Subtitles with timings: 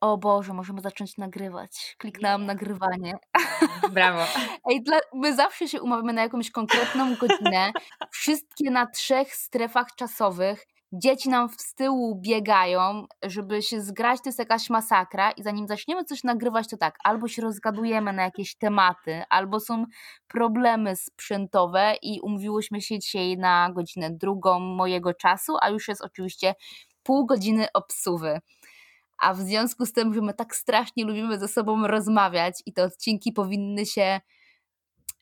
[0.00, 1.96] o Boże, możemy zacząć nagrywać.
[1.98, 2.48] Kliknęłam yeah.
[2.48, 3.12] nagrywanie.
[3.92, 4.24] Brawo.
[4.70, 7.72] Ej, dla, my zawsze się umawiamy na jakąś konkretną godzinę.
[8.10, 10.66] Wszystkie na trzech strefach czasowych.
[10.92, 16.04] Dzieci nam z tyłu biegają, żeby się zgrać, to jest jakaś masakra i zanim zaczniemy
[16.04, 19.84] coś nagrywać, to tak, albo się rozgadujemy na jakieś tematy, albo są
[20.28, 26.54] problemy sprzętowe i umówiłyśmy się dzisiaj na godzinę drugą mojego czasu, a już jest oczywiście
[27.02, 28.40] pół godziny obsuwy.
[29.18, 32.84] A w związku z tym, że my tak strasznie lubimy ze sobą rozmawiać i te
[32.84, 34.20] odcinki powinny się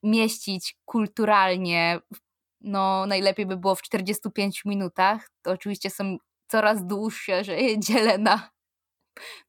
[0.02, 2.00] mieścić kulturalnie,
[2.60, 6.16] no najlepiej by było w 45 minutach, to oczywiście są
[6.48, 8.50] coraz dłuższe, że je dzielę na,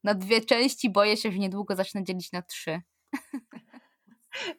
[0.04, 0.90] na dwie części.
[0.90, 2.80] Boję się, że niedługo zacznę dzielić na trzy.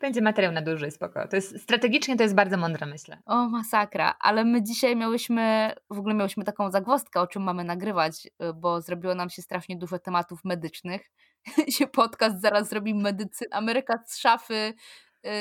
[0.02, 1.28] Będzie materiał na dłużej, spoko.
[1.28, 3.18] To jest, strategicznie to jest bardzo mądre, myślę.
[3.26, 4.16] O, masakra.
[4.20, 8.82] Ale my dzisiaj miałyśmy, w ogóle miałyśmy taką zagwozdkę, o czym mamy nagrywać, y, bo
[8.82, 11.12] zrobiło nam się strasznie dużo tematów medycznych.
[11.78, 14.74] się podcast zaraz zrobi medycyna, Ameryka z szafy
[15.24, 15.32] yy,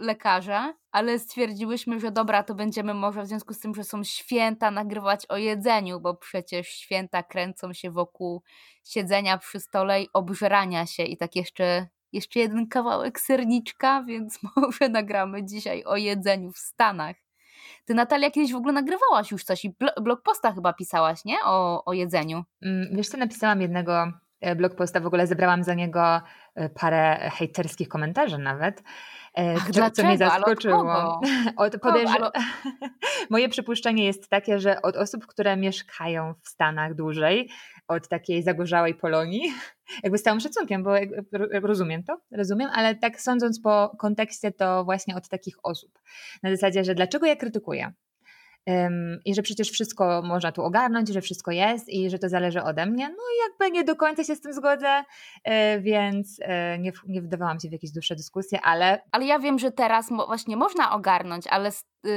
[0.00, 4.70] lekarza, ale stwierdziłyśmy, że dobra, to będziemy może w związku z tym, że są święta,
[4.70, 8.42] nagrywać o jedzeniu, bo przecież święta kręcą się wokół
[8.84, 14.88] siedzenia przy stole i obżerania się i tak jeszcze jeszcze jeden kawałek serniczka, więc może
[14.88, 17.16] nagramy dzisiaj o jedzeniu w Stanach.
[17.84, 21.36] Ty, Natalia, kiedyś w ogóle nagrywałaś już coś i blog posta chyba pisałaś, nie?
[21.44, 22.44] O, o jedzeniu.
[22.62, 26.20] Mm, wiesz co, napisałam jednego e, blog posta, w ogóle zebrałam za niego
[26.54, 28.82] e, parę hejterskich komentarzy nawet.
[29.38, 31.20] E, Ach, co, co mnie zaskoczyło.
[31.56, 32.10] Od, podejrz...
[32.10, 32.30] ale...
[33.30, 37.50] Moje przypuszczenie jest takie, że od osób, które mieszkają w Stanach dłużej,
[37.88, 39.52] od takiej zagorzałej Polonii,
[40.02, 40.94] jakby z całym szacunkiem, bo
[41.62, 45.98] rozumiem to, rozumiem, ale tak sądząc po kontekście, to właśnie od takich osób.
[46.42, 47.92] Na zasadzie, że dlaczego ja krytykuję?
[49.24, 52.86] I że przecież wszystko można tu ogarnąć, że wszystko jest i że to zależy ode
[52.86, 53.08] mnie.
[53.08, 55.04] No i jakby nie do końca się z tym zgodzę,
[55.44, 59.02] e, więc e, nie, nie wdawałam się w jakieś dłuższe dyskusje, ale...
[59.12, 61.70] Ale ja wiem, że teraz właśnie można ogarnąć, ale
[62.04, 62.12] yy,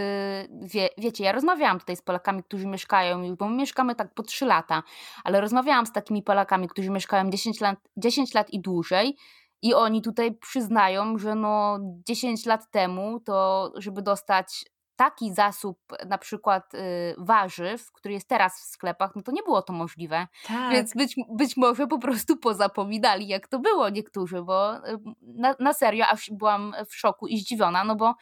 [0.68, 4.46] wie, wiecie, ja rozmawiałam tutaj z Polakami, którzy mieszkają bo my mieszkamy tak po 3
[4.46, 4.84] lata,
[5.24, 9.18] ale rozmawiałam z takimi Polakami, którzy mieszkają 10 lat, 10 lat i dłużej
[9.62, 14.66] i oni tutaj przyznają, że no 10 lat temu to, żeby dostać
[14.98, 16.80] taki zasób na przykład y,
[17.18, 20.28] warzyw, który jest teraz w sklepach, no to nie było to możliwe.
[20.48, 20.72] Tak.
[20.72, 25.74] Więc być, być może po prostu pozapominali, jak to było niektórzy, bo y, na, na
[25.74, 28.16] serio aż byłam w szoku i zdziwiona, no bo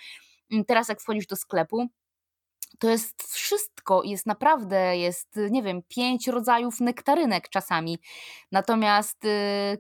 [0.52, 1.90] mm, teraz jak wchodzisz do sklepu,
[2.80, 8.00] to jest wszystko, jest naprawdę, jest, nie wiem, pięć rodzajów nektarynek czasami.
[8.52, 9.30] Natomiast y,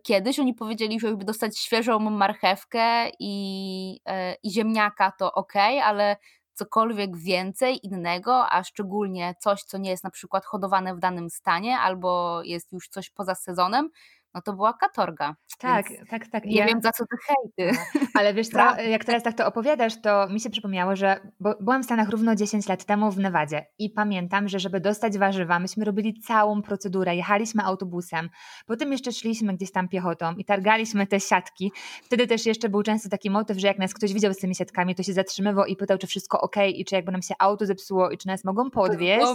[0.03, 6.17] kiedyś oni powiedzieli, że żeby dostać świeżą marchewkę i, y, i ziemniaka, to ok, ale
[6.55, 11.77] cokolwiek więcej innego, a szczególnie coś, co nie jest na przykład hodowane w danym stanie
[11.77, 13.89] albo jest już coś poza sezonem,
[14.35, 15.35] no to była katorga.
[15.59, 16.45] Tak, tak, tak.
[16.45, 16.65] Nie ja...
[16.65, 17.79] wiem za co te hejty.
[18.13, 21.85] Ale wiesz co, jak teraz tak to opowiadasz, to mi się przypomniało, że byłam w
[21.85, 26.19] Stanach równo 10 lat temu w Nevadzie i pamiętam, że żeby dostać warzywa, myśmy robili
[26.19, 28.29] całą procedurę, jechaliśmy autobusem,
[28.65, 31.71] potem jeszcze szliśmy gdzieś tam piechotą i targaliśmy te siatki.
[32.03, 34.95] Wtedy też jeszcze był często taki motyw, że jak nas ktoś widział z tymi siatkami,
[34.95, 38.11] to się zatrzymywał i pytał, czy wszystko ok i czy jakby nam się auto zepsuło
[38.11, 39.25] i czy nas mogą podwieźć.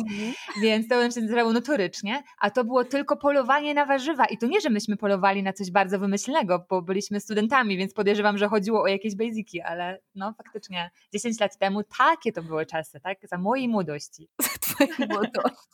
[0.63, 4.47] Więc to nam się nazywało notorycznie, a to było tylko polowanie na warzywa i to
[4.47, 8.83] nie, że myśmy polowali na coś bardzo wymyślnego, bo byliśmy studentami, więc podejrzewam, że chodziło
[8.83, 13.19] o jakieś basiki, ale no faktycznie 10 lat temu takie to były czasy, tak?
[13.23, 14.29] Za mojej młodości.
[14.43, 15.67] Za twojej młodości.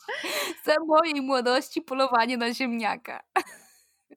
[0.65, 3.23] Za mojej młodości polowanie na ziemniaka.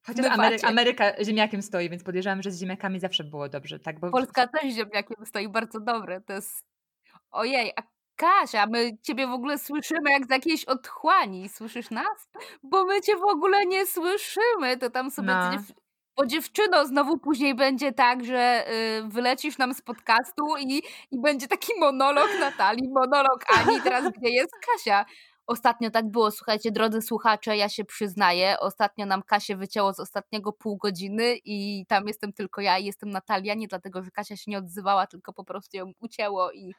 [0.07, 3.79] Chociaż Ameryka, Ameryka ziemniakiem stoi, więc podejrzewam, że z ziemniakami zawsze było dobrze.
[3.79, 4.01] Tak?
[4.01, 4.11] Bo...
[4.11, 6.21] Polska też ziemniakiem stoi bardzo dobre.
[6.21, 6.65] To jest.
[7.31, 7.83] Ojej, a
[8.21, 11.49] Kasia, my ciebie w ogóle słyszymy jak z jakiejś otchłani.
[11.49, 12.31] Słyszysz nas?
[12.63, 14.77] Bo my cię w ogóle nie słyszymy.
[14.81, 15.53] To tam sobie no.
[15.53, 15.63] dziew...
[16.17, 18.65] bo dziewczyno, znowu później będzie tak, że
[18.99, 24.31] y, wylecisz nam z podcastu i, i będzie taki monolog Natalii, monolog Ani, teraz gdzie
[24.31, 25.05] jest Kasia?
[25.51, 30.53] Ostatnio tak było, słuchajcie, drodzy słuchacze, ja się przyznaję, ostatnio nam Kasię wycięło z ostatniego
[30.53, 34.51] pół godziny i tam jestem tylko ja i jestem Natalia, nie dlatego, że Kasia się
[34.51, 36.75] nie odzywała, tylko po prostu ją ucięło i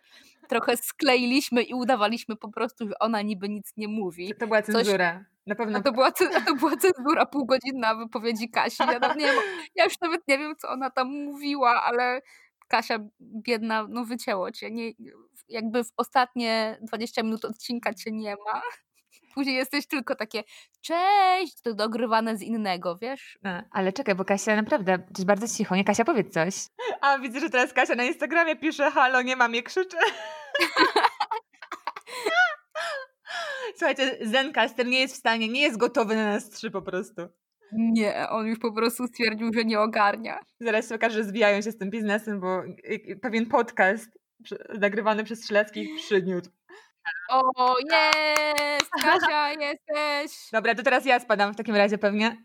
[0.49, 4.33] trochę skleiliśmy i udawaliśmy po prostu, że ona niby nic nie mówi.
[4.39, 5.13] To była cenzura.
[5.13, 5.25] Coś...
[5.45, 5.79] Na pewno.
[5.79, 8.83] A to, była, a to była cenzura półgodzinna wypowiedzi Kasi.
[8.83, 9.33] Ja, nie,
[9.75, 12.21] ja już nawet nie wiem, co ona tam mówiła, ale
[12.71, 14.71] Kasia biedna, no wycięło cię.
[14.71, 14.91] Nie,
[15.49, 18.61] jakby w ostatnie 20 minut odcinka cię nie ma.
[19.35, 20.43] Później jesteś tylko takie
[20.81, 23.39] cześć, to dogrywane z innego, wiesz?
[23.43, 25.83] A, ale czekaj, bo Kasia naprawdę, to jest bardzo cicho, nie?
[25.83, 26.55] Kasia, powiedz coś.
[27.01, 29.97] A widzę, że teraz Kasia na Instagramie pisze halo, nie mam je, krzyczy.
[33.77, 37.21] Słuchajcie, Zencaster nie jest w stanie, nie jest gotowy na nas trzy po prostu.
[37.73, 40.39] Nie, on już po prostu stwierdził, że nie ogarnia.
[40.59, 42.63] Zaraz się okaże, że zwijają się z tym biznesem, bo
[43.21, 44.09] pewien podcast
[44.79, 46.51] nagrywany przez Strzeleckich przyniósł.
[47.29, 48.91] O, jest!
[49.03, 50.49] Kasia, jesteś!
[50.51, 52.37] Dobra, to teraz ja spadam w takim razie pewnie.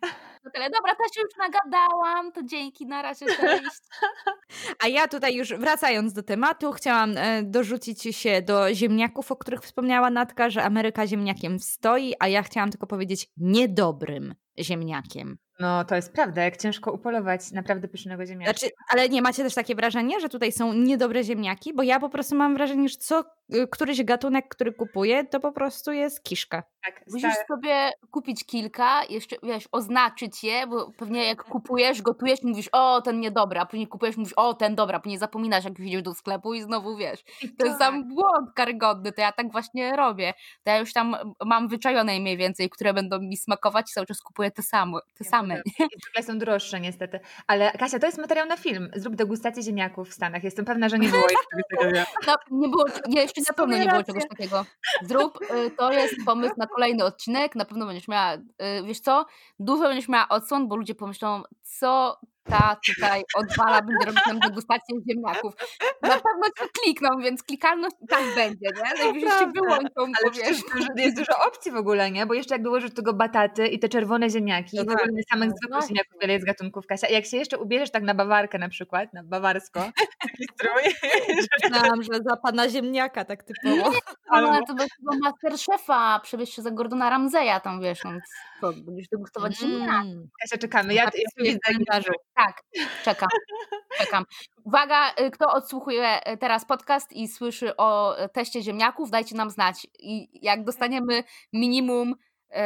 [0.46, 0.70] No tyle.
[0.70, 3.82] Dobra, też już nagadałam, to dzięki, na razie cześć.
[4.84, 9.60] A ja tutaj już wracając do tematu, chciałam e, dorzucić się do ziemniaków, o których
[9.60, 15.38] wspomniała Natka, że Ameryka ziemniakiem stoi, a ja chciałam tylko powiedzieć niedobrym ziemniakiem.
[15.60, 18.52] No, to jest prawda, jak ciężko upolować naprawdę pysznego ziemniaka.
[18.52, 21.74] Znaczy, ale nie macie też takie wrażenie, że tutaj są niedobre ziemniaki?
[21.74, 23.24] Bo ja po prostu mam wrażenie, że co
[23.70, 26.62] któryś gatunek, który kupuję, to po prostu jest kiszka.
[26.84, 32.68] Tak, Musisz sobie kupić kilka, jeszcze wiesz, oznaczyć je, bo pewnie jak kupujesz, gotujesz, mówisz,
[32.72, 36.14] o, ten niedobry, a później kupujesz, mówisz, o, ten dobra, później zapominasz, jak idziesz do
[36.14, 37.24] sklepu i znowu wiesz.
[37.58, 40.34] To jest sam błąd karygodny, to ja tak właśnie robię.
[40.64, 44.20] To ja już tam mam wyczajone mniej więcej, które będą mi smakować i cały czas
[44.20, 44.98] kupuję te same.
[45.18, 45.62] Te same.
[45.78, 47.20] Zwykle są droższe niestety.
[47.46, 48.90] Ale Kasia, to jest materiał na film.
[48.96, 50.44] Zrób degustację ziemniaków w Stanach.
[50.44, 54.02] Jestem pewna, że nie było jeszcze No, nie było, nie, jeszcze na pewno nie było
[54.02, 54.64] czegoś takiego.
[55.02, 57.54] Zrób, y, to jest pomysł na kolejny odcinek.
[57.56, 58.40] Na pewno będziesz miała, y,
[58.84, 59.26] wiesz co,
[59.58, 64.96] dużo będziesz miała odsłon, bo ludzie pomyślą, co ta tutaj odwala, będzie robić nam degustację
[65.10, 65.54] ziemniaków.
[66.02, 69.04] Na pewno ci klikną, więc klikalność tak będzie, nie?
[69.04, 70.56] Najwyżej się wyłączą, Ale wiesz,
[70.96, 72.26] że jest dużo opcji w ogóle, nie?
[72.26, 75.48] Bo jeszcze jak dołożysz do tego bataty i te czerwone ziemniaki, no tak, no samych
[75.48, 77.06] no zwykłych ziemniaków, wiele jest gatunków, Kasia.
[77.06, 79.80] I jak się jeszcze ubierzesz tak na bawarkę na przykład, na bawarsko.
[81.64, 83.90] Myślałam, że za pana ziemniaka tak typowo.
[83.90, 83.98] Nie,
[84.30, 84.86] ale to był
[85.22, 88.20] Masterchefa, przebierz się za Gordona Ramseya tam, wiesz, on,
[88.60, 89.72] to będziesz degustować mm.
[89.72, 90.28] ziemniaki.
[90.40, 90.94] Kasia, czekamy.
[90.94, 91.10] Ja, ja,
[91.44, 91.52] ja,
[91.90, 92.00] ja
[92.34, 92.62] tak,
[93.04, 93.28] czekam.
[93.98, 94.24] czekam.
[94.64, 99.86] Uwaga, y, kto odsłuchuje y, teraz podcast i słyszy o teście ziemniaków, dajcie nam znać.
[99.98, 102.14] I jak dostaniemy minimum,
[102.50, 102.56] y,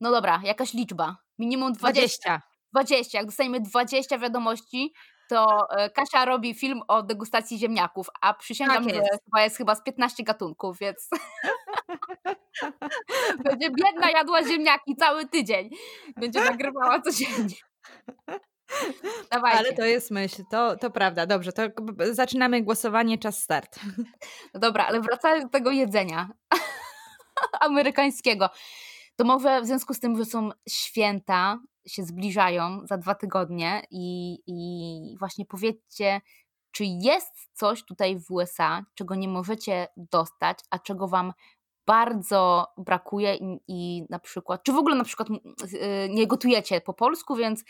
[0.00, 1.16] no dobra, jakaś liczba.
[1.38, 2.02] Minimum 20.
[2.02, 2.42] 20.
[2.72, 3.18] 20.
[3.18, 4.92] Jak dostaniemy 20 wiadomości,
[5.28, 9.06] to Kasia robi film o degustacji ziemniaków, a przysięgam, tak jest.
[9.12, 11.08] że chyba jest chyba z 15 gatunków, więc
[13.44, 15.70] będzie biedna jadła ziemniaki cały tydzień.
[16.16, 17.54] Będzie nagrywała codziennie.
[19.32, 19.58] Dawajcie.
[19.58, 21.26] Ale to jest myśl, to, to prawda.
[21.26, 21.62] Dobrze, to
[22.12, 23.80] zaczynamy głosowanie, czas start.
[24.54, 26.28] No dobra, ale wracając do tego jedzenia
[27.60, 28.50] amerykańskiego,
[29.16, 34.38] to może w związku z tym, że są święta, się zbliżają za dwa tygodnie i,
[34.46, 36.20] i właśnie powiedzcie,
[36.72, 41.32] czy jest coś tutaj w USA, czego nie możecie dostać, a czego wam
[41.86, 46.94] bardzo brakuje i, i na przykład, czy w ogóle na przykład y, nie gotujecie po
[46.94, 47.64] polsku, więc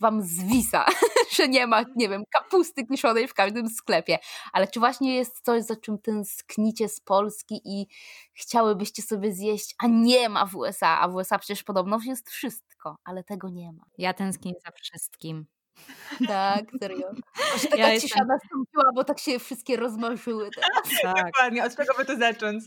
[0.00, 0.86] wam zwisa,
[1.36, 4.18] że nie ma, nie wiem, kapusty kiszonej w każdym sklepie.
[4.52, 7.86] Ale czy właśnie jest coś, za czym tęsknicie z Polski i
[8.32, 12.96] chciałybyście sobie zjeść, a nie ma w USA, a w USA przecież podobno jest wszystko,
[13.04, 13.84] ale tego nie ma.
[13.98, 15.46] Ja tęsknię za wszystkim.
[16.28, 17.10] Tak, serio.
[17.52, 18.26] Może taka ja cisza jestem...
[18.26, 21.02] nastąpiła, bo tak się wszystkie rozmarzyły teraz.
[21.02, 21.26] Tak.
[21.26, 22.64] Dokładnie, od czego by tu zacząć?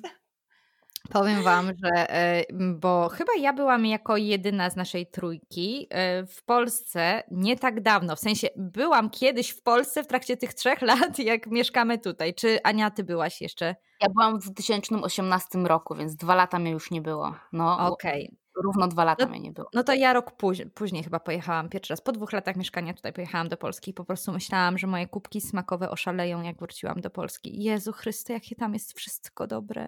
[1.10, 6.44] Powiem Wam, że e, bo chyba ja byłam jako jedyna z naszej trójki e, w
[6.44, 8.16] Polsce nie tak dawno.
[8.16, 12.34] W sensie byłam kiedyś w Polsce w trakcie tych trzech lat, jak mieszkamy tutaj.
[12.34, 13.76] Czy Ania, ty byłaś jeszcze?
[14.02, 17.36] Ja byłam w 2018 roku, więc dwa lata mnie już nie było.
[17.54, 18.26] No, Okej.
[18.26, 19.70] Okay równo dwa lata no, mnie nie było.
[19.74, 22.02] No to ja rok później, później chyba pojechałam pierwszy raz.
[22.02, 25.42] Po dwóch latach mieszkania tutaj pojechałam do Polski i po prostu myślałam, że moje kubki
[25.42, 27.64] smakowe oszaleją, jak wróciłam do Polski.
[27.64, 29.88] Jezu Chryste, jakie tam jest wszystko dobre.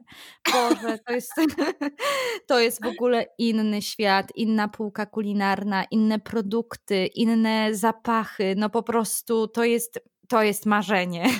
[0.53, 1.32] Boże, to jest,
[2.48, 8.53] to jest w ogóle inny świat, inna półka kulinarna, inne produkty, inne zapachy.
[8.58, 11.25] No po prostu to jest to jest marzenie.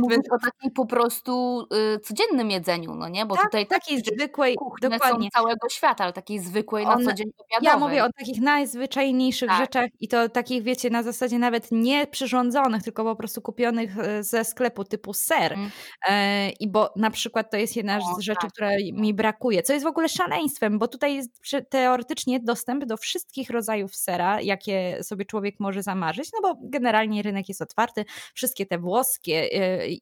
[0.00, 1.62] Mówisz o takim po prostu
[1.96, 3.26] y, codziennym jedzeniu, no nie?
[3.26, 5.30] Bo tak, tutaj takiej zwykłej, dokładnie.
[5.30, 7.60] całego świata, ale takiej zwykłej na co dzień obiadowej.
[7.62, 9.58] Ja mówię o takich najzwyczajniejszych tak.
[9.58, 14.24] rzeczach i to takich, wiecie, na zasadzie nawet nie przyrządzonych, tylko po prostu kupionych e,
[14.24, 15.52] ze sklepu typu ser.
[15.52, 15.70] Mm.
[16.08, 18.52] E, I bo na przykład to jest jedna o, z rzeczy, tak.
[18.52, 21.30] która mi brakuje, co jest w ogóle szaleństwem, bo tutaj jest
[21.70, 27.48] teoretycznie dostęp do wszystkich rodzajów sera, jakie sobie człowiek może zamarzyć, no bo generalnie rynek
[27.48, 28.04] jest otwarty
[28.34, 29.41] wszystkie te włoskie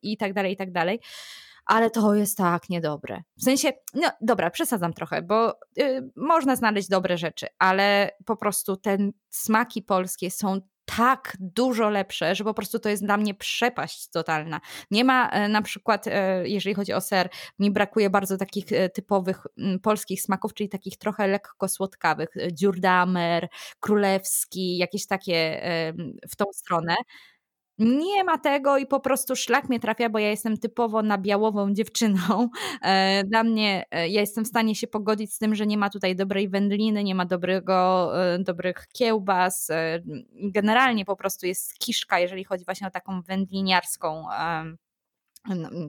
[0.02, 1.00] i tak dalej, i tak dalej
[1.66, 3.22] ale to jest tak niedobre.
[3.36, 8.76] W sensie, no dobra, przesadzam trochę, bo y, można znaleźć dobre rzeczy, ale po prostu
[8.76, 8.98] te
[9.30, 10.60] smaki polskie są
[10.96, 14.60] tak dużo lepsze, że po prostu to jest dla mnie przepaść totalna.
[14.90, 17.28] Nie ma e, na przykład, e, jeżeli chodzi o ser,
[17.58, 19.46] mi brakuje bardzo takich e, typowych
[19.82, 22.28] polskich smaków, czyli takich trochę lekko słodkawych.
[22.52, 23.48] Dziurdamer,
[23.80, 25.62] królewski, jakieś takie
[26.30, 26.94] w tą stronę.
[27.80, 31.74] Nie ma tego i po prostu szlak mnie trafia, bo ja jestem typowo na białową
[31.74, 32.20] dziewczyną.
[32.82, 35.90] E, dla mnie, e, ja jestem w stanie się pogodzić z tym, że nie ma
[35.90, 39.68] tutaj dobrej wędliny, nie ma dobrego, e, dobrych kiełbas.
[40.32, 44.24] Generalnie po prostu jest kiszka, jeżeli chodzi właśnie o taką wędliniarską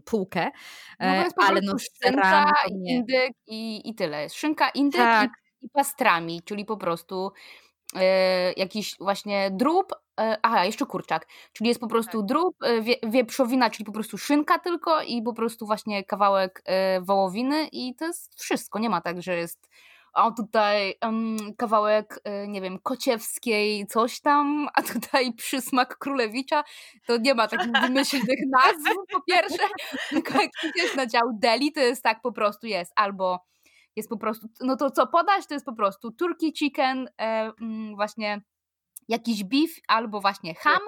[0.05, 0.51] półkę.
[0.99, 4.29] No ale no szynka, indyk i, i tyle.
[4.29, 5.29] Szynka, indyk tak.
[5.61, 7.31] i, i pastrami, czyli po prostu
[7.95, 12.27] e, jakiś właśnie drób, aha, jeszcze kurczak, czyli jest po prostu tak.
[12.27, 17.01] drób, e, wie, wieprzowina, czyli po prostu szynka tylko i po prostu właśnie kawałek e,
[17.01, 19.69] wołowiny i to jest wszystko, nie ma tak, że jest
[20.13, 26.63] a tutaj um, kawałek, e, nie wiem, kociewskiej coś tam, a tutaj przysmak królewicza,
[27.07, 29.63] to nie ma takich wymyślnych nazw po pierwsze,
[30.09, 33.45] tylko jak idziesz na dział deli, to jest tak po prostu jest, albo
[33.95, 37.95] jest po prostu, no to co podać, to jest po prostu turkey chicken, e, mm,
[37.95, 38.41] właśnie
[39.07, 40.79] jakiś beef albo właśnie ham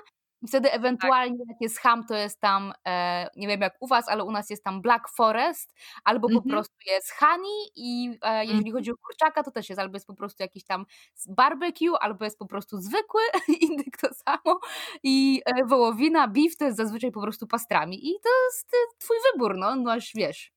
[0.44, 0.78] i wtedy tak.
[0.78, 1.48] ewentualnie tak.
[1.50, 4.50] jak jest ham, to jest tam, e, nie wiem jak u was, ale u nas
[4.50, 6.42] jest tam Black Forest, albo mm -hmm.
[6.42, 6.52] po mhm.
[6.52, 8.74] prostu jest honey i e, jeżeli -hmm.
[8.74, 10.86] chodzi o kurczaka, to też jest albo jest po prostu jakiś tam
[11.30, 13.22] barbecue, albo jest po prostu zwykły,
[13.70, 14.60] indyk to samo
[15.04, 19.18] i e, wołowina, beef to jest zazwyczaj po prostu pastrami i to jest e, twój
[19.32, 20.53] wybór, no, no aż wiesz.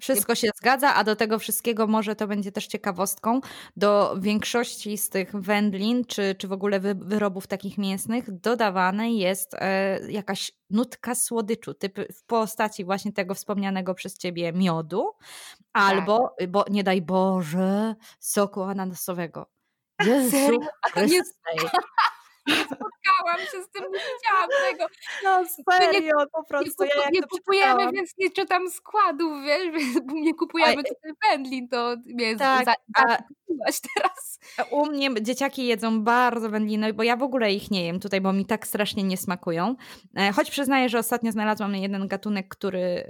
[0.00, 3.40] Wszystko się zgadza, a do tego wszystkiego może to będzie też ciekawostką.
[3.76, 9.54] Do większości z tych wędlin, czy, czy w ogóle wy, wyrobów takich mięsnych, dodawane jest
[9.54, 15.12] e, jakaś nutka słodyczu, typ w postaci właśnie tego wspomnianego przez ciebie miodu,
[15.72, 16.50] albo, tak.
[16.50, 19.46] bo nie daj Boże, soku ananasowego.
[20.06, 20.58] Jezu,
[20.94, 21.00] to
[22.46, 24.86] nie, spotkałam się z tym, nie widziałam tego.
[25.24, 26.84] No serio, nie, po prostu.
[26.84, 29.68] Nie, ja nie kupujemy, więc nie czytam składów, wiesz,
[30.06, 33.16] bo nie kupujemy tutaj wędlin, to mnie tak, za, a,
[33.96, 34.38] teraz.
[34.70, 38.32] U mnie dzieciaki jedzą bardzo wędliny, bo ja w ogóle ich nie jem tutaj, bo
[38.32, 39.76] mi tak strasznie nie smakują.
[40.16, 43.08] E, choć przyznaję, że ostatnio znalazłam jeden gatunek, który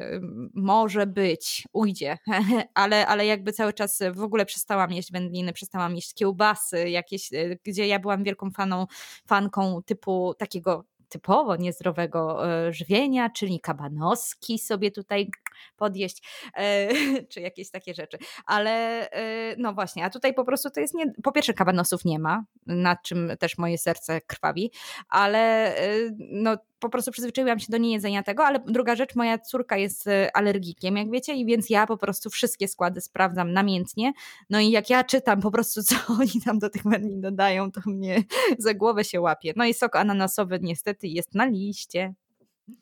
[0.54, 2.18] może być, ujdzie,
[2.74, 7.56] ale, ale jakby cały czas w ogóle przestałam jeść wędliny, przestałam jeść kiełbasy jakieś, e,
[7.64, 8.86] gdzie ja byłam wielką faną
[9.30, 15.30] fanką typu takiego typowo niezdrowego e, żywienia, czyli kabanoski sobie tutaj
[15.76, 16.22] podjeść,
[16.56, 16.88] e,
[17.30, 18.18] czy jakieś takie rzeczy.
[18.46, 18.70] Ale
[19.10, 22.44] e, no właśnie, a tutaj po prostu to jest nie, po pierwsze kabanosów nie ma,
[22.66, 24.70] nad czym też moje serce krwawi,
[25.08, 25.74] ale
[26.18, 30.36] no po prostu przyzwyczaiłam się do niejedzenia tego, ale druga rzecz, moja córka jest e,
[30.36, 34.12] alergikiem, jak wiecie, i więc ja po prostu wszystkie składy sprawdzam namiętnie.
[34.50, 37.80] No i jak ja czytam po prostu, co oni tam do tych wędlin dodają, to
[37.86, 38.22] mnie
[38.58, 39.52] za głowę się łapie.
[39.56, 42.14] No i sok ananasowy niestety jest na liście.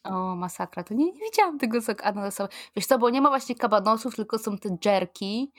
[0.04, 2.54] O, masakra, to nie, nie widziałam tego soku ananasowego.
[2.76, 5.52] Wiesz co, bo nie ma właśnie kabanosów, tylko są te jerki,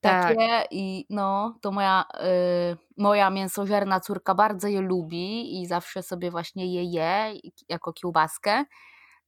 [0.00, 0.66] takie tak.
[0.70, 2.04] i no, to moja,
[2.72, 7.32] y, moja mięsożerna córka bardzo je lubi i zawsze sobie właśnie je je
[7.68, 8.64] jako kiełbaskę.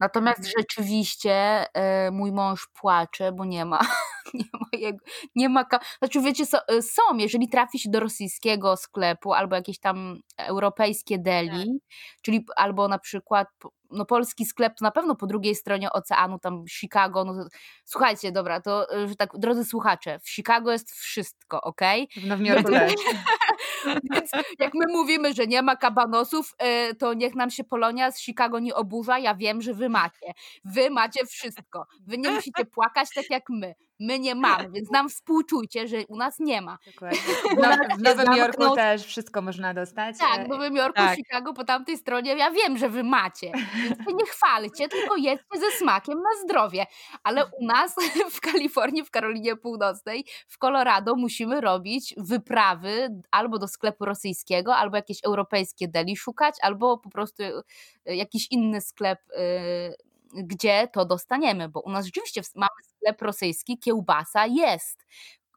[0.01, 0.53] Natomiast mhm.
[0.59, 1.65] rzeczywiście
[2.07, 3.81] y, mój mąż płacze, bo nie ma,
[4.35, 5.05] nie ma jego,
[5.35, 5.65] nie ma,
[5.99, 11.19] znaczy wiecie, so, y, są, jeżeli trafi się do rosyjskiego sklepu albo jakieś tam europejskie
[11.19, 12.23] deli, tak.
[12.23, 13.49] czyli albo na przykład
[13.91, 17.49] no polski sklep to na pewno po drugiej stronie oceanu, tam Chicago, no to,
[17.85, 21.81] słuchajcie, dobra, to że tak, drodzy słuchacze, w Chicago jest wszystko, ok?
[22.17, 22.73] W Jorku
[24.13, 28.21] Więc jak my mówimy, że nie ma kabanosów, e, to niech nam się Polonia z
[28.21, 30.33] Chicago nie oburza, ja wiem, że wy macie.
[30.65, 31.87] Wy macie wszystko.
[32.07, 36.17] Wy nie musicie płakać tak jak my my nie mamy, więc nam współczujcie, że u
[36.17, 36.79] nas nie ma.
[36.87, 37.21] Dokładnie.
[37.61, 40.19] No, w Nowym Jorku też wszystko można dostać.
[40.19, 41.17] Tak, w Nowym Jorku, tak.
[41.17, 45.71] Chicago, po tamtej stronie, ja wiem, że wy macie, więc nie chwalcie, tylko jedzcie ze
[45.79, 46.87] smakiem na zdrowie.
[47.23, 47.95] Ale u nas
[48.37, 54.97] w Kalifornii, w Karolinie Północnej, w Colorado musimy robić wyprawy albo do sklepu rosyjskiego, albo
[54.97, 61.69] jakieś europejskie deli szukać, albo po prostu e, jakiś inny sklep y, gdzie to dostaniemy,
[61.69, 65.07] bo u nas rzeczywiście mamy sklep rosyjski, kiełbasa jest,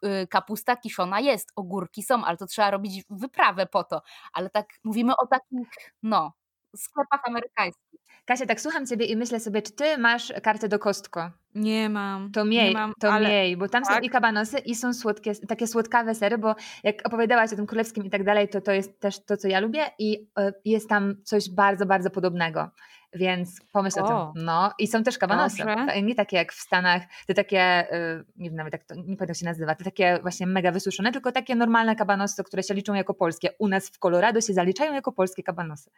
[0.06, 4.02] y, kapusta kiszona jest, ogórki są, ale to trzeba robić wyprawę po to.
[4.34, 5.68] Ale tak mówimy o takich,
[6.04, 6.34] no,
[6.76, 8.00] sklepach amerykańskich.
[8.26, 11.32] Kasia, tak słucham Ciebie i myślę sobie, czy Ty masz kartę do Kostko?
[11.56, 12.32] Nie mam.
[12.32, 13.30] To miej, nie mam, to ale...
[13.30, 13.96] miej, bo tam tak?
[13.96, 18.06] są i kabanosy i są słodkie, takie słodkawe sery, bo jak opowiadałaś o tym królewskim
[18.06, 21.16] i tak dalej, to to jest też to, co ja lubię i y, jest tam
[21.24, 22.70] coś bardzo, bardzo podobnego.
[23.16, 24.44] Więc pomyśl o, o tym.
[24.46, 25.64] No i są też kabanosy.
[26.04, 29.36] Nie takie jak w Stanach, te takie, y, nie wiem nawet jak to, nie pamiętam
[29.36, 33.14] się nazywa, te takie właśnie mega wysuszone, tylko takie normalne kabanosy, które się liczą jako
[33.14, 33.50] polskie.
[33.60, 35.92] U nas w Colorado się zaliczają jako polskie kabanosy.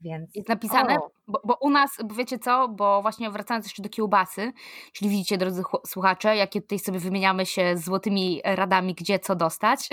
[0.00, 0.34] Więc...
[0.34, 0.96] Jest napisane,
[1.26, 4.52] bo, bo, u nas, bo wiecie co, bo właśnie wracając jeszcze do kiełbasy,
[4.92, 9.88] czyli widzicie drodzy słuchacze, jakie tutaj sobie wymieniamy się złotymi radami, gdzie co dostać,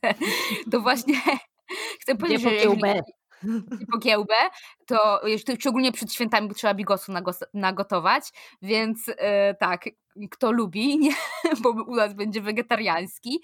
[0.72, 1.14] to właśnie
[2.00, 2.82] chcę powiedzieć, że jeżeli,
[3.92, 4.34] po kiełbę,
[4.86, 5.20] to
[5.58, 7.12] szczególnie przed świętami trzeba bigosu
[7.54, 8.30] nagotować,
[8.62, 9.84] więc e, tak,
[10.30, 11.14] kto lubi, nie,
[11.62, 13.40] bo u nas będzie wegetariański,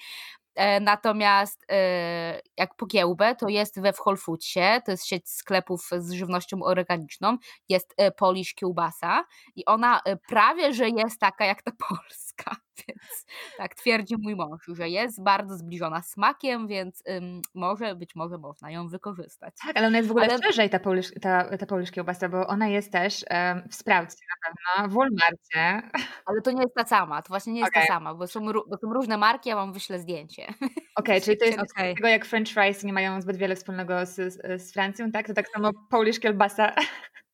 [0.55, 5.89] E, natomiast e, jak po kiełbę, to jest we Whole Foodsie, to jest sieć sklepów
[5.99, 7.37] z żywnością organiczną,
[7.69, 9.25] jest e, Polish kiełbasa
[9.57, 12.34] i ona prawie, że jest taka jak ta polska,
[12.89, 13.27] więc
[13.59, 18.71] tak twierdzi mój mąż, że jest bardzo zbliżona smakiem, więc um, może, być może można
[18.71, 19.55] ją wykorzystać.
[19.67, 20.39] Tak, ale ona jest w ogóle ale...
[20.43, 24.49] szerzej ta Polish, ta, ta Polish kiełbasa, bo ona jest też um, w Sproucie na
[24.49, 25.91] pewno, w Walmartie.
[26.27, 27.83] Ale to nie jest ta sama, to właśnie nie jest okay.
[27.83, 30.47] ta sama, bo są, bo są różne marki, ja wam wyślę zdjęcie.
[30.51, 31.95] Okej, okay, czyli to jest okay.
[31.95, 35.27] tego jak french fries nie mają zbyt wiele wspólnego z, z Francją, tak?
[35.27, 36.75] To tak samo Polish kielbasa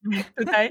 [0.39, 0.71] tutaj.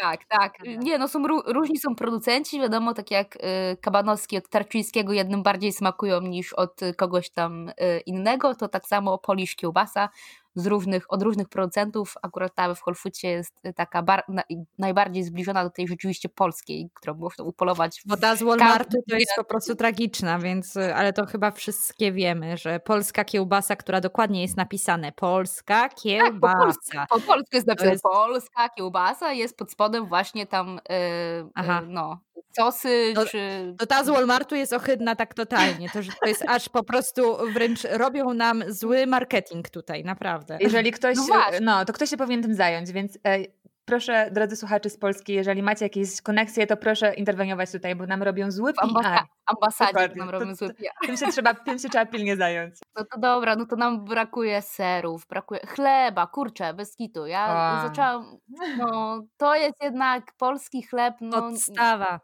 [0.00, 0.52] Tak, tak.
[0.78, 3.40] Nie, no są różni są producenci, wiadomo, tak jak y,
[3.80, 7.72] Kabanowski od Tarczyńskiego jednym bardziej smakują niż od kogoś tam y,
[8.06, 10.08] innego, to tak samo Polish kiełbasa
[10.54, 12.14] z różnych, od różnych producentów.
[12.22, 14.42] Akurat ta w Whole Foodsie jest taka bar, na,
[14.78, 18.02] najbardziej zbliżona do tej rzeczywiście polskiej, którą można upolować.
[18.06, 22.80] Woda z Walmartu to jest po prostu tragiczna, więc, ale to chyba wszystkie wiemy, że
[22.80, 26.58] polska kiełbasa, która dokładnie jest napisane polska kiełbasa.
[26.58, 28.02] Tak, po, polsku, po polsku jest napisane jest...
[28.02, 32.18] polska kiełbasa, jest pod spodem właśnie tam yy, yy, no,
[32.50, 33.74] sosy, to, czy...
[33.78, 37.36] To ta z Walmartu jest ohydna tak totalnie, to, że to jest aż po prostu
[37.52, 40.58] wręcz robią nam zły marketing tutaj, naprawdę.
[40.60, 43.38] Jeżeli ktoś, no, no to ktoś się powinien tym zająć, więc e,
[43.84, 48.22] proszę, drodzy słuchacze z Polski, jeżeli macie jakieś koneksje, to proszę interweniować tutaj, bo nam
[48.22, 48.84] robią zły PR.
[48.84, 50.16] Ambasa ambasadzie Dokładnie.
[50.16, 50.92] nam robią zły PR.
[51.06, 52.74] Tym się, trzeba, tym się trzeba pilnie zająć.
[52.96, 57.26] No to dobra, no to nam brakuje serów, brakuje chleba, kurczę, bez kitu.
[57.26, 57.88] Ja o.
[57.88, 58.36] zaczęłam,
[58.78, 61.14] no to jest jednak polski chleb.
[61.20, 62.20] No, Podstawa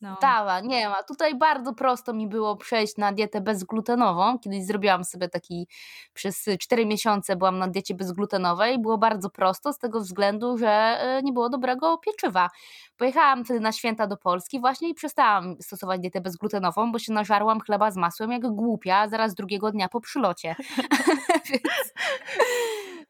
[0.00, 0.62] podstawa.
[0.62, 0.68] No.
[0.68, 1.02] Nie ma.
[1.02, 4.38] Tutaj bardzo prosto mi było przejść na dietę bezglutenową.
[4.38, 5.68] Kiedyś zrobiłam sobie taki,
[6.14, 8.78] przez 4 miesiące byłam na diecie bezglutenowej.
[8.78, 12.48] Było bardzo prosto z tego względu, że e, nie było dobrego pieczywa.
[12.96, 17.60] Pojechałam wtedy na święta do Polski właśnie i przestałam stosować dietę bezglutenową, bo się nażarłam
[17.60, 20.56] chleba z masłem jak głupia zaraz drugiego dnia po przylocie.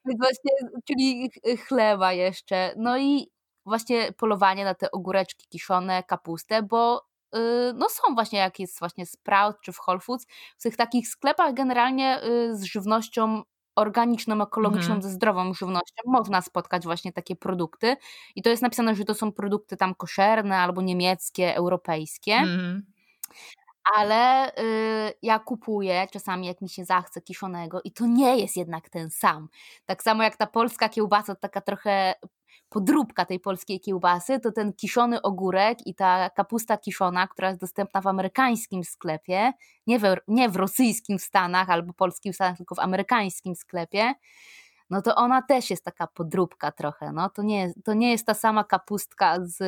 [0.08, 0.50] więc właśnie,
[0.84, 1.30] czyli
[1.68, 2.74] chleba jeszcze.
[2.76, 3.30] No i
[3.68, 7.40] właśnie polowanie na te ogóreczki kiszone, kapustę, bo yy,
[7.74, 10.26] no są właśnie jak jest właśnie Sprout czy w Whole Foods,
[10.58, 13.42] w tych takich sklepach generalnie yy, z żywnością
[13.76, 15.02] organiczną, ekologiczną, mhm.
[15.02, 17.96] ze zdrową żywnością można spotkać właśnie takie produkty
[18.36, 22.34] i to jest napisane, że to są produkty tam koszerne albo niemieckie, europejskie.
[22.34, 22.82] Mhm
[23.96, 28.88] ale y, ja kupuję czasami, jak mi się zachce kiszonego, i to nie jest jednak
[28.88, 29.48] ten sam.
[29.86, 32.14] Tak samo jak ta polska kiełbasa, taka trochę
[32.68, 38.00] podróbka tej polskiej kiełbasy, to ten kiszony ogórek i ta kapusta kiszona, która jest dostępna
[38.00, 39.52] w amerykańskim sklepie,
[39.86, 44.14] nie w, nie w rosyjskim Stanach albo polskim Stanach, tylko w amerykańskim sklepie,
[44.90, 47.12] no to ona też jest taka podróbka trochę.
[47.12, 47.30] No.
[47.30, 49.58] To, nie, to nie jest ta sama kapustka z,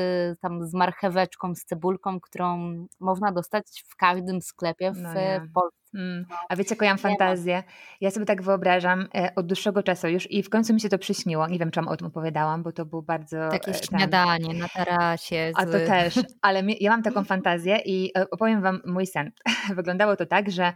[0.40, 5.79] tam z marcheweczką, z cebulką, którą można dostać w każdym sklepie w, no w Polsce.
[5.94, 6.24] Mm.
[6.48, 7.62] A wiecie, jaką ja mam fantazję?
[8.00, 10.98] Ja sobie tak wyobrażam e, od dłuższego czasu już i w końcu mi się to
[10.98, 11.48] przyśniło.
[11.48, 13.48] Nie wiem, czy o tym opowiadałam, bo to był bardzo...
[13.50, 15.53] Takie e, śniadanie na tarasie.
[15.57, 15.61] Z...
[15.61, 19.33] A to też, ale ja mam taką fantazję i e, opowiem wam mój sen.
[19.76, 20.72] Wyglądało to tak, że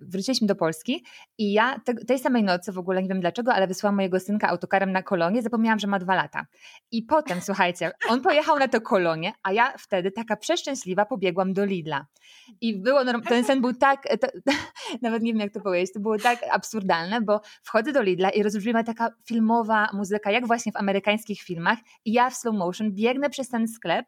[0.00, 1.04] wróciliśmy do Polski
[1.38, 4.48] i ja te, tej samej nocy, w ogóle nie wiem dlaczego, ale wysłałam mojego synka
[4.48, 6.46] autokarem na kolonie, zapomniałam, że ma dwa lata.
[6.90, 11.64] I potem, słuchajcie, on pojechał na to kolonie, a ja wtedy taka przeszczęśliwa pobiegłam do
[11.64, 12.06] Lidla.
[12.60, 14.28] I było, ten sen był tak, to,
[15.02, 18.42] nawet nie wiem jak to powiedzieć, to było tak absurdalne, bo wchodzę do Lidla i
[18.42, 21.78] rozbrzmiewa taka filmowa muzyka, jak właśnie w amerykańskich filmach.
[22.04, 24.06] I ja w slow motion biegnę przez ten sklep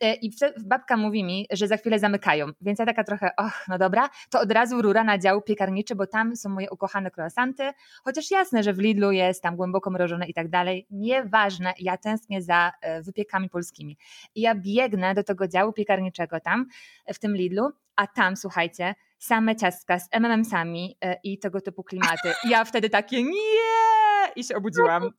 [0.00, 0.32] e, i
[0.66, 4.40] babka mówi mi, że za chwilę zamykają, więc ja taka trochę, och, no dobra, to
[4.40, 7.72] od razu rura na dział piekarniczy, bo tam są moje ukochane croissanty,
[8.04, 12.42] chociaż jasne, że w Lidlu jest tam głęboko mrożone i tak dalej, nieważne, ja tęsknię
[12.42, 13.98] za e, wypiekami polskimi.
[14.34, 16.66] I ja biegnę do tego działu piekarniczego tam,
[17.14, 22.32] w tym Lidlu, a tam, słuchajcie, same ciastka z MMM-sami e, i tego typu klimaty.
[22.44, 24.32] I ja wtedy takie nie!
[24.36, 25.02] I się obudziłam.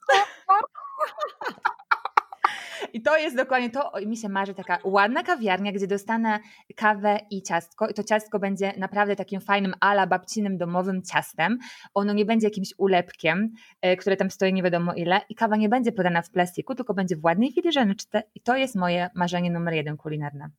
[2.94, 6.40] I to jest dokładnie to, mi się marzy taka ładna kawiarnia, gdzie dostanę
[6.76, 11.58] kawę i ciastko i to ciastko będzie naprawdę takim fajnym ala babcinym domowym ciastem.
[11.94, 15.70] Ono nie będzie jakimś ulepkiem, e, które tam stoi nie wiadomo ile i kawa nie
[15.70, 19.74] będzie podana w plastiku, tylko będzie w ładnej filiżaneczce i to jest moje marzenie numer
[19.74, 20.50] jeden kulinarne.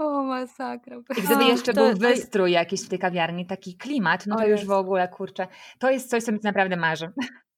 [0.00, 0.96] O, masakra.
[1.18, 4.64] I gdyby jeszcze to, był wystrój jakiś w tej kawiarni, taki klimat, no to już
[4.64, 5.46] w ogóle, kurczę,
[5.78, 7.12] to jest coś, co mi naprawdę marzy.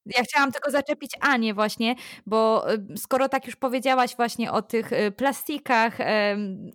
[0.06, 1.94] Ja chciałam tylko zaczepić Anię właśnie,
[2.26, 5.98] bo y, skoro tak już powiedziałaś właśnie o tych y, plastikach,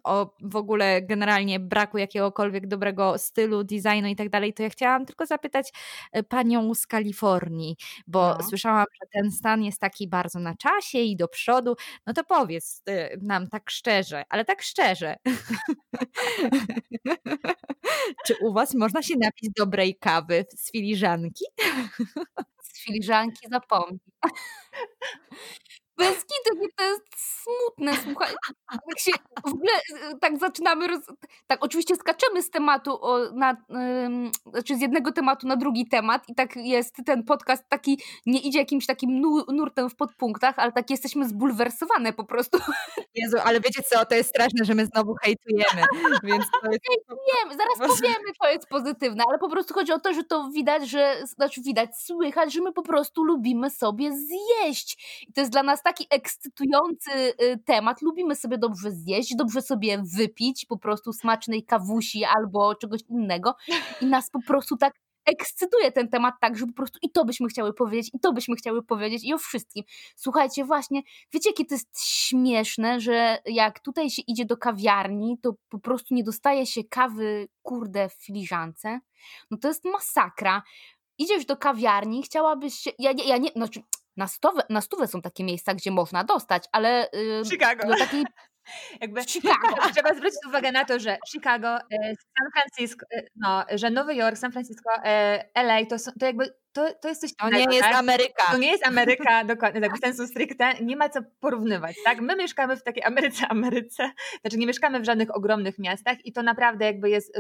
[0.04, 5.06] o w ogóle generalnie braku jakiegokolwiek dobrego stylu, designu i tak dalej, to ja chciałam
[5.06, 5.74] tylko zapytać
[6.18, 8.44] y, panią z Kalifornii, bo no.
[8.50, 11.76] słyszałam, że ten stan jest taki bardzo na czasie i do przodu.
[12.06, 12.84] No to powiedz
[13.22, 15.16] nam tak szczerze, ale tak szczerze.
[18.28, 21.46] Czy u was można się napić dobrej kawy z filiżanki?
[22.78, 24.00] z filiżanki zapomnij.
[25.98, 28.34] Bez kitu, to jest smutne, słuchaj.
[28.70, 29.12] Tak się
[29.46, 29.72] w ogóle
[30.12, 31.00] y, tak zaczynamy, roz...
[31.48, 33.00] tak oczywiście skaczemy z tematu,
[33.34, 33.58] na,
[34.06, 38.40] ym, znaczy z jednego tematu na drugi temat i tak jest ten podcast taki, nie
[38.40, 42.58] idzie jakimś takim nurtem w podpunktach, ale tak jesteśmy zbulwersowane po prostu.
[43.16, 45.86] Jezu, ale wiecie co, to jest straszne, że my znowu hejtujemy,
[46.24, 46.84] więc to jest...
[46.88, 50.90] Hejtujemy, zaraz powiemy, to jest pozytywne, ale po prostu chodzi o to, że to widać,
[50.90, 55.64] że, znaczy widać, słychać, że my po prostu lubimy sobie zjeść i to jest dla
[55.64, 58.02] nas taki ekscytujący y, temat.
[58.02, 63.56] Lubimy sobie dobrze zjeść, dobrze sobie wypić po prostu smacznej kawusi albo czegoś innego
[64.02, 64.94] i nas po prostu tak
[65.26, 68.56] ekscytuje ten temat tak, że po prostu i to byśmy chciały powiedzieć, i to byśmy
[68.56, 69.84] chciały powiedzieć, i o wszystkim.
[70.16, 71.02] Słuchajcie, właśnie,
[71.34, 76.16] wiecie, jakie to jest śmieszne, że jak tutaj się idzie do kawiarni, to po prostu
[76.16, 79.00] nie dostaje się kawy, kurde, w filiżance.
[79.52, 80.64] No to jest masakra.
[81.18, 82.92] Idziesz do kawiarni, chciałabyś się.
[83.00, 83.50] Ja, ja, nie.
[83.50, 83.82] Znaczy,
[84.18, 87.10] na, stówę, na stówę są takie miejsca, gdzie można dostać, ale.
[87.14, 87.88] Yy, Chicago.
[87.88, 88.26] Do takiej
[89.02, 89.68] jakby Chicago.
[89.94, 94.38] trzeba zwrócić uwagę na to, że Chicago, e, San Francisco, e, no, że Nowy Jork,
[94.38, 97.82] San Francisco, e, LA to, są, to jakby to, to jest coś To nie jest
[97.82, 97.96] tak?
[97.96, 98.52] Ameryka.
[98.52, 102.22] To nie jest Ameryka, dokładnie, tak, w sensu stricte, nie ma co porównywać, tak?
[102.22, 106.44] My mieszkamy w takiej Ameryce, Ameryce, znaczy nie mieszkamy w żadnych ogromnych miastach i to
[106.44, 107.38] naprawdę jakby jest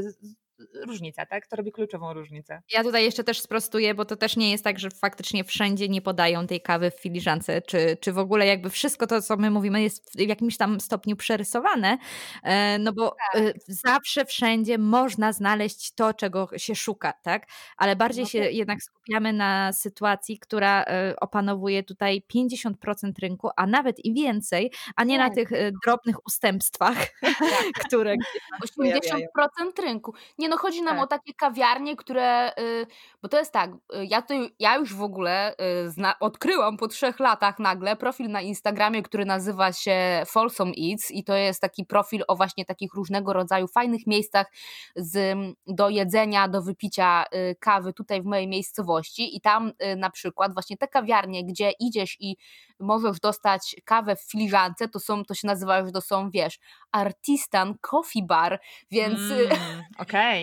[0.88, 1.48] różnica, tak?
[1.48, 2.62] To robi kluczową różnicę.
[2.74, 6.02] Ja tutaj jeszcze też sprostuję, bo to też nie jest tak, że faktycznie wszędzie nie
[6.02, 9.82] podają tej kawy w filiżance, czy, czy w ogóle jakby wszystko to, co my mówimy,
[9.82, 11.98] jest w jakimś tam stopniu przerysowane,
[12.43, 13.41] e, no bo tak.
[13.41, 17.48] E, zawsze wszędzie można znaleźć to, czego się szuka, tak?
[17.78, 18.54] Ale bardziej no się tak.
[18.54, 25.04] jednak skupiamy na sytuacji, która e, opanowuje tutaj 50% rynku, a nawet i więcej, a
[25.04, 25.30] nie tak.
[25.30, 25.50] na tych
[25.86, 27.67] drobnych ustępstwach, tak.
[27.88, 28.15] które
[28.63, 30.13] 80% rynku.
[30.38, 31.04] Nie nie no, chodzi nam tak.
[31.04, 32.88] o takie kawiarnie, które, y,
[33.22, 35.56] bo to jest tak, y, ja, to, ja już w ogóle
[35.86, 41.12] y, zna, odkryłam po trzech latach nagle profil na Instagramie, który nazywa się Folsom Eats
[41.12, 44.52] i to jest taki profil o właśnie takich różnego rodzaju fajnych miejscach
[44.96, 47.26] z, do jedzenia, do wypicia
[47.60, 52.36] kawy tutaj w mojej miejscowości i tam na przykład właśnie te kawiarnie, gdzie idziesz i
[52.80, 56.60] możesz dostać kawę w filiżance, to są, to się nazywa, że to są, wiesz,
[56.92, 58.60] Artistan Coffee Bar,
[58.92, 59.84] więc mm,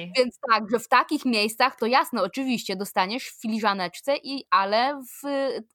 [0.03, 0.13] okay.
[0.17, 5.29] więc tak, że w takich miejscach to jasne, oczywiście dostaniesz w filiżaneczce, i, ale w,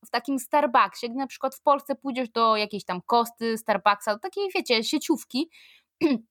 [0.06, 4.20] w takim Starbucksie, jak na przykład w Polsce pójdziesz do jakiejś tam Kosty, Starbucksa, do
[4.20, 5.50] takiej, wiecie, sieciówki,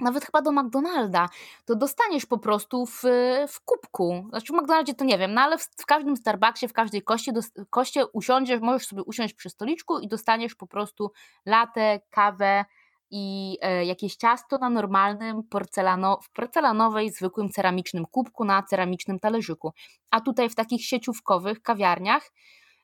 [0.00, 1.28] nawet chyba do McDonalda,
[1.64, 3.02] to dostaniesz po prostu w,
[3.48, 4.26] w kubku.
[4.28, 7.32] Znaczy w McDonaldzie to nie wiem, no ale w, w każdym Starbucksie, w każdej koście,
[7.32, 11.12] do, koście usiądziesz, możesz sobie usiąść przy stoliczku i dostaniesz po prostu
[11.46, 12.64] latę, kawę
[13.10, 19.72] i e, jakieś ciasto na normalnym porcelano, w porcelanowej, zwykłym ceramicznym kubku na ceramicznym talerzyku.
[20.10, 22.30] A tutaj w takich sieciówkowych kawiarniach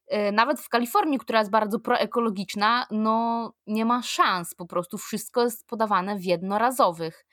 [0.06, 5.42] E, nawet w Kalifornii, która jest bardzo proekologiczna, no nie ma szans, po prostu wszystko
[5.42, 7.26] jest podawane w jednorazowych.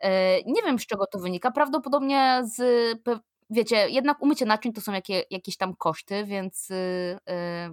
[0.00, 2.58] E, nie wiem z czego to wynika, prawdopodobnie z,
[3.50, 6.68] wiecie, jednak umycie naczyń to są jakie, jakieś tam koszty, więc
[7.28, 7.70] e,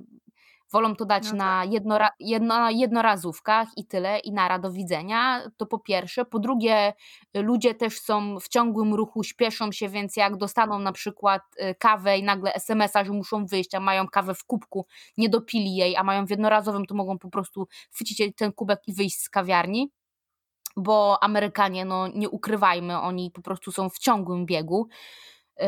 [0.73, 1.73] wolą to dać no na, tak.
[1.73, 6.25] jednora, jedno, jednorazówkach i tyle, i nara do widzenia, to po pierwsze.
[6.25, 6.93] Po drugie,
[7.33, 12.17] ludzie też są w ciągłym ruchu, śpieszą się, więc jak dostaną na przykład y, kawę
[12.17, 14.85] i nagle SMS-a, że muszą wyjść, a mają kawę w kubku,
[15.17, 18.93] nie dopili jej, a mają w jednorazowym, to mogą po prostu chwycić ten kubek i
[18.93, 19.91] wyjść z kawiarni
[20.77, 24.87] bo Amerykanie, no nie ukrywajmy, oni po prostu są w ciągłym biegu,
[25.59, 25.67] yy,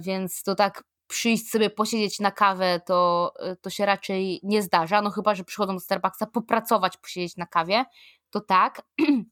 [0.00, 5.02] więc to tak przyjść sobie posiedzieć na kawę, to, y, to się raczej nie zdarza.
[5.02, 7.84] No chyba, że przychodzą do Starbucksa popracować, posiedzieć na kawie,
[8.30, 8.82] to tak.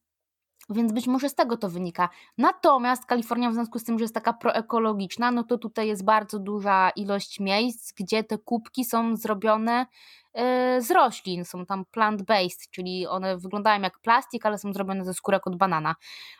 [0.71, 2.09] Więc być może z tego to wynika.
[2.39, 6.39] Natomiast Kalifornia w związku z tym, że jest taka proekologiczna, no to tutaj jest bardzo
[6.39, 13.07] duża ilość miejsc, gdzie te kubki są zrobione y, z roślin, są tam plant-based, czyli
[13.07, 15.95] one wyglądają jak plastik, ale są zrobione ze skórek od banana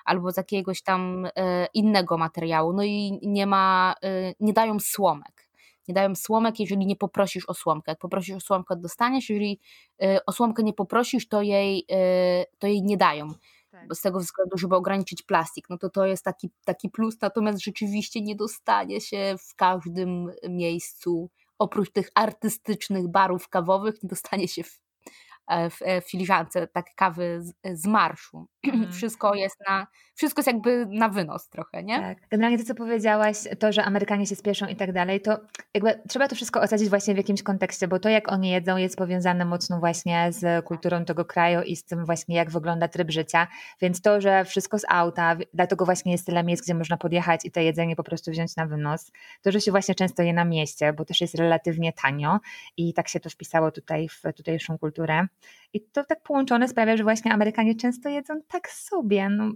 [0.05, 1.31] albo z jakiegoś tam y,
[1.75, 2.73] innego materiału.
[2.73, 5.51] No i nie ma, y, nie dają słomek.
[5.89, 7.93] Nie dają słomek, jeżeli nie poprosisz o słomkę.
[7.93, 9.31] Jak poprosisz o słomkę, dostaniesz.
[9.31, 9.61] Jeżeli
[10.27, 11.87] o słomkę nie poprosisz, to jej,
[12.59, 13.35] to jej nie dają.
[13.95, 18.21] Z tego względu, żeby ograniczyć plastik, no to to jest taki, taki plus, natomiast rzeczywiście
[18.21, 24.81] nie dostanie się w każdym miejscu oprócz tych artystycznych barów kawowych nie dostanie się w
[25.71, 28.47] w, e, filiżance tak kawy z, z marszu.
[28.71, 28.93] Mm.
[28.93, 31.99] Wszystko jest na, wszystko jest jakby na wynos trochę, nie?
[31.99, 32.19] Tak.
[32.31, 35.41] Generalnie to, co powiedziałaś, to, że Amerykanie się spieszą i tak dalej, to
[35.75, 38.97] jakby trzeba to wszystko osadzić właśnie w jakimś kontekście, bo to, jak oni jedzą, jest
[38.97, 43.47] powiązane mocno właśnie z kulturą tego kraju i z tym właśnie, jak wygląda tryb życia,
[43.81, 47.51] więc to, że wszystko z auta, dlatego właśnie jest tyle miejsc, gdzie można podjechać i
[47.51, 50.93] to jedzenie po prostu wziąć na wynos, to, że się właśnie często je na mieście,
[50.93, 52.41] bo też jest relatywnie tanio
[52.77, 55.27] i tak się to wpisało tutaj w tutejszą kulturę.
[55.73, 59.29] I to tak połączone sprawia, że właśnie Amerykanie często jedzą tak sobie.
[59.29, 59.53] No,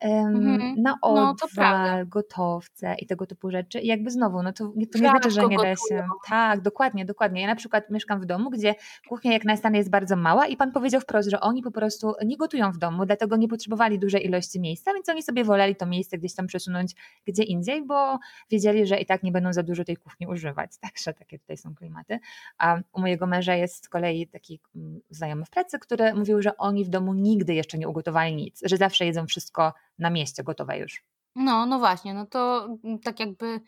[0.00, 0.82] mhm.
[0.82, 3.80] na odwal, no, gotowce i tego typu rzeczy.
[3.80, 6.06] I jakby znowu, no to, to nie znaczy, że nie da się.
[6.28, 7.40] Tak, dokładnie, dokładnie.
[7.40, 8.74] Ja na przykład mieszkam w domu, gdzie
[9.08, 12.14] kuchnia jak na stanie jest bardzo mała i pan powiedział wprost, że oni po prostu
[12.24, 15.86] nie gotują w domu, dlatego nie potrzebowali dużej ilości miejsca, więc oni sobie woleli to
[15.86, 16.94] miejsce gdzieś tam przesunąć
[17.26, 18.18] gdzie indziej, bo
[18.50, 20.70] wiedzieli, że i tak nie będą za dużo tej kuchni używać.
[20.82, 22.18] Także takie tutaj są klimaty.
[22.58, 26.56] A u mojego męża jest z kolei taki mm, znajomy w pracy, który mówił, że
[26.56, 30.78] oni w domu nigdy jeszcze nie ugotowali nic, że zawsze jedzą wszystko na mieście gotowe
[30.78, 31.04] już.
[31.34, 33.60] No, no właśnie, no to mm, tak jakby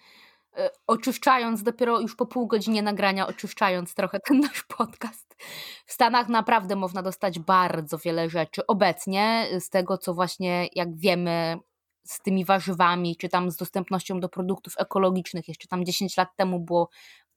[0.57, 5.37] e, oczyszczając dopiero już po pół godzinie nagrania, oczyszczając trochę ten nasz podcast.
[5.87, 11.59] W Stanach naprawdę można dostać bardzo wiele rzeczy obecnie z tego, co właśnie jak wiemy
[12.05, 15.49] z tymi warzywami, czy tam z dostępnością do produktów ekologicznych.
[15.49, 16.89] Jeszcze tam 10 lat temu było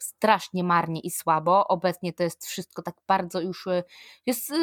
[0.03, 1.67] strasznie marnie i słabo.
[1.67, 3.67] Obecnie to jest wszystko tak bardzo już.
[3.67, 3.83] Y,
[4.25, 4.55] jest, y,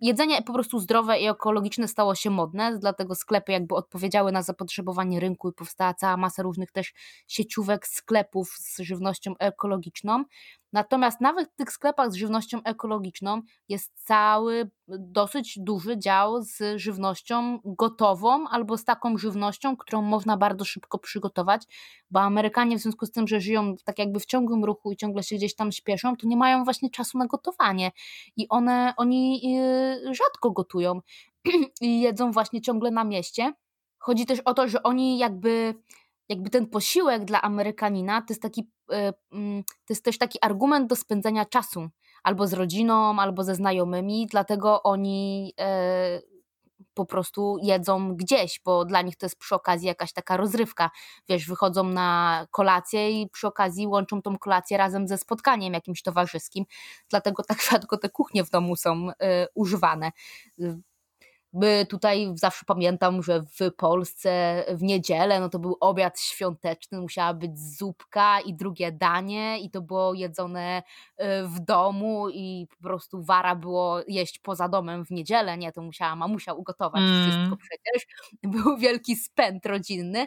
[0.00, 5.20] jedzenie po prostu zdrowe i ekologiczne stało się modne, dlatego sklepy jakby odpowiedziały na zapotrzebowanie
[5.20, 6.94] rynku i powstała cała masa różnych też
[7.28, 10.24] sieciówek sklepów z żywnością ekologiczną.
[10.76, 17.58] Natomiast nawet w tych sklepach z żywnością ekologiczną jest cały dosyć duży dział z żywnością
[17.64, 21.62] gotową albo z taką żywnością, którą można bardzo szybko przygotować,
[22.10, 25.22] bo Amerykanie w związku z tym, że żyją tak jakby w ciągłym ruchu i ciągle
[25.22, 27.92] się gdzieś tam śpieszą, to nie mają właśnie czasu na gotowanie
[28.36, 29.42] i one, oni
[30.08, 31.00] y, rzadko gotują
[31.80, 33.52] i jedzą właśnie ciągle na mieście.
[33.98, 35.74] Chodzi też o to, że oni jakby
[36.28, 38.70] jakby ten posiłek dla Amerykanina to jest taki,
[39.60, 41.88] to jest też taki argument do spędzania czasu
[42.22, 46.20] albo z rodziną, albo ze znajomymi, dlatego oni e,
[46.94, 50.90] po prostu jedzą gdzieś, bo dla nich to jest przy okazji jakaś taka rozrywka.
[51.28, 56.64] Wiesz, wychodzą na kolację i przy okazji łączą tą kolację razem ze spotkaniem jakimś towarzyskim,
[57.10, 60.12] dlatego tak rzadko te kuchnie w domu są e, używane.
[61.56, 67.34] My tutaj zawsze pamiętam, że w Polsce w niedzielę no to był obiad świąteczny, musiała
[67.34, 70.82] być zupka i drugie danie i to było jedzone
[71.20, 75.82] y, w domu i po prostu wara było jeść poza domem w niedzielę, nie, to
[75.82, 77.30] musiała mamusia ugotować mm.
[77.30, 78.06] wszystko przecież.
[78.62, 80.26] Był wielki spęd rodzinny,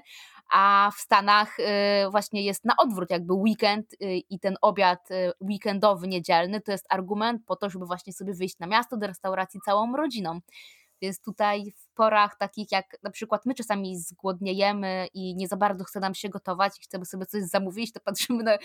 [0.51, 1.63] a w Stanach y,
[2.11, 3.97] właśnie jest na odwrót, jakby weekend y,
[4.29, 5.09] i ten obiad
[5.41, 9.59] weekendowy, niedzielny to jest argument po to, żeby właśnie sobie wyjść na miasto do restauracji
[9.65, 10.39] całą rodziną.
[11.01, 15.83] Więc tutaj w porach takich jak na przykład my czasami zgłodniejemy i nie za bardzo
[15.83, 18.57] chce nam się gotować i chcemy sobie coś zamówić, to patrzymy na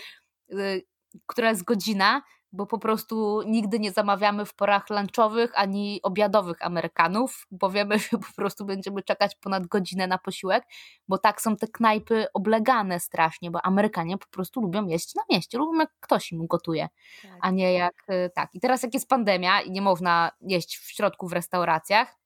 [0.51, 0.81] y,
[1.25, 2.21] która jest godzina,
[2.55, 8.17] bo po prostu nigdy nie zamawiamy w porach lunchowych ani obiadowych Amerykanów, bo wiemy, że
[8.17, 10.63] po prostu będziemy czekać ponad godzinę na posiłek,
[11.07, 15.57] bo tak są te knajpy oblegane strasznie, bo Amerykanie po prostu lubią jeść na mieście,
[15.57, 16.87] lubią jak ktoś im gotuje,
[17.21, 17.31] tak.
[17.41, 18.49] a nie jak y, tak.
[18.53, 22.17] I teraz jak jest pandemia i nie można jeść w środku w restauracjach,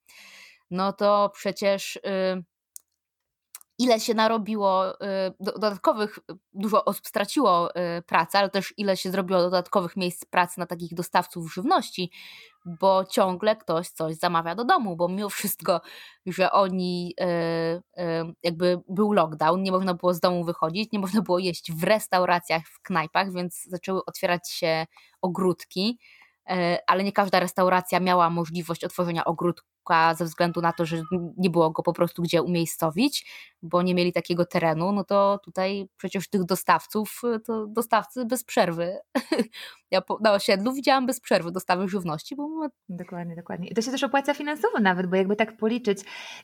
[0.70, 2.00] no to przecież y,
[3.80, 4.96] ile się narobiło y,
[5.40, 6.18] dodatkowych,
[6.52, 10.94] dużo osób straciło y, pracę, ale też ile się zrobiło dodatkowych miejsc pracy na takich
[10.94, 12.10] dostawców żywności,
[12.64, 15.80] bo ciągle ktoś coś zamawia do domu, bo mimo wszystko,
[16.26, 17.14] że oni
[18.42, 22.62] jakby był lockdown, nie można było z domu wychodzić, nie można było jeść w restauracjach,
[22.66, 24.86] w knajpach, więc zaczęły otwierać się
[25.22, 25.98] ogródki
[26.86, 29.66] ale nie każda restauracja miała możliwość otworzenia ogródku
[30.14, 31.02] ze względu na to, że
[31.36, 33.26] nie było go po prostu gdzie umiejscowić,
[33.62, 38.44] bo nie mieli takiego terenu, no to tutaj przecież tych dostawców, y, to dostawcy bez
[38.44, 38.98] przerwy.
[39.90, 42.48] Ja na osiedlu widziałam bez przerwy dostawy żywności, bo
[42.88, 43.68] Dokładnie, dokładnie.
[43.68, 45.98] I to się też opłaca finansowo nawet, bo jakby tak policzyć,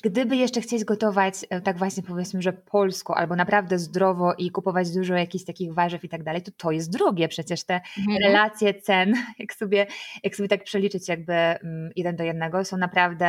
[0.05, 4.91] gdyby jeszcze chcieć gotować e, tak właśnie powiedzmy, że polsko albo naprawdę zdrowo i kupować
[4.91, 7.29] dużo jakichś takich warzyw i tak dalej, to to jest drogie.
[7.29, 8.19] Przecież te mhm.
[8.23, 9.87] relacje cen, jak sobie,
[10.23, 13.27] jak sobie tak przeliczyć jakby mm, jeden do jednego, są naprawdę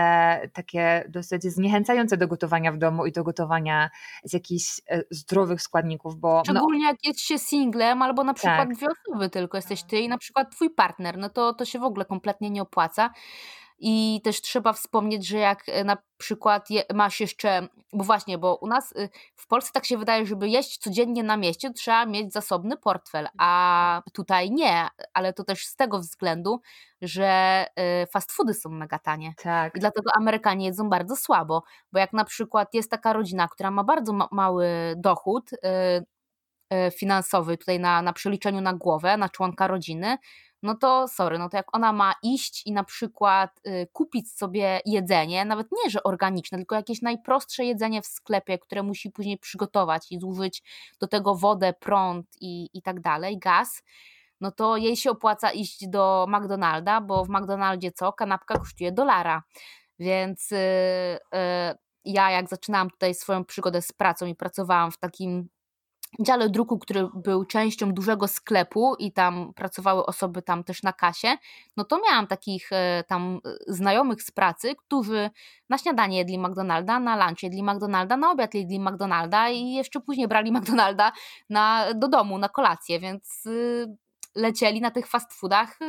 [0.54, 3.90] takie dosyć zniechęcające do gotowania w domu i do gotowania
[4.24, 6.34] z jakichś e, zdrowych składników, bo...
[6.38, 8.74] No Szczególnie no, jak jest się singlem albo na przykład tak.
[8.74, 12.06] dwie osoby tylko, jesteś ty na przykład twój partner, no to, to się w ogóle
[12.06, 13.10] kompletnie nie opłaca.
[13.80, 18.56] I też trzeba wspomnieć, że jak e, na przykład je, masz jeszcze, bo właśnie, bo
[18.56, 22.34] u nas y, w Polsce tak się wydaje, żeby jeść codziennie na mieście, trzeba mieć
[22.34, 26.62] zasobny portfel, a tutaj nie, ale to też z tego względu,
[27.02, 27.66] że
[28.04, 29.34] y, fast foody są mega tanie.
[29.44, 29.76] Tak.
[29.76, 33.84] I dlatego Amerykanie jedzą bardzo słabo, bo jak na przykład jest taka rodzina, która ma
[33.84, 34.68] bardzo ma mały
[34.98, 35.58] dochód, y,
[36.98, 40.18] finansowy tutaj na, na przeliczeniu na głowę, na członka rodziny,
[40.64, 44.82] no to sorry, no to jak ona ma iść i na przykład y, kupić sobie
[44.86, 50.12] jedzenie, nawet nie, że organiczne, tylko jakieś najprostsze jedzenie w sklepie, które musi później przygotować
[50.12, 50.64] i zużyć
[51.00, 53.84] do tego wodę, prąd i, i tak dalej, gaz,
[54.42, 58.14] no to jej się opłaca iść do McDonalda, bo w McDonaldzie co?
[58.14, 59.44] Kanapka kosztuje dolara.
[60.00, 60.58] Więc yy,
[61.34, 61.40] yy,
[62.06, 65.50] ja jak zaczynałam tutaj swoją przygodę z pracą i pracowałam w takim
[66.20, 71.38] dziale druku, który był częścią dużego sklepu i tam pracowały osoby tam też na kasie,
[71.78, 75.30] no to miałam takich e, tam e, znajomych z pracy, którzy
[75.70, 80.28] na śniadanie jedli McDonalda, na lunch jedli McDonalda, na obiad jedli McDonalda i jeszcze później
[80.28, 81.12] brali McDonalda
[81.50, 83.98] na, do domu na kolację, więc y,
[84.38, 85.80] lecieli na tych fast foodach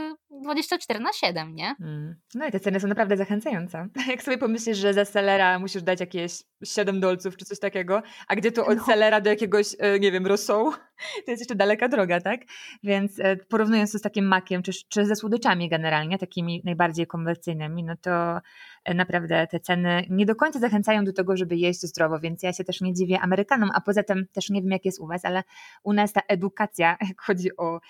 [0.42, 1.74] 24 y, na 7, nie?
[1.80, 2.14] Mm.
[2.34, 3.88] No i te ceny są naprawdę zachęcające.
[4.08, 6.32] Jak sobie pomyślisz, że za selera musisz dać jakieś
[6.64, 8.84] 7 dolców czy coś takiego, a gdzie tu od no.
[8.84, 10.72] selera do jakiegoś, e, nie wiem, rosołu,
[11.24, 12.40] to jest jeszcze daleka droga, tak?
[12.82, 17.84] Więc e, porównując to z takim makiem, czy, czy ze słodyczami generalnie, takimi najbardziej komercyjnymi,
[17.84, 18.40] no to
[18.84, 22.52] e, naprawdę te ceny nie do końca zachęcają do tego, żeby jeść zdrowo, więc ja
[22.52, 25.24] się też nie dziwię Amerykanom, a poza tym też nie wiem, jak jest u Was,
[25.24, 25.42] ale
[25.82, 27.80] u nas ta edukacja, jak chodzi o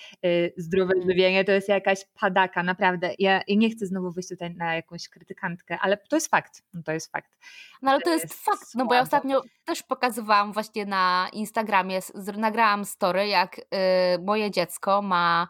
[0.57, 3.14] zdrowe żywienie, to jest jakaś padaka, naprawdę.
[3.18, 6.92] Ja, nie chcę znowu wyjść tutaj na jakąś krytykantkę, ale to jest fakt, no to
[6.92, 7.38] jest fakt.
[7.83, 12.01] No ale to jest, jest fakt, no bo ja ostatnio też pokazywałam właśnie na Instagramie,
[12.37, 13.62] nagrałam story, jak y,
[14.22, 15.48] moje dziecko ma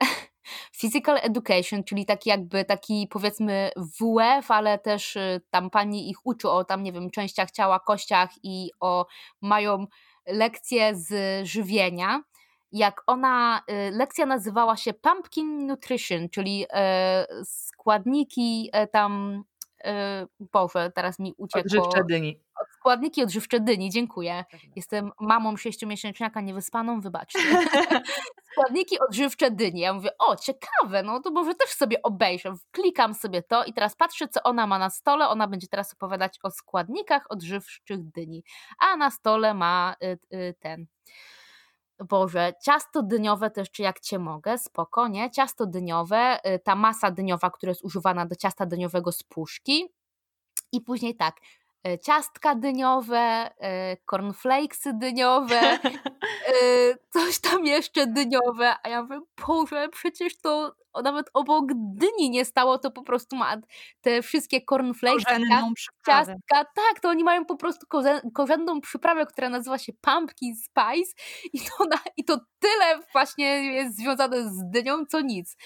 [0.80, 6.50] physical education, czyli taki jakby taki powiedzmy WF, ale też y, tam pani ich uczy
[6.50, 9.06] o tam nie wiem częściach ciała, kościach i o
[9.42, 9.86] mają
[10.26, 12.22] lekcje z żywienia
[12.72, 16.66] jak ona, y, lekcja nazywała się Pumpkin Nutrition, czyli
[17.44, 19.44] składniki tam,
[20.52, 21.82] Boże, teraz mi uciekło.
[21.82, 22.40] Odżywcze dyni.
[22.88, 24.44] Składniki odżywcze dyni, dziękuję.
[24.76, 27.38] Jestem mamą sześciomiesięczniaka niewyspaną, wybaczcie.
[28.52, 29.80] składniki odżywcze dyni.
[29.80, 32.54] Ja mówię, o ciekawe, no to może też sobie obejrzę.
[32.70, 35.28] Klikam sobie to i teraz patrzę, co ona ma na stole.
[35.28, 38.44] Ona będzie teraz opowiadać o składnikach odżywczych dyni.
[38.78, 40.86] A na stole ma y, y, ten
[42.08, 45.30] Boże, ciasto dyniowe też, czy jak cię mogę, spoko, nie?
[45.30, 49.88] Ciasto dyniowe, y, ta masa dyniowa, która jest używana do ciasta dyniowego z puszki.
[50.72, 51.36] I później tak,
[52.04, 53.50] ciastka dyniowe,
[53.92, 55.60] y, cornflakesy dyniowe,
[57.12, 62.78] coś tam jeszcze dyniowe, a ja mówię, Boże, przecież to nawet obok dyni nie stało,
[62.78, 63.56] to po prostu ma
[64.00, 65.24] te wszystkie cornflakes,
[66.06, 67.86] ciastka, tak, to oni mają po prostu
[68.34, 71.12] korzenną przyprawę, która nazywa się pumpkin spice
[71.52, 75.56] i to, na, i to tyle właśnie jest związane z dynią, co nic.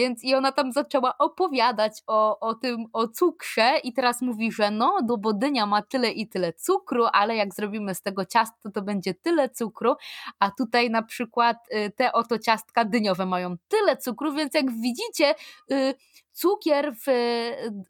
[0.00, 4.70] Więc i ona tam zaczęła opowiadać o, o tym, o cukrze i teraz mówi, że
[4.70, 8.70] no, do bo dynia ma tyle i tyle cukru, ale jak zrobimy z tego ciasto,
[8.70, 9.94] to będzie tyle cukru,
[10.38, 15.34] a tutaj na przykład y, te oto ciastka dyniowe mają tyle cukru, więc jak widzicie,
[15.72, 15.94] y,
[16.32, 17.04] cukier w,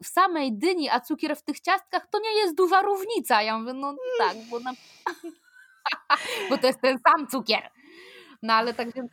[0.03, 3.41] w samej dyni, a cukier w tych ciastkach, to nie jest duża różnica.
[3.41, 4.71] Ja mówię, no tak, bo, na...
[6.49, 7.69] bo to jest ten sam cukier.
[8.43, 9.11] No ale tak więc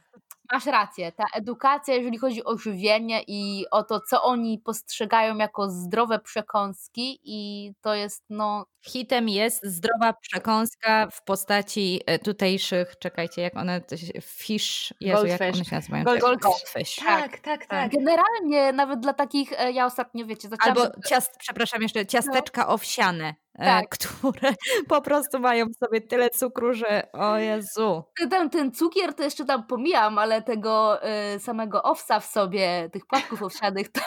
[0.53, 5.71] masz rację, ta edukacja, jeżeli chodzi o żywienie i o to, co oni postrzegają jako
[5.71, 8.67] zdrowe przekąski i to jest no...
[8.87, 13.81] Hitem jest zdrowa przekąska w postaci e, tutejszych, czekajcie, jak one,
[14.23, 16.05] fish, Jezu, jak one się nazywają?
[16.05, 16.97] Gold, goldfish.
[16.97, 17.93] Tak, tak, tak, tak.
[17.93, 20.79] Generalnie nawet dla takich, e, ja ostatnio wiecie, zaczęłam...
[20.79, 22.69] Albo ciast, przepraszam jeszcze, ciasteczka no.
[22.69, 23.35] owsiane.
[23.59, 23.89] E, tak.
[23.89, 24.55] które
[24.89, 28.05] po prostu mają w sobie tyle cukru, że o Jezu.
[28.31, 30.99] Ten, ten cukier to jeszcze tam pomijam, ale tego
[31.35, 34.01] y, samego owsa w sobie, tych płatków owsianych, to,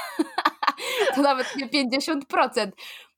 [1.15, 2.71] to nawet nie 50%.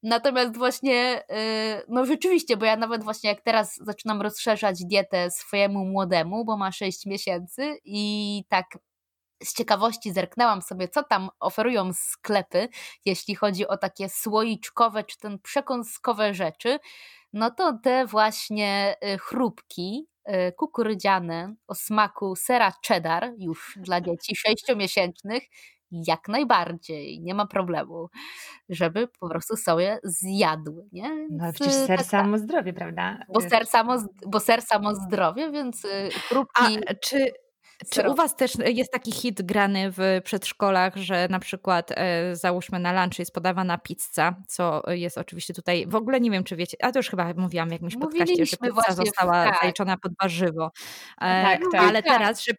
[0.03, 5.85] Natomiast właśnie, y, no rzeczywiście, bo ja nawet właśnie jak teraz zaczynam rozszerzać dietę swojemu
[5.85, 8.65] młodemu, bo ma 6 miesięcy i tak
[9.43, 12.69] z ciekawości zerknęłam sobie, co tam oferują sklepy,
[13.05, 16.79] jeśli chodzi o takie słoiczkowe czy ten przekąskowe rzeczy,
[17.33, 24.35] no to te właśnie y, chrupki y, kukurydziane o smaku sera cheddar już dla dzieci
[24.35, 25.43] sześciomiesięcznych
[26.07, 28.09] jak najbardziej, nie ma problemu,
[28.69, 31.27] żeby po prostu sobie zjadły, nie?
[31.31, 33.19] no przecież ser tak, samo zdrowie, prawda?
[33.33, 33.97] Bo ser samo,
[34.27, 35.87] bo ser samo zdrowie, więc
[36.27, 36.77] chrupki...
[36.87, 37.33] A czy
[37.89, 42.79] Czy u Was też jest taki hit grany w przedszkolach, że na przykład e, załóżmy
[42.79, 46.77] na lunch jest podawana pizza, co jest oczywiście tutaj, w ogóle nie wiem czy wiecie,
[46.81, 50.01] a to już chyba mówiłam w jakimś podcaście, że pizza została tak.
[50.01, 50.71] pod warzywo.
[51.21, 52.17] E, tak, tak, ale tak.
[52.17, 52.53] teraz, że,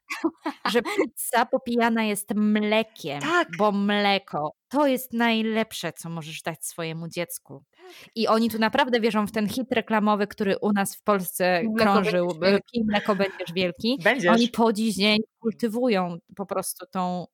[0.72, 3.48] że pizza popijana jest mlekiem, tak.
[3.58, 7.64] bo mleko to jest najlepsze, co możesz dać swojemu dziecku.
[8.14, 12.28] I oni tu naprawdę wierzą w ten hit reklamowy, który u nas w Polsce krążył.
[12.72, 13.98] Pij mleko będziesz wielki.
[14.04, 14.32] Będziesz.
[14.32, 17.26] Oni po dziś dzień kultywują po prostu tą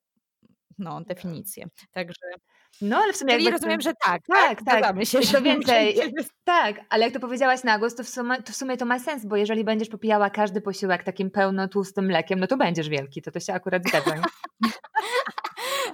[0.77, 1.65] no, definicję.
[1.91, 2.25] Także.
[2.81, 3.33] No, ale w sumie.
[3.33, 4.21] Czyli rozumiem, że tak.
[4.27, 4.81] Tak, tak.
[4.81, 5.05] tak.
[5.05, 5.95] Się, to więcej.
[6.43, 8.99] Tak, ale jak to powiedziałaś na głos, to w, sumie, to w sumie to ma
[8.99, 13.21] sens, bo jeżeli będziesz popijała każdy posiłek takim pełno tłustym mlekiem, no to będziesz wielki.
[13.21, 14.15] To to się akurat zgadza.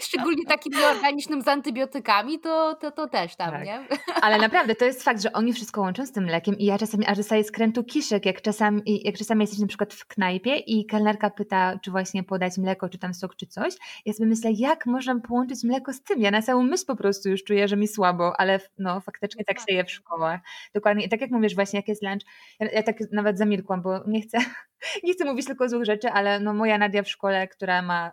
[0.04, 3.66] szczególnie takim nieorganicznym z antybiotykami, to, to, to też tam, tak.
[3.66, 3.88] nie?
[4.22, 7.06] Ale naprawdę, to jest fakt, że oni wszystko łączą z tym mlekiem i ja czasami
[7.06, 11.30] aż dostaję skrętu kiszek, jak czasami, jak czasami jesteś na przykład w knajpie i kelnerka
[11.30, 13.74] pyta, czy właśnie podać mleko, czy tam sok, czy coś.
[14.06, 16.22] Ja sobie myślę, jak można połączyć mleko z tym?
[16.22, 19.60] Ja na samą myśl po prostu już czuję, że mi słabo, ale no faktycznie tak
[19.60, 20.42] się je w szkołach.
[20.74, 21.06] Dokładnie.
[21.06, 22.26] I tak jak mówisz właśnie, jak jest lunch,
[22.60, 24.38] ja, ja tak nawet zamilkłam, bo nie chcę,
[25.04, 28.12] nie chcę mówić tylko złych rzeczy, ale no moja Nadia w szkole, która ma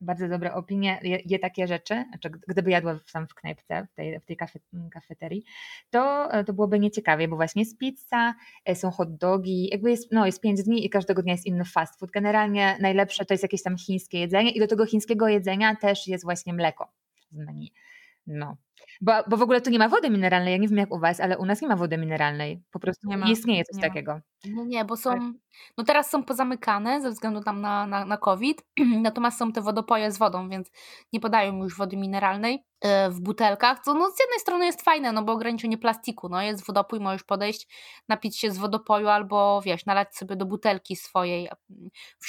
[0.00, 4.20] bardzo dobre opinie, je, je, takie rzeczy, znaczy gdyby jadła sam w knajpce, w tej,
[4.20, 4.58] w tej kafe,
[4.90, 5.44] kafeterii,
[5.90, 8.34] to, to byłoby nieciekawie, bo właśnie jest pizza,
[8.64, 11.64] e, są hot dogi, jakby jest, no, jest pięć dni i każdego dnia jest inny
[11.64, 12.10] fast food.
[12.10, 16.24] Generalnie najlepsze to jest jakieś tam chińskie jedzenie i do tego chińskiego jedzenia też jest
[16.24, 16.92] właśnie mleko
[17.30, 17.72] z menu.
[18.26, 18.56] No.
[19.00, 20.52] Bo, bo w ogóle tu nie ma wody mineralnej.
[20.52, 22.62] Ja nie wiem jak u Was, ale u nas nie ma wody mineralnej.
[22.70, 24.20] Po prostu nie, ma, nie istnieje coś nie takiego.
[24.46, 25.10] No nie, bo są.
[25.10, 25.22] Tak.
[25.78, 28.62] No teraz są pozamykane ze względu tam na, na, na COVID,
[29.02, 30.70] natomiast są te wodopoje z wodą, więc
[31.12, 35.12] nie podają już wody mineralnej e, w butelkach, co no z jednej strony jest fajne,
[35.12, 37.68] no bo ograniczenie plastiku, no jest wodopój, możesz podejść,
[38.08, 41.48] napić się z wodopoju albo wiesz, nalać sobie do butelki swojej.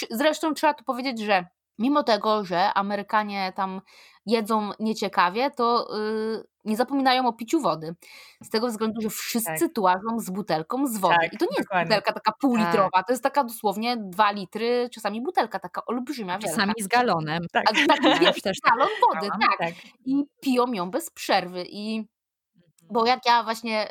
[0.09, 1.45] Zresztą trzeba tu powiedzieć, że
[1.79, 3.81] mimo tego, że Amerykanie tam
[4.25, 7.95] jedzą nieciekawie, to yy, nie zapominają o piciu wody.
[8.43, 9.73] Z tego względu, że wszyscy tak.
[9.73, 11.15] tułażą z butelką z wody.
[11.21, 11.79] Tak, I to nie dokładnie.
[11.79, 13.07] jest butelka taka półlitrowa, tak.
[13.07, 16.39] to jest taka dosłownie dwa litry, czasami butelka taka olbrzymia.
[16.39, 16.83] Czasami wielka.
[16.83, 17.43] z galonem.
[17.51, 19.57] Tak, A, tak wiesz, też galon wody, tak.
[19.59, 19.73] tak.
[20.05, 21.65] I piją ją bez przerwy.
[21.69, 22.07] I mhm.
[22.91, 23.89] bo jak ja właśnie,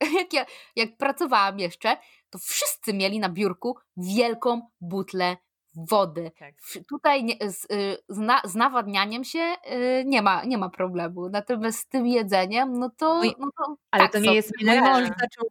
[0.00, 0.46] yy, jak, ja,
[0.76, 1.96] jak pracowałam jeszcze,
[2.30, 5.36] to wszyscy mieli na biurku wielką butlę
[5.74, 6.30] wody.
[6.38, 6.54] Tak.
[6.88, 9.38] Tutaj nie, z, y, z, na, z, nawadnianiem się
[9.72, 11.28] y, nie ma, nie ma problemu.
[11.28, 13.22] Natomiast z tym jedzeniem, no to.
[13.38, 15.50] No to ale tak to nie jest mój mąż zaczął,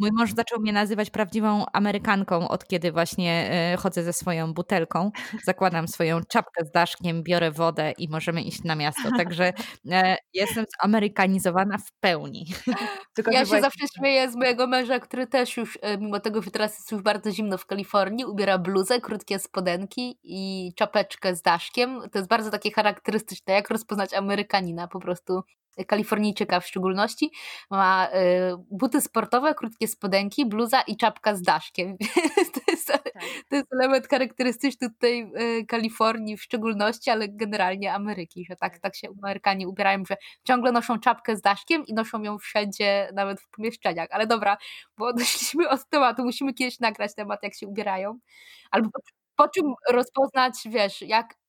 [0.00, 5.10] Mój mąż zaczął mnie nazywać prawdziwą Amerykanką, od kiedy właśnie e, chodzę ze swoją butelką.
[5.44, 9.02] Zakładam swoją czapkę z daszkiem, biorę wodę i możemy iść na miasto.
[9.18, 9.52] Także
[9.90, 12.46] e, jestem zamerykanizowana w pełni.
[13.14, 13.62] Tylko ja się właśnie...
[13.62, 17.02] zawsze śmieję z mojego męża, który też już, e, mimo tego, że teraz jest już
[17.02, 22.00] bardzo zimno w Kalifornii, ubiera bluzę, krótkie spodenki i czapeczkę z daszkiem.
[22.12, 25.42] To jest bardzo takie charakterystyczne, jak rozpoznać Amerykanina po prostu
[25.86, 27.30] Kalifornijczyka w szczególności,
[27.70, 28.10] ma y,
[28.70, 31.96] buty sportowe, krótkie spodenki, bluza i czapka z daszkiem.
[32.54, 33.02] to, jest, tak.
[33.48, 38.96] to jest element charakterystyczny tutaj y, Kalifornii w szczególności, ale generalnie Ameryki, że tak, tak
[38.96, 43.50] się Amerykanie ubierają, że ciągle noszą czapkę z daszkiem i noszą ją wszędzie, nawet w
[43.50, 44.08] pomieszczeniach.
[44.10, 44.56] Ale dobra,
[44.98, 48.18] bo odeszliśmy od tematu, musimy kiedyś nagrać temat, jak się ubierają.
[48.70, 48.90] Albo
[49.36, 51.39] po czym rozpoznać, wiesz, jak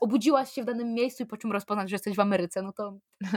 [0.00, 2.98] obudziłaś się w danym miejscu i po czym rozpoznać, że jesteś w Ameryce, no to...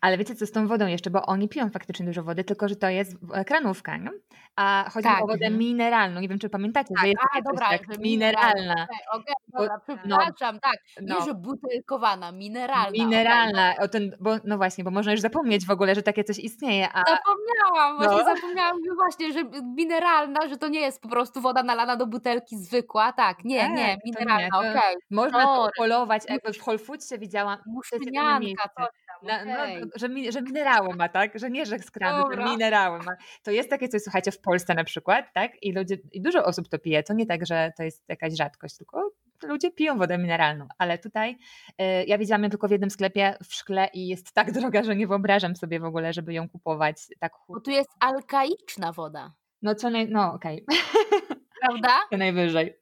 [0.00, 2.76] Ale wiecie co z tą wodą jeszcze, bo oni piją faktycznie dużo wody, tylko że
[2.76, 4.10] to jest kranówka, nie?
[4.56, 5.22] a chodzi tak.
[5.22, 5.58] o wodę mhm.
[5.58, 6.20] mineralną.
[6.20, 8.72] Nie wiem, czy pamiętacie, tak, że jest a, dobra, tak, mineralna.
[8.72, 10.78] Okay, okay, dobra, przepraszam, no, tak.
[11.02, 11.24] No.
[11.24, 13.04] że butelkowana, mineralna.
[13.04, 13.84] Mineralna, okay.
[13.84, 16.88] o ten, bo, no właśnie, bo można już zapomnieć w ogóle, że takie coś istnieje.
[16.92, 16.98] A...
[16.98, 18.34] Zapomniałam, właśnie no.
[18.34, 22.56] zapomniałam że właśnie, że mineralna, że to nie jest po prostu woda nalana do butelki
[22.56, 24.70] zwykła, tak, nie, tak, nie, mineralna, okej.
[24.70, 24.96] Okay.
[25.10, 27.58] Można to polować, jakby w Whole Foodsie widziałam.
[27.66, 31.38] Musznianka, coś na, no, że, mi, że minerały ma, tak?
[31.38, 33.16] Że nie, że z kranu, że minerały ma.
[33.42, 35.62] To jest takie coś, słuchajcie, w Polsce na przykład, tak?
[35.62, 37.02] I ludzie, i dużo osób to pije.
[37.02, 39.10] To nie tak, że to jest jakaś rzadkość, tylko
[39.42, 40.68] ludzie piją wodę mineralną.
[40.78, 41.38] Ale tutaj
[41.80, 44.96] y, ja widziałam ją tylko w jednym sklepie w szkle i jest tak droga, że
[44.96, 49.32] nie wyobrażam sobie w ogóle, żeby ją kupować tak Bo tu jest alkaiczna woda.
[49.62, 50.08] No co naj...
[50.08, 50.64] No okej.
[50.64, 51.36] Okay.
[51.60, 52.00] prawda?
[52.18, 52.78] Najwyżej.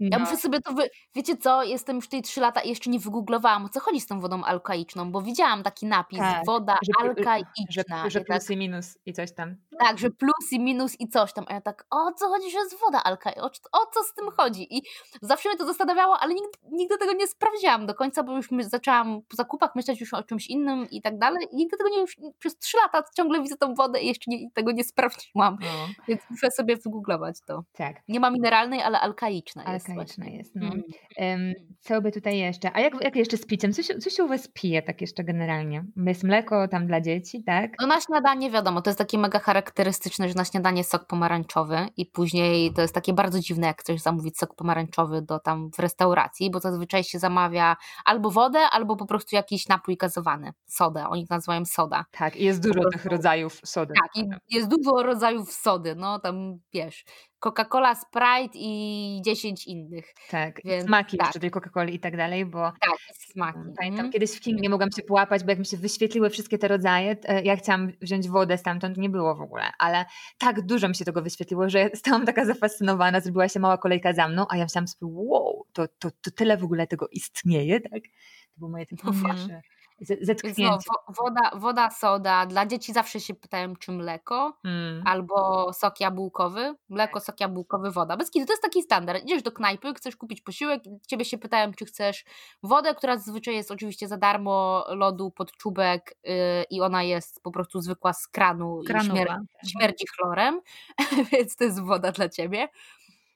[0.00, 0.08] No.
[0.12, 0.72] Ja muszę sobie to.
[0.72, 0.90] Wy...
[1.14, 1.62] Wiecie co?
[1.62, 4.44] Jestem już tutaj trzy lata i jeszcze nie wygooglowałam, o co chodzi z tą wodą
[4.44, 8.04] alkaiczną, bo widziałam taki napis: tak, woda że, alkaiczna.
[8.04, 9.56] Że, że plus tak, i minus i coś tam.
[9.78, 11.44] Tak, że plus i minus i coś tam.
[11.48, 13.42] A ja tak, o co chodzi, że jest woda alkaiczna?
[13.42, 14.76] O, o, co z tym chodzi?
[14.76, 14.82] I
[15.22, 19.22] zawsze mnie to zastanawiało, ale nigdy, nigdy tego nie sprawdziłam do końca, bo już zaczęłam
[19.28, 21.46] po zakupach myśleć już o czymś innym i tak dalej.
[21.52, 24.50] I nigdy tego nie już przez trzy lata ciągle widzę tą wodę i jeszcze nie,
[24.50, 25.58] tego nie sprawdziłam.
[25.60, 25.68] No.
[26.08, 27.64] Więc muszę sobie wygooglować to.
[27.72, 27.96] Tak.
[28.08, 29.88] Nie nie ma mineralnej, ale alkaiczna jest.
[29.88, 30.70] Alkaiczna jest, no.
[31.16, 31.54] Mm.
[31.80, 32.70] co by tutaj jeszcze?
[32.72, 33.72] A jak, jak jeszcze z piciem?
[33.72, 35.84] Co się, co się u Was pije tak jeszcze generalnie?
[35.96, 37.70] Jest mleko tam dla dzieci, tak?
[37.80, 42.06] No na śniadanie wiadomo, to jest takie mega charakterystyczne, że na śniadanie sok pomarańczowy i
[42.06, 46.50] później to jest takie bardzo dziwne, jak chcesz zamówić sok pomarańczowy do tam w restauracji,
[46.50, 51.64] bo zazwyczaj się zamawia albo wodę, albo po prostu jakiś napój gazowany, sodę, oni nazywają
[51.64, 52.04] soda.
[52.10, 53.94] Tak, i jest dużo tych rodzajów sody.
[53.94, 57.04] Tak, i jest dużo rodzajów sody, no tam wiesz,
[57.40, 60.14] Coca-Cola, Sprite i 10 innych.
[60.30, 61.26] Tak, Więc, smaki tak.
[61.26, 63.58] jeszcze tej Coca-Coli i tak dalej, bo tak, smaki.
[63.76, 64.12] Pamiętam, mm.
[64.12, 67.16] kiedyś w King nie mogłam się połapać, bo jak mi się wyświetliły wszystkie te rodzaje,
[67.44, 70.04] ja chciałam wziąć wodę stamtąd, nie było w ogóle, ale
[70.38, 74.28] tak dużo mi się tego wyświetliło, że stałam taka zafascynowana, zrobiła się mała kolejka za
[74.28, 78.02] mną, a ja myślałam sobie, wow, to, to, to tyle w ogóle tego istnieje, tak?
[78.02, 79.62] To było moje takie pierwsze
[80.00, 80.62] zetknięcie.
[80.64, 80.78] No,
[81.08, 82.46] woda, woda, soda.
[82.46, 85.02] Dla dzieci zawsze się pytają, czy mleko mm.
[85.06, 86.74] albo sok jabłkowy.
[86.88, 88.16] Mleko, sok jabłkowy, woda.
[88.16, 89.24] Bez kiedy to jest taki standard.
[89.24, 92.24] Idziesz do knajpy, chcesz kupić posiłek, ciebie się pytają, czy chcesz
[92.62, 96.34] wodę, która zazwyczaj jest oczywiście za darmo, lodu pod czubek yy,
[96.70, 99.14] i ona jest po prostu zwykła z kranu Kranuwa.
[99.14, 100.60] i śmier śmierdzi chlorem,
[101.32, 102.68] więc to jest woda dla ciebie.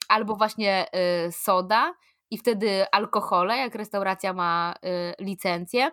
[0.08, 0.86] Albo właśnie
[1.24, 1.94] yy, soda
[2.30, 5.90] i wtedy alkohole, jak restauracja ma yy, licencję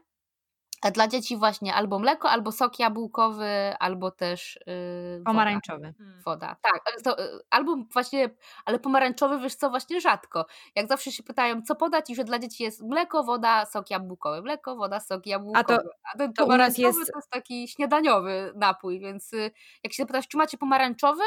[0.82, 5.86] a dla dzieci właśnie albo mleko, albo sok jabłkowy, albo też yy, pomarańczowy.
[5.86, 5.98] Woda.
[5.98, 6.22] Hmm.
[6.26, 6.56] woda.
[6.62, 8.30] Tak, to, y, albo właśnie,
[8.66, 10.46] ale pomarańczowy wiesz co, właśnie rzadko.
[10.76, 14.42] Jak zawsze się pytają, co podać i że dla dzieci jest mleko, woda, sok jabłkowy.
[14.42, 15.60] Mleko, woda, sok jabłkowy.
[15.60, 17.12] A, to, A ten to pomarańczowy jest...
[17.12, 19.52] to jest taki śniadaniowy napój, więc y,
[19.84, 21.24] jak się zapytasz, czy macie pomarańczowy,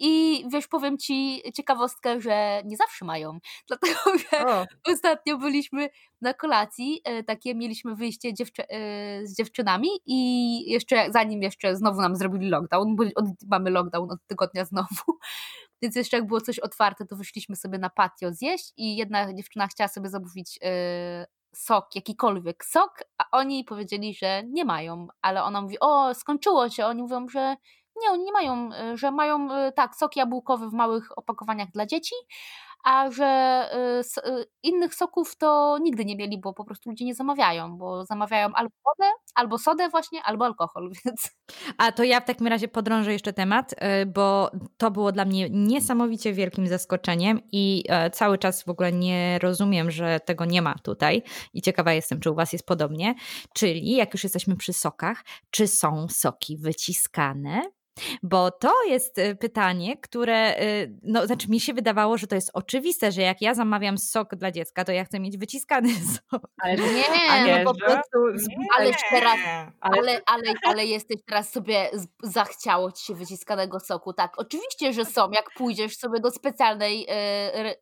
[0.00, 3.38] i wiesz, powiem ci ciekawostkę, że nie zawsze mają.
[3.68, 4.66] Dlatego, że o.
[4.92, 5.88] ostatnio byliśmy
[6.20, 12.00] na kolacji, e, takie mieliśmy wyjście dziewczy e, z dziewczynami i jeszcze zanim jeszcze znowu
[12.00, 15.18] nam zrobili lockdown, bo od, mamy lockdown od tygodnia znowu,
[15.82, 19.66] więc jeszcze jak było coś otwarte, to wyszliśmy sobie na patio zjeść i jedna dziewczyna
[19.66, 25.62] chciała sobie zamówić e, sok, jakikolwiek sok, a oni powiedzieli, że nie mają, ale ona
[25.62, 27.56] mówi, o skończyło się, oni mówią, że
[28.02, 31.86] nie, oni nie mają, y, że mają y, tak, sok jabłkowy w małych opakowaniach dla
[31.86, 32.14] dzieci,
[32.84, 33.70] a że
[34.18, 38.48] y, innych soków to nigdy nie mieli, bo po prostu ludzie nie zamawiają, bo zamawiają
[38.54, 41.30] albo wodę, albo sodę właśnie, albo alkohol, więc...
[41.78, 43.74] A to ja w takim razie podrążę jeszcze temat,
[44.06, 49.38] bo to było dla mnie niesamowicie wielkim zaskoczeniem i e, cały czas w ogóle nie
[49.38, 51.22] rozumiem, że tego nie ma tutaj
[51.54, 53.14] i ciekawa jestem, czy u Was jest podobnie,
[53.54, 57.62] czyli jak już jesteśmy przy sokach, czy są soki wyciskane
[58.22, 62.50] bo to jest y, pytanie, które, y, no znaczy mi się wydawało, że to jest
[62.54, 65.88] oczywiste, że jak ja zamawiam sok dla dziecka, to ja chcę mieć wyciskany
[66.30, 66.42] sok.
[66.58, 68.18] Ale nie, ale po prostu,
[68.78, 69.38] ale teraz,
[69.80, 71.90] ale, ale, ale jesteś teraz sobie,
[72.22, 77.74] zachciało ci się wyciskanego soku, tak, oczywiście, że są, jak pójdziesz sobie do specjalnej, y,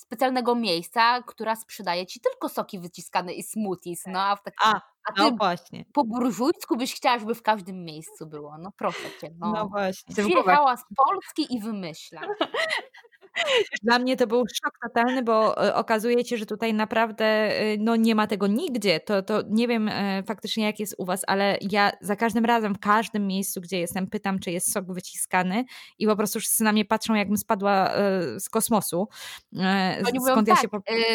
[0.00, 4.58] specjalnego miejsca, która sprzedaje ci tylko soki wyciskane i smoothies, no a w takim...
[4.62, 5.84] A a no ty no właśnie.
[5.92, 8.58] po burżujsku byś chciała, żeby w każdym miejscu było.
[8.58, 9.30] No proszę cię.
[9.38, 10.14] No, no właśnie.
[10.14, 12.20] Przyjechała z Polski i wymyśla.
[13.82, 17.96] Dla mnie to był szok totalny, bo e, okazuje się, że tutaj naprawdę e, no,
[17.96, 19.00] nie ma tego nigdzie.
[19.00, 22.74] To, to nie wiem e, faktycznie jak jest u was, ale ja za każdym razem,
[22.74, 25.64] w każdym miejscu, gdzie jestem, pytam, czy jest sok wyciskany
[25.98, 27.90] i po prostu wszyscy na mnie patrzą, jakbym spadła
[28.38, 29.08] z kosmosu.
[29.56, 30.68] Oni Skąd mówią, ja tak, się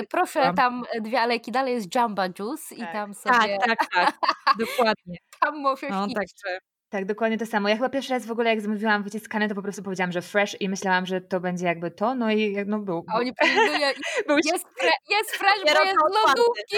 [0.10, 2.94] proszę, tam dwie alejki dalej jest Jamba Juice i tak.
[2.94, 3.58] tam sobie...
[3.58, 4.16] Tak, tak, tak,
[4.60, 5.18] dokładnie.
[5.40, 6.16] tam możesz no, iść.
[6.16, 6.60] Także
[6.94, 7.70] tak, dokładnie to samo.
[7.70, 10.62] Ja chyba pierwszy raz w ogóle jak zamówiłam wyciskane, to po prostu powiedziałam, że fresh
[10.62, 13.06] i myślałam, że to będzie jakby to, no i no był.
[13.14, 13.80] A oni powiedzieli,
[14.28, 16.78] był jest, fre, jest fresh, bo jest lodówki,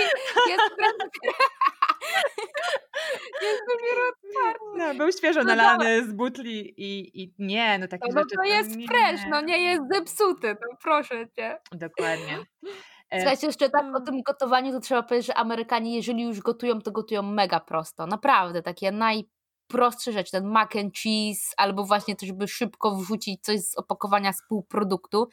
[0.50, 0.94] jest fresh.
[3.42, 4.60] jest dopiero otwarty.
[4.76, 8.36] No, był świeżo no nalany z butli i, i nie, no takie no, rzeczy.
[8.38, 8.88] No to jest nie.
[8.88, 11.58] fresh, no nie jest zepsuty, no proszę cię.
[11.72, 12.38] Dokładnie.
[13.10, 14.06] E, Słuchajcie, jeszcze tak o mm.
[14.06, 18.08] tym gotowaniu, to trzeba powiedzieć, że Amerykanie, jeżeli już gotują, to gotują mega prosto.
[18.08, 19.30] Naprawdę, takie naj
[19.68, 24.34] prostsze rzeczy, ten mac and cheese, albo właśnie to, żeby szybko wrzucić coś z opakowania
[24.34, 25.28] z półproduktu,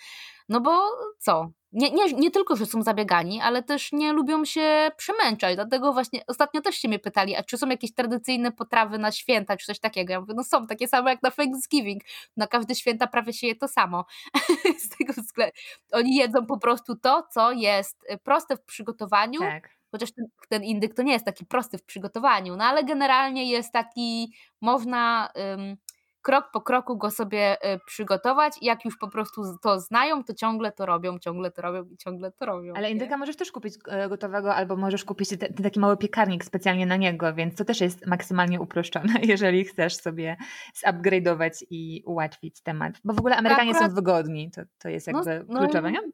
[0.48, 1.50] no bo co?
[1.72, 6.20] Nie, nie, nie tylko, że są zabiegani, ale też nie lubią się przemęczać, dlatego właśnie
[6.26, 9.80] ostatnio też się mnie pytali, a czy są jakieś tradycyjne potrawy na święta, czy coś
[9.80, 10.12] takiego?
[10.12, 12.02] Ja mówię, no są, takie same jak na Thanksgiving,
[12.36, 14.04] na każde święta prawie się je to samo,
[14.84, 15.54] z tego względu.
[15.92, 20.94] Oni jedzą po prostu to, co jest proste w przygotowaniu, tak chociaż ten, ten indyk
[20.94, 25.76] to nie jest taki prosty w przygotowaniu, no ale generalnie jest taki, można um,
[26.22, 30.34] krok po kroku go sobie e, przygotować i jak już po prostu to znają, to
[30.34, 32.72] ciągle to robią, ciągle to robią i ciągle to robią.
[32.76, 33.16] Ale indyka nie?
[33.16, 37.34] możesz też kupić e, gotowego albo możesz kupić ten taki mały piekarnik specjalnie na niego,
[37.34, 40.36] więc to też jest maksymalnie uproszczone, jeżeli chcesz sobie
[40.84, 42.94] zupgrade'ować i ułatwić temat.
[43.04, 43.90] Bo w ogóle Amerykanie Akurat...
[43.90, 46.12] są wygodni, to, to jest no, jakby no, kluczowe, no, nie?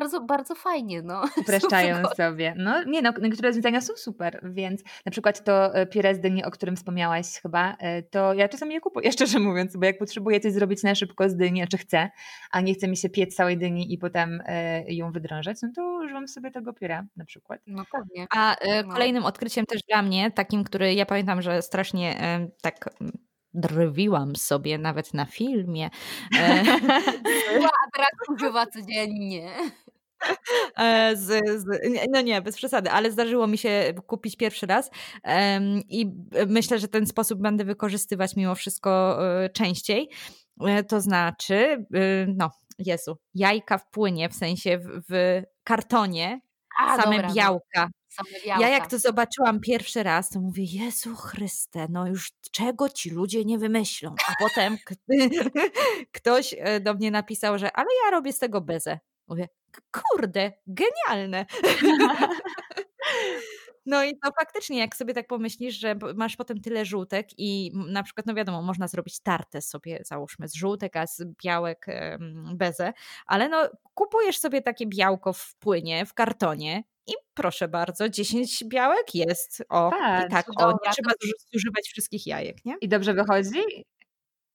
[0.00, 1.02] Bardzo, bardzo fajnie.
[1.02, 1.22] No.
[1.36, 2.54] Upraszczają sobie.
[2.56, 6.44] No nie, no, niektóre rozwiązania są super, więc na przykład to e, pire z dyni,
[6.44, 10.40] o którym wspomniałaś chyba, e, to ja czasami je kupuję, szczerze mówiąc, bo jak potrzebuję
[10.40, 12.10] coś zrobić na szybko z dyni, czy chcę,
[12.50, 16.00] a nie chce mi się piec całej dyni i potem e, ją wydrążać, no to
[16.04, 17.60] używam sobie tego pira na przykład.
[17.66, 18.26] No pewnie.
[18.30, 18.92] A no.
[18.92, 22.16] kolejnym odkryciem też dla mnie, takim, który ja pamiętam, że strasznie
[22.62, 22.90] tak
[23.54, 25.90] drwiłam sobie nawet na filmie.
[27.64, 29.50] a teraz używa codziennie.
[30.76, 31.26] E, z,
[31.60, 31.66] z,
[32.10, 34.90] no nie, bez przesady, ale zdarzyło mi się kupić pierwszy raz
[35.24, 36.12] um, i
[36.46, 40.10] myślę, że ten sposób będę wykorzystywać mimo wszystko e, częściej.
[40.60, 41.86] E, to znaczy,
[42.36, 46.40] no, Jezu, jajka w płynie, w sensie w, w kartonie,
[46.80, 47.34] A, same dobra, no.
[47.34, 47.88] białka.
[48.46, 53.44] Ja jak to zobaczyłam pierwszy raz, to mówię, Jezu Chryste, no już czego ci ludzie
[53.44, 54.14] nie wymyślą.
[54.28, 54.76] A potem
[56.16, 58.98] ktoś do mnie napisał, że ale ja robię z tego bezę.
[59.28, 59.48] Mówię,
[59.92, 61.46] kurde, genialne.
[63.86, 68.02] No i to faktycznie, jak sobie tak pomyślisz, że masz potem tyle żółtek i na
[68.02, 71.86] przykład, no wiadomo, można zrobić tartę sobie, załóżmy, z żółtek, a z białek
[72.54, 72.92] bezę,
[73.26, 79.14] ale no kupujesz sobie takie białko w płynie, w kartonie i proszę bardzo, 10 białek
[79.14, 79.62] jest.
[79.68, 81.10] O, tak, i tak, o, nie trzeba
[81.52, 82.76] zużywać wszystkich jajek, nie?
[82.80, 83.84] I dobrze wychodzi?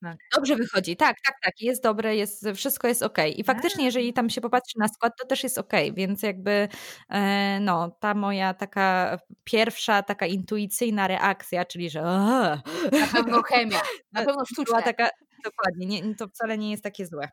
[0.02, 0.18] Tak.
[0.36, 3.18] Dobrze wychodzi, tak, tak, tak, jest dobre, jest, wszystko jest ok.
[3.36, 6.68] I faktycznie, jeżeli tam się popatrzy na skład, to też jest ok, więc jakby
[7.10, 13.82] e, no, ta moja taka pierwsza, taka intuicyjna reakcja, czyli że na pewno chemia,
[14.12, 14.64] na pewno sztuczna.
[14.66, 15.10] Była taka,
[15.44, 17.30] dokładnie, nie, to wcale nie jest takie złe.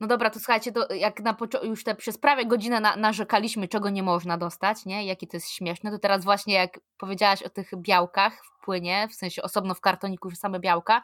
[0.00, 3.90] No dobra, to słuchajcie, to jak na już te przez prawie godzinę na, narzekaliśmy, czego
[3.90, 5.06] nie można dostać, nie?
[5.06, 9.14] Jakie to jest śmieszne, to teraz właśnie jak powiedziałaś o tych białkach w płynie, w
[9.14, 11.02] sensie osobno w kartoniku, same białka,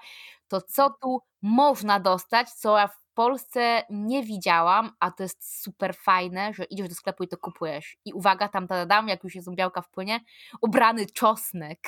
[0.49, 6.55] to co tu można dostać, co ja Polsce nie widziałam, a to jest super fajne,
[6.55, 7.97] że idziesz do sklepu i to kupujesz.
[8.05, 10.21] I uwaga, tam dam, jak już jest białka w płynie,
[10.61, 11.79] ubrany czosnek.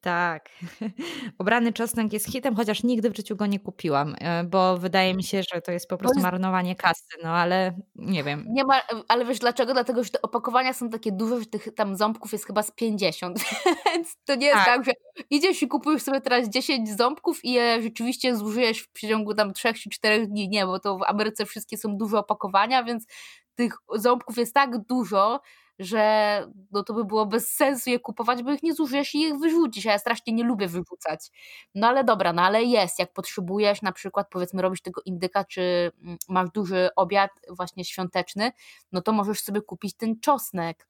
[0.00, 0.48] Tak.
[1.40, 5.24] Ubrany czosnek jest hitem, chociaż nigdy w życiu go nie kupiłam, e, bo wydaje mi
[5.24, 8.44] się, że to jest po prostu marnowanie kasy, no ale nie wiem.
[8.48, 9.72] Nie ma, ale wiesz dlaczego?
[9.72, 13.38] Dlatego, że te opakowania są takie duże, że tych tam ząbków jest chyba z 50,
[13.86, 14.92] więc to nie jest tak, tak że
[15.30, 19.74] idziesz i kupujesz sobie teraz 10 ząbków i je rzeczywiście zużyjesz w przeciągu tam 3
[19.74, 20.48] czy 4 dni.
[20.48, 23.06] Nie, bo to w Ameryce wszystkie są duże opakowania, więc
[23.54, 25.40] tych ząbków jest tak dużo,
[25.78, 29.38] że no to by było bez sensu je kupować, bo ich nie zużyjesz i ich
[29.38, 31.30] wyrzucisz, a ja strasznie nie lubię wyrzucać.
[31.74, 35.92] No ale dobra, no ale jest, jak potrzebujesz na przykład powiedzmy robić tego indyka, czy
[36.02, 38.52] mm, masz duży obiad właśnie świąteczny,
[38.92, 40.88] no to możesz sobie kupić ten czosnek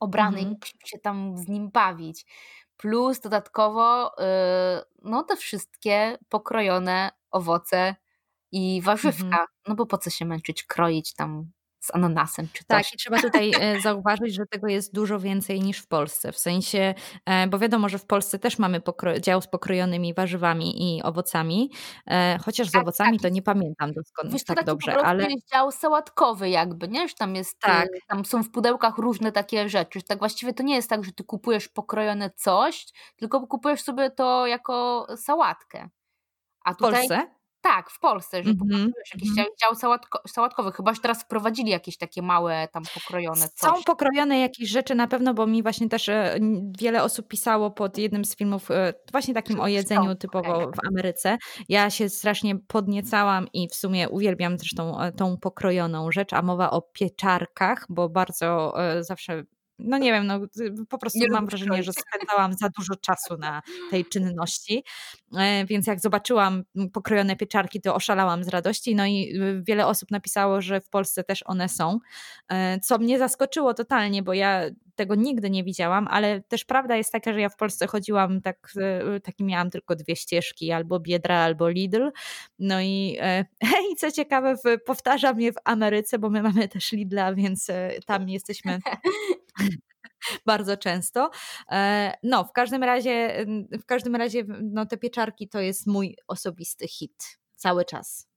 [0.00, 0.56] obrany mhm.
[0.84, 2.26] i się tam z nim bawić.
[2.76, 4.24] Plus dodatkowo yy,
[5.02, 7.96] no te wszystkie pokrojone owoce
[8.54, 9.46] i warzywka, mhm.
[9.68, 11.50] no bo po co się męczyć, kroić tam
[11.80, 12.86] z ananasem czy tak, coś.
[12.86, 16.32] Tak, i trzeba tutaj e, zauważyć, że tego jest dużo więcej niż w Polsce.
[16.32, 16.94] W sensie,
[17.26, 18.82] e, bo wiadomo, że w Polsce też mamy
[19.20, 21.70] dział z pokrojonymi warzywami i owocami,
[22.06, 23.22] e, chociaż z tak, owocami tak.
[23.22, 24.98] to nie pamiętam doskonale tak dobrze.
[24.98, 27.08] ale jest dział sałatkowy jakby, nie?
[27.08, 27.88] Że tam jest, tak.
[28.08, 30.02] tam są w pudełkach różne takie rzeczy.
[30.02, 32.86] Tak właściwie to nie jest tak, że ty kupujesz pokrojone coś,
[33.16, 35.88] tylko kupujesz sobie to jako sałatkę.
[36.64, 37.34] A tutaj, w Polsce?
[37.64, 38.90] Tak, w Polsce, że mm-hmm.
[39.14, 39.44] jakiś mm-hmm.
[39.60, 40.72] dział sałatko, sałatkowy.
[40.72, 43.70] Chyba, że teraz wprowadzili jakieś takie małe, tam pokrojone coś.
[43.70, 46.38] Są pokrojone jakieś rzeczy na pewno, bo mi właśnie też e,
[46.78, 51.38] wiele osób pisało pod jednym z filmów, e, właśnie takim o jedzeniu typowo w Ameryce.
[51.68, 56.70] Ja się strasznie podniecałam i w sumie uwielbiam zresztą e, tą pokrojoną rzecz, a mowa
[56.70, 59.44] o pieczarkach, bo bardzo zawsze
[59.78, 60.40] no nie wiem, no,
[60.88, 64.84] po prostu nie mam wrażenie, że spędzałam za dużo czasu na tej czynności,
[65.38, 66.62] e, więc jak zobaczyłam
[66.92, 71.24] pokrojone pieczarki, to oszalałam z radości, no i y, wiele osób napisało, że w Polsce
[71.24, 71.98] też one są,
[72.48, 74.62] e, co mnie zaskoczyło totalnie, bo ja
[74.94, 78.72] tego nigdy nie widziałam, ale też prawda jest taka, że ja w Polsce chodziłam tak,
[78.80, 82.10] e, taki miałam tylko dwie ścieżki, albo Biedra, albo Lidl,
[82.58, 83.18] no i,
[83.92, 84.54] i co ciekawe,
[84.86, 87.70] powtarzam je w Ameryce, bo my mamy też Lidla, więc
[88.06, 88.78] tam jesteśmy
[90.46, 91.30] bardzo często.
[91.70, 93.46] E, no, w każdym razie,
[93.82, 98.33] w każdym razie no, te pieczarki to jest mój osobisty hit cały czas.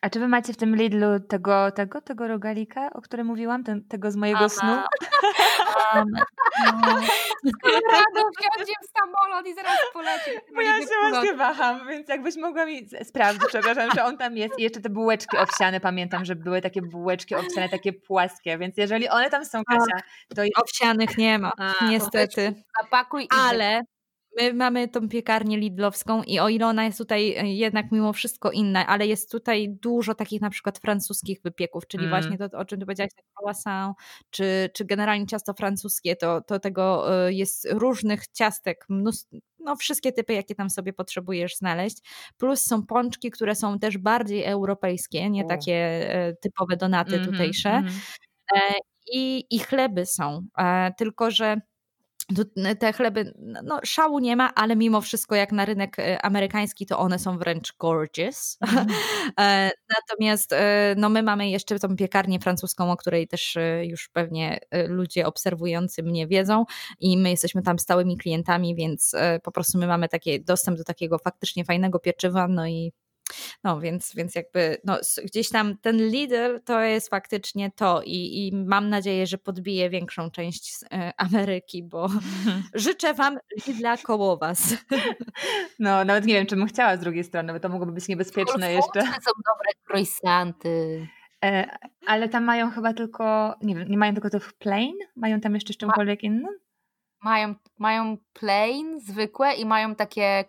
[0.00, 3.84] A czy wy macie w tym Lidlu tego, tego, tego rogalika, o którym mówiłam, ten,
[3.88, 4.48] tego z mojego Aha.
[4.48, 4.76] snu?
[5.94, 6.20] Mamy.
[7.44, 7.52] No.
[7.92, 10.30] Rado wsiądzie w samolot i zaraz poleci.
[10.54, 14.58] Bo ja się właśnie waham, więc jakbyś mogła mi sprawdzić, przepraszam, że on tam jest.
[14.58, 19.08] I jeszcze te bułeczki owsiane, pamiętam, że były takie bułeczki owsiane, takie płaskie, więc jeżeli
[19.08, 20.42] one tam są, Kasia, to...
[20.62, 22.54] Owsianych nie ma, A, niestety.
[22.82, 23.82] Zapakuj Ale
[24.38, 28.50] My mamy tą piekarnię Lidlowską i o ile ona jest tutaj e, jednak mimo wszystko
[28.50, 32.22] inna, ale jest tutaj dużo takich na przykład francuskich wypieków, czyli mm.
[32.22, 33.96] właśnie to, o czym ty powiedziałaś, tak croissant,
[34.30, 40.12] czy, czy generalnie ciasto francuskie, to, to tego e, jest różnych ciastek, mnóstwo, no wszystkie
[40.12, 41.96] typy, jakie tam sobie potrzebujesz znaleźć,
[42.36, 47.30] plus są pączki, które są też bardziej europejskie, nie takie e, typowe donaty mm -hmm,
[47.30, 47.70] tutejsze.
[47.70, 48.18] Mm -hmm.
[49.12, 50.46] I, I chleby są,
[50.98, 51.60] tylko że
[52.78, 56.98] te chleby, no szału nie ma, ale mimo wszystko jak na rynek e, amerykański to
[56.98, 58.58] one są wręcz gorgeous.
[58.60, 58.86] Mm.
[60.00, 64.58] Natomiast e, no my mamy jeszcze tą piekarnię francuską, o której też już pewnie
[64.88, 66.64] ludzie obserwujący mnie wiedzą
[67.00, 71.18] i my jesteśmy tam stałymi klientami, więc po prostu my mamy taki dostęp do takiego
[71.18, 72.92] faktycznie fajnego pieczywa, no i
[73.64, 78.56] no więc, więc jakby no, gdzieś tam ten Lidl to jest faktycznie to i, i
[78.56, 82.08] mam nadzieję, że podbije większą część e, Ameryki, bo
[82.74, 84.58] życzę wam Lidla koło was.
[85.78, 88.72] No nawet nie wiem, czy bym chciała z drugiej strony, bo to mogłoby być niebezpieczne
[88.72, 89.02] jeszcze.
[89.26, 91.06] są dobre croissanty.
[91.44, 91.76] E,
[92.06, 94.94] ale tam mają chyba tylko, nie wiem, nie mają tylko tych plain?
[95.16, 96.58] Mają tam jeszcze czymkolwiek innym?
[97.22, 100.44] Mają, mają plain, zwykłe i mają takie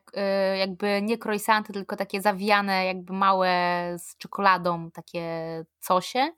[0.53, 3.49] y, jakby nie croissanty, tylko takie zawijane jakby małe
[3.97, 5.25] z czekoladą, takie
[5.87, 6.31] cosie.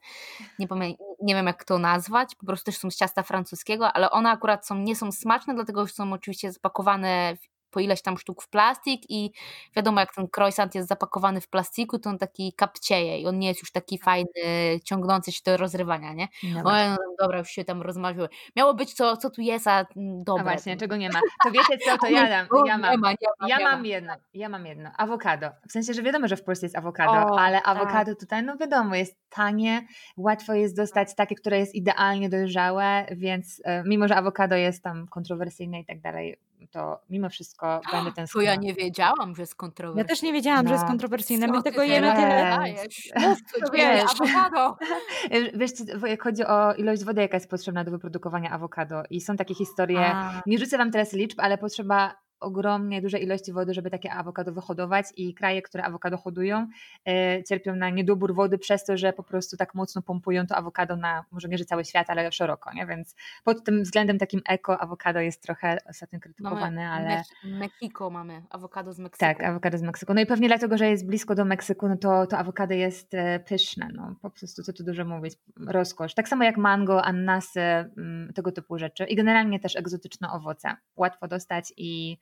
[0.58, 4.10] Nie, powiem, nie wiem jak to nazwać, po prostu też są z ciasta francuskiego, ale
[4.10, 7.36] one akurat są, nie są smaczne, dlatego że są oczywiście zapakowane
[7.72, 9.32] po ileś tam sztuk w plastik i
[9.76, 13.48] wiadomo, jak ten croissant jest zapakowany w plastiku, to on taki kapcieje i on nie
[13.48, 14.04] jest już taki tak.
[14.04, 16.28] fajny, ciągnący się do rozrywania, nie?
[16.42, 18.28] No, o, no dobra, już się tam rozmarzyły.
[18.56, 20.42] Miało być co, co tu jest, a mm, dobra.
[20.42, 21.20] A właśnie, czego nie ma.
[21.44, 22.46] To wiecie co, to ja dam.
[22.66, 24.90] Ja mam, nie ma, nie ma, ja mam jedno, ja mam jedno.
[24.96, 25.50] Awokado.
[25.68, 27.68] W sensie, że wiadomo, że w Polsce jest awokado, o, ale tak.
[27.68, 28.20] awokado tak.
[28.20, 33.82] tutaj, no wiadomo, jest tanie, łatwo jest dostać takie, które jest idealnie dojrzałe, więc e,
[33.86, 36.36] mimo, że awokado jest tam kontrowersyjne i tak dalej,
[36.68, 40.02] to mimo wszystko będę ten To ja nie wiedziałam, że jest kontrowersyjne.
[40.02, 40.68] Ja też nie wiedziałam, no.
[40.68, 40.88] że jest no.
[40.90, 41.46] kontrowersyjne.
[41.46, 42.58] My tego jemy tyle.
[43.28, 43.38] Mów,
[43.72, 44.04] wiesz.
[44.20, 44.76] awokado.
[45.54, 45.70] Wiesz,
[46.06, 50.06] jak chodzi o ilość wody, jaka jest potrzebna do wyprodukowania awokado i są takie historie,
[50.06, 50.42] A.
[50.46, 55.06] nie rzucę Wam teraz liczb, ale potrzeba ogromnie duże ilości wody, żeby takie awokado wyhodować
[55.16, 56.68] i kraje, które awokado hodują,
[57.08, 60.96] e, cierpią na niedobór wody przez to, że po prostu tak mocno pompują to awokado
[60.96, 62.86] na, może nie, że cały świat, ale szeroko, nie?
[62.86, 63.14] Więc
[63.44, 67.22] pod tym względem takim eko awokado jest trochę ostatnio krytykowane, ale...
[67.44, 69.20] Mexico mamy, awokado z Meksyku.
[69.20, 70.14] Tak, awokado z Meksyku.
[70.14, 73.40] No i pewnie dlatego, że jest blisko do Meksyku, no to, to awokado jest e,
[73.40, 75.34] pyszne, no po prostu co tu dużo mówić,
[75.66, 76.14] rozkosz.
[76.14, 80.76] Tak samo jak mango, ananasy, mm, tego typu rzeczy i generalnie też egzotyczne owoce.
[80.96, 82.18] Łatwo dostać i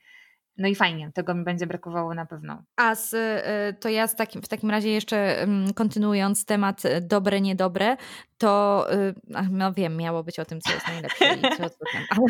[0.58, 2.62] no i fajnie, tego mi będzie brakowało na pewno.
[2.76, 7.00] A z, y, to ja z takim, w takim razie jeszcze mm, kontynuując temat y,
[7.00, 7.96] dobre, niedobre,
[8.38, 9.14] to y,
[9.50, 11.62] no wiem, miało być o tym, co jest najlepsze i co,
[12.10, 12.26] ale,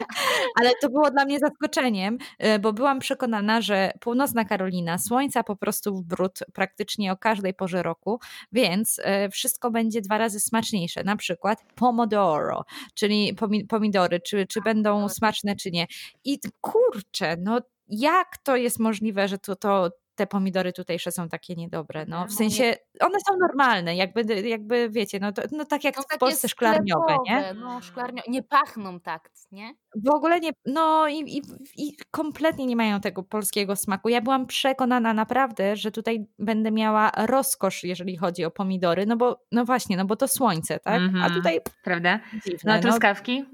[0.60, 2.18] ale to było dla mnie zaskoczeniem,
[2.60, 7.82] bo byłam przekonana, że północna Karolina, słońca po prostu w brud praktycznie o każdej porze
[7.82, 8.20] roku,
[8.52, 9.00] więc
[9.32, 13.36] wszystko będzie dwa razy smaczniejsze, na przykład pomodoro, czyli
[13.68, 15.86] pomidory, czy, czy będą smaczne, czy nie.
[16.24, 21.54] I kurczę, no jak to jest możliwe, że to, to te pomidory tutejsze są takie
[21.54, 22.04] niedobre.
[22.08, 25.96] No, w no sensie one są normalne, jakby, jakby wiecie, no, to, no tak jak
[25.96, 27.54] no, w Polsce szklarniowe, nie?
[27.54, 28.22] No, szklarnio...
[28.28, 29.74] Nie pachną tak, nie?
[30.04, 31.42] W ogóle nie, no i, i,
[31.76, 34.08] i, kompletnie nie mają tego polskiego smaku.
[34.08, 39.44] Ja byłam przekonana naprawdę, że tutaj będę miała rozkosz, jeżeli chodzi o pomidory, no bo,
[39.52, 41.00] no właśnie, no bo to słońce, tak?
[41.00, 41.22] Mm -hmm.
[41.22, 41.34] A mhm.
[41.34, 41.60] tutaj...
[41.84, 42.20] Prawda?
[42.46, 43.44] Dziwne, no, truskawki?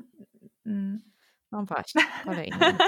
[0.64, 1.09] No.
[1.52, 2.58] No właśnie, kolejny.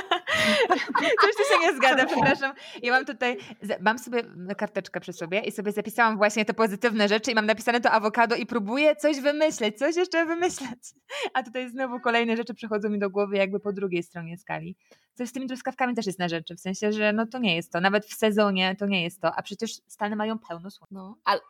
[1.22, 2.54] Coś tu się nie zgadza, przepraszam.
[2.82, 3.36] Ja mam tutaj,
[3.80, 4.22] mam sobie
[4.56, 8.36] karteczkę przy sobie i sobie zapisałam właśnie te pozytywne rzeczy i mam napisane to awokado
[8.36, 10.94] i próbuję coś wymyśleć, coś jeszcze wymyśleć.
[11.34, 14.76] A tutaj znowu kolejne rzeczy przychodzą mi do głowy jakby po drugiej stronie skali
[15.14, 17.72] coś z tymi truskawkami też jest na rzeczy, w sensie, że no to nie jest
[17.72, 20.94] to, nawet w sezonie to nie jest to, a przecież Stany mają pełno słońca.
[20.94, 21.40] No, ale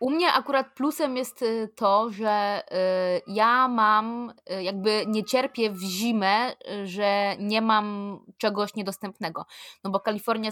[0.00, 2.62] u mnie akurat plusem jest y, to, że
[3.18, 6.52] y, ja mam, y, jakby nie cierpię w zimę,
[6.84, 9.44] że nie mam czegoś niedostępnego,
[9.84, 10.50] no bo Kalifornia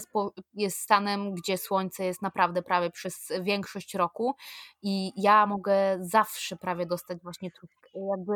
[0.53, 4.35] jest stanem, gdzie słońce jest naprawdę prawie przez większość roku
[4.81, 7.51] i ja mogę zawsze prawie dostać właśnie
[7.95, 8.33] jakby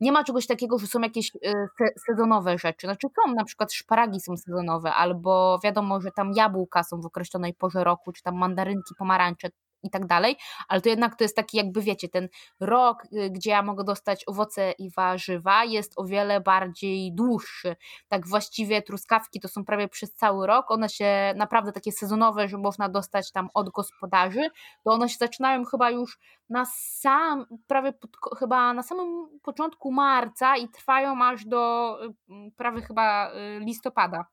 [0.00, 2.86] nie ma czegoś takiego, że są jakieś e, se sezonowe rzeczy.
[2.86, 7.54] Znaczy są na przykład szparagi są sezonowe, albo wiadomo, że tam jabłka są w określonej
[7.54, 9.48] porze roku, czy tam mandarynki, pomarańcze
[9.84, 10.36] i tak dalej,
[10.68, 12.28] ale to jednak to jest taki jakby wiecie, ten
[12.60, 17.76] rok, y, gdzie ja mogę dostać owoce i warzywa jest o wiele bardziej dłuższy.
[18.08, 22.58] Tak właściwie truskawki to są prawie przez cały rok, one się naprawdę takie sezonowe, że
[22.58, 24.50] można dostać tam od gospodarzy,
[24.84, 26.18] to one się zaczynają chyba już
[26.48, 32.82] na sam, prawie pod, chyba na samym początku marca i trwają aż do y, prawie
[32.82, 34.24] chyba y, listopada.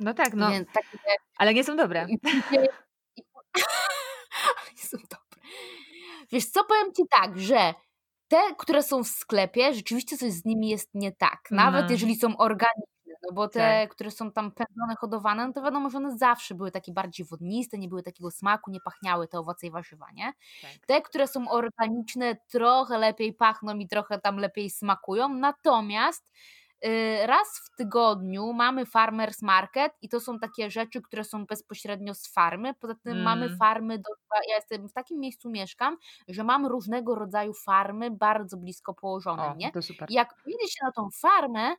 [0.00, 0.50] No tak, no.
[1.38, 2.06] Ale nie są dobre.
[2.08, 2.14] I,
[3.16, 3.22] i,
[4.88, 5.48] są dobre.
[6.32, 7.74] Wiesz co, powiem Ci tak, że
[8.28, 11.40] te, które są w sklepie, rzeczywiście coś z nimi jest nie tak.
[11.50, 11.90] Nawet no.
[11.90, 13.90] jeżeli są organiczne, no bo te, tak.
[13.90, 17.78] które są tam pędzone, hodowane, no to wiadomo, że one zawsze były takie bardziej wodniste,
[17.78, 20.32] nie były takiego smaku, nie pachniały te owoce i warzywa, nie?
[20.62, 20.86] Tak.
[20.86, 26.32] Te, które są organiczne, trochę lepiej pachną i trochę tam lepiej smakują, natomiast
[27.26, 32.32] raz w tygodniu mamy farmers market i to są takie rzeczy, które są bezpośrednio z
[32.32, 32.74] farmy.
[32.74, 33.24] Poza tym mm.
[33.24, 34.10] mamy farmy, do,
[34.48, 35.96] ja jestem w takim miejscu mieszkam,
[36.28, 39.72] że mam różnego rodzaju farmy bardzo blisko położone, o, nie?
[40.08, 41.74] I jak pojedzie się na tą farmę,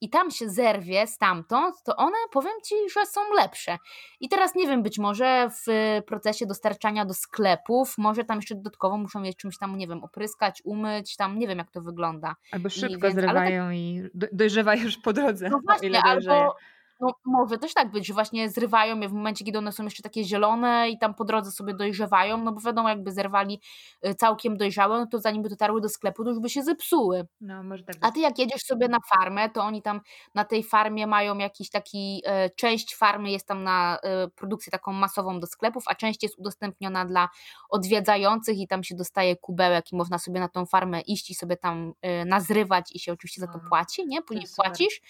[0.00, 3.78] i tam się zerwie stamtąd, to one, powiem Ci, że są lepsze.
[4.20, 5.66] I teraz nie wiem, być może w
[6.06, 10.62] procesie dostarczania do sklepów, może tam jeszcze dodatkowo muszą je czymś tam, nie wiem, opryskać,
[10.64, 12.36] umyć, tam nie wiem jak to wygląda.
[12.52, 15.48] Albo szybko I, więc, zrywają tak, i dojrzewa już po drodze.
[15.48, 16.56] No właśnie, albo,
[17.00, 20.02] no, może też tak być, że właśnie zrywają je w momencie, kiedy one są jeszcze
[20.02, 23.60] takie zielone i tam po drodze sobie dojrzewają, no bo wiadomo, jakby zerwali
[24.06, 27.26] y, całkiem dojrzałe, no to zanim by dotarły do sklepu, to już by się zepsuły.
[27.40, 30.00] No, może tak A ty jak jedziesz sobie na farmę, to oni tam
[30.34, 34.92] na tej farmie mają jakiś taki, e, część farmy jest tam na e, produkcję taką
[34.92, 37.28] masową do sklepów, a część jest udostępniona dla
[37.70, 41.56] odwiedzających i tam się dostaje kubełek i można sobie na tą farmę iść i sobie
[41.56, 44.22] tam e, nazrywać i się oczywiście za to płaci, nie?
[44.22, 45.00] Później płacisz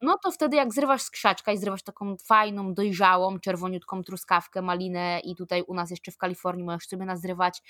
[0.00, 5.20] no to wtedy jak zrywasz z krzaczka i zrywasz taką fajną, dojrzałą, czerwoniutką truskawkę, malinę
[5.24, 7.62] i tutaj u nas jeszcze w Kalifornii możesz sobie nazrywać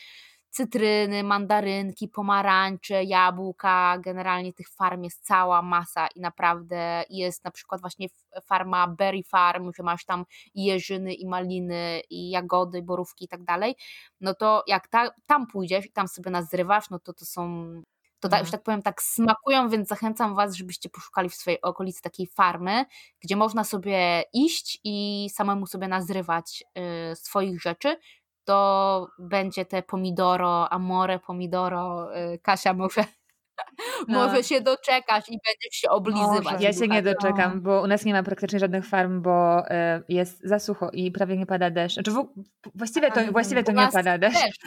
[0.50, 7.80] cytryny, mandarynki, pomarańcze, jabłka, generalnie tych farm jest cała masa i naprawdę jest na przykład
[7.80, 8.06] właśnie
[8.44, 10.24] farma Berry Farm, że masz tam
[10.54, 13.74] jeżyny, i maliny, i jagody, borówki i tak dalej,
[14.20, 17.72] no to jak ta, tam pójdziesz i tam sobie nazrywasz, no to to są
[18.20, 22.02] to tak, już tak powiem, tak smakują, więc zachęcam Was, żebyście poszukali w swojej okolicy
[22.02, 22.84] takiej farmy,
[23.20, 26.64] gdzie można sobie iść i samemu sobie nazrywać
[27.12, 27.96] y, swoich rzeczy.
[28.44, 33.04] To będzie te pomidoro, amore pomidoro, y, Kasia może
[34.08, 34.26] no.
[34.26, 36.44] Może się doczekasz i będziesz się oblizywać.
[36.44, 36.64] Może.
[36.64, 39.72] Ja się nie doczekam, bo u nas nie ma praktycznie żadnych farm, bo y,
[40.08, 41.94] jest za sucho i prawie nie pada deszcz.
[41.94, 42.28] Znaczy, w,
[42.74, 44.60] właściwie to, właściwie to nie pada deszcz.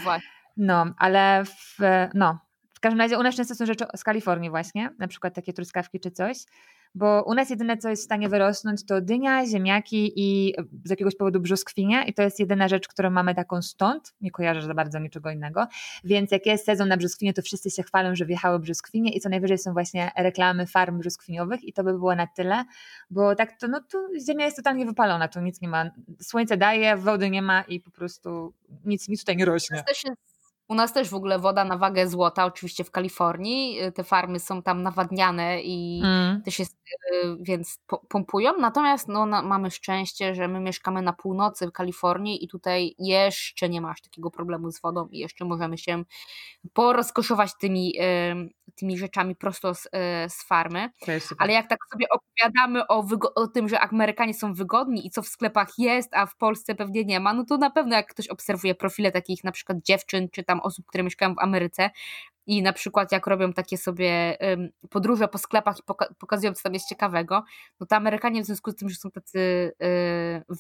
[0.58, 1.78] No, ale w,
[2.14, 2.40] no,
[2.82, 6.00] w każdym razie u nas często są rzeczy z Kalifornii właśnie, na przykład takie truskawki
[6.00, 6.38] czy coś,
[6.96, 10.54] bo u nas jedyne co jest w stanie wyrosnąć to dynia, ziemniaki i
[10.86, 14.62] z jakiegoś powodu brzoskwinie i to jest jedyna rzecz, którą mamy taką stąd, nie kojarzę
[14.62, 15.68] za bardzo niczego innego,
[16.04, 19.30] więc jak jest sezon na brzoskwinie, to wszyscy się chwalą, że wjechały brzoskwinie i co
[19.30, 22.64] najwyżej są właśnie reklamy farm brzoskwiniowych i to by było na tyle,
[23.10, 26.98] bo tak to, no to ziemia jest totalnie wypalona, tu nic nie ma, słońce daje,
[26.98, 28.54] wody nie ma i po prostu
[28.86, 29.84] nic, nic tutaj nie rośnie.
[29.88, 30.10] To się
[30.72, 33.84] u nas też w ogóle woda na wagę złota, oczywiście w Kalifornii.
[33.84, 36.42] Y, te farmy są tam nawadniane i mm.
[36.42, 36.81] też jest,
[37.40, 37.80] więc
[38.10, 38.58] pompują.
[38.60, 43.82] Natomiast no, na, mamy szczęście, że my mieszkamy na północy Kalifornii i tutaj jeszcze nie
[43.82, 46.04] masz takiego problemu z wodą i jeszcze możemy się
[46.74, 47.94] porozkoszować tymi,
[48.76, 50.90] tymi rzeczami prosto z, e, z farmy.
[51.38, 55.28] Ale jak tak sobie opowiadamy o, o tym, że Amerykanie są wygodni i co w
[55.28, 58.76] sklepach jest, a w Polsce pewnie nie ma, no to na pewno jak ktoś obserwuje
[58.76, 61.90] profile takich na przykład dziewczyn, czy tam osób, które mieszkają w Ameryce,
[62.46, 64.38] i na przykład jak robią takie sobie
[64.90, 65.82] podróże po sklepach i
[66.20, 67.44] pokazują, co tam jest ciekawego,
[67.80, 69.40] no to Amerykanie w związku z tym, że są tacy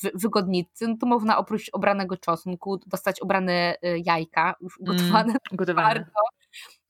[0.03, 5.39] y, wygodnicy, no to można oprócz obranego czosnku dostać obrane y, jajka, już gotowane, mm,
[5.51, 6.05] gotowane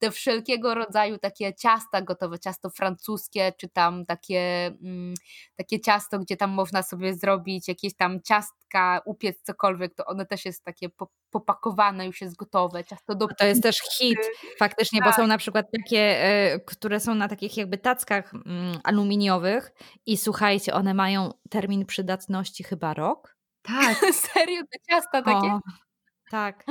[0.01, 5.13] te wszelkiego rodzaju takie ciasta gotowe, ciasto francuskie, czy tam takie, mm,
[5.55, 10.45] takie ciasto, gdzie tam można sobie zrobić jakieś tam ciastka, upiec cokolwiek, to one też
[10.45, 10.89] jest takie
[11.29, 14.19] popakowane, już jest gotowe, ciasto do To jest też hit
[14.59, 15.09] faktycznie, tak.
[15.09, 19.71] bo są na przykład takie, e, które są na takich jakby tackach mm, aluminiowych
[20.05, 23.35] i słuchajcie, one mają termin przydatności chyba rok.
[23.61, 23.97] Tak.
[24.33, 25.47] Serio, te ciasta takie?
[25.47, 25.59] O,
[26.31, 26.65] tak.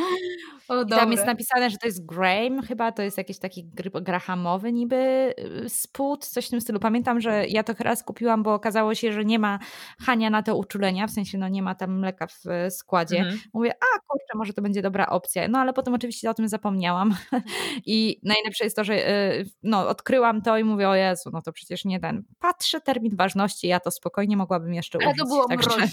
[0.68, 3.64] O, tam jest napisane, że to jest Graham, chyba to jest jakiś taki
[4.02, 5.34] grahamowy niby
[5.64, 6.80] y, spód, coś w tym stylu.
[6.80, 9.58] Pamiętam, że ja to raz kupiłam, bo okazało się, że nie ma
[10.00, 13.18] Hania na to uczulenia, w sensie no nie ma tam mleka w składzie.
[13.18, 13.40] Mhm.
[13.52, 15.48] Mówię, a kurczę, może to będzie dobra opcja.
[15.48, 17.14] No ale potem oczywiście o tym zapomniałam
[17.86, 21.52] i najlepsze jest to, że y, no odkryłam to i mówię, o Jezu, no to
[21.52, 22.24] przecież nie ten.
[22.38, 25.08] Patrzę termin ważności, ja to spokojnie mogłabym jeszcze użyć.
[25.08, 25.70] Ale to było Także,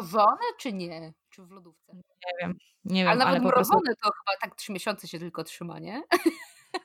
[0.00, 1.12] mrożone czy nie?
[1.30, 1.92] Czy w lodówce?
[1.94, 2.54] Nie wiem,
[2.84, 3.08] nie wiem.
[3.08, 4.02] Ale nawet ale mrożone prostu...
[4.02, 6.02] to chyba tak trzy miesiące się tylko trzyma, nie?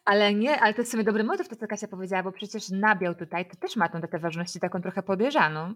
[0.06, 3.16] Ale nie, ale to jest sobie dobry motyw, to co Kasia powiedziała, bo przecież nabiał
[3.16, 5.74] tutaj, to też ma tą datę ważności taką trochę podejrzaną.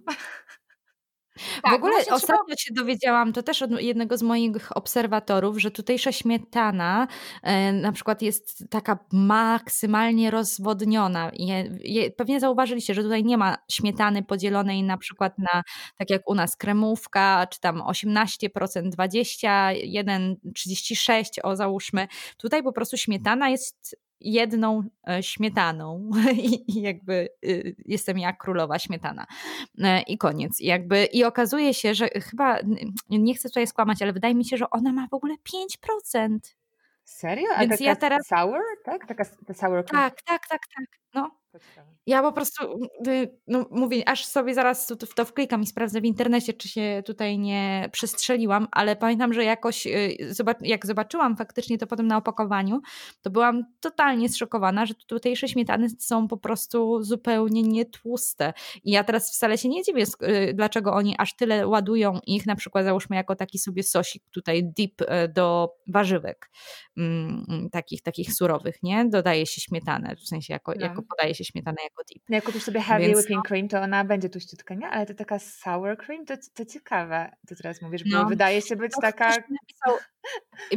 [1.63, 2.57] Tak, w ogóle ostatnio trzeba...
[2.57, 7.07] się dowiedziałam, to też od jednego z moich obserwatorów, że tutejsza śmietana
[7.43, 11.31] e, na przykład jest taka maksymalnie rozwodniona.
[11.33, 15.63] Je, je, pewnie zauważyliście, że tutaj nie ma śmietany podzielonej na przykład na,
[15.97, 22.07] tak jak u nas, kremówka, czy tam 18%, 21, 36, o załóżmy.
[22.37, 26.09] Tutaj po prostu śmietana jest jedną e, śmietaną
[26.67, 29.25] i jakby y, jestem jak królowa śmietana.
[29.79, 30.61] E, I koniec.
[30.61, 32.59] I jakby, I okazuje się, że chyba,
[33.09, 35.35] nie chcę tutaj skłamać, ale wydaje mi się, że ona ma w ogóle
[36.15, 36.37] 5%.
[37.03, 37.47] Serio?
[37.55, 38.27] A Więc ja teraz.
[38.27, 39.07] Sour, tak?
[39.07, 39.85] Taka sour cream.
[39.85, 40.85] Tak, tak, tak, tak.
[41.13, 41.38] No.
[42.05, 42.63] Ja po prostu,
[43.07, 47.03] y, no mówię, aż sobie zaraz w to wklikam i sprawdzę w internecie, czy się
[47.05, 50.17] tutaj nie przestrzeliłam, ale pamiętam, że jakoś, y,
[50.61, 52.81] jak zobaczyłam faktycznie to potem na opakowaniu,
[53.21, 58.53] to byłam totalnie zszokowana, że tutejsze śmietany są po prostu zupełnie nietłuste.
[58.83, 62.55] I ja teraz wcale się nie dziwię, y, dlaczego oni aż tyle ładują ich, na
[62.55, 65.01] przykład załóżmy jako taki sobie sosik tutaj dip
[65.35, 66.51] do warzywek,
[66.97, 69.05] mm, takich, takich surowych, nie?
[69.05, 70.81] Dodaje się śmietanę, w sensie jako, no.
[70.81, 72.23] jako podaje się śmietanę jako dip.
[72.29, 73.43] No jak kupisz sobie heavy Więc whipping no.
[73.43, 74.87] cream, to ona będzie tuściutka, nie?
[74.87, 78.25] Ale to taka sour cream, to, to ciekawe, to teraz mówisz, bo no.
[78.25, 79.29] wydaje się być taka...
[79.29, 79.97] Napisał,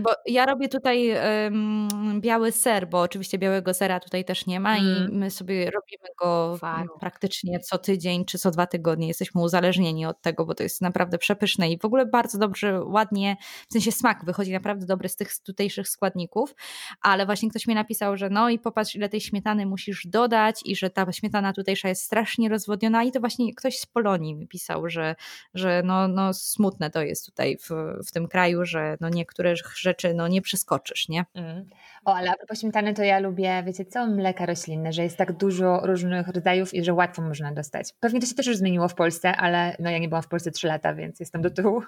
[0.01, 4.77] bo ja robię tutaj um, biały ser, bo oczywiście białego sera tutaj też nie ma
[4.77, 4.87] mm.
[4.87, 6.59] i my sobie robimy go
[7.01, 9.09] praktycznie co tydzień czy co dwa tygodnie.
[9.09, 13.37] Jesteśmy uzależnieni od tego, bo to jest naprawdę przepyszne i w ogóle bardzo dobrze, ładnie,
[13.69, 16.55] w sensie smak wychodzi naprawdę dobry z tych tutejszych składników,
[17.01, 20.77] ale właśnie ktoś mi napisał, że no i popatrz ile tej śmietany musisz dodać i
[20.77, 24.89] że ta śmietana tutejsza jest strasznie rozwodniona i to właśnie ktoś z Polonii mi pisał,
[24.89, 25.15] że,
[25.55, 27.71] że no, no smutne to jest tutaj w,
[28.09, 31.25] w tym kraju, że no niektórych rzeczy no nie przeskoczysz, nie?
[31.35, 31.69] Mm.
[32.05, 35.33] O, ale a propos śmietany, to ja lubię, wiecie co, mleka roślinne, że jest tak
[35.33, 37.95] dużo różnych rodzajów i że łatwo można dostać.
[38.01, 40.51] Pewnie to się też już zmieniło w Polsce, ale no ja nie byłam w Polsce
[40.51, 41.83] 3 lata, więc jestem do tyłu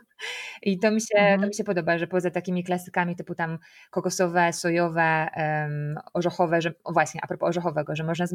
[0.63, 1.41] i to mi się, mm.
[1.41, 3.59] to mi się podoba, że poza takimi klasykami typu tam
[3.91, 8.33] kokosowe, sojowe, um, orzechowe, że o właśnie, a propos orzechowego, że można z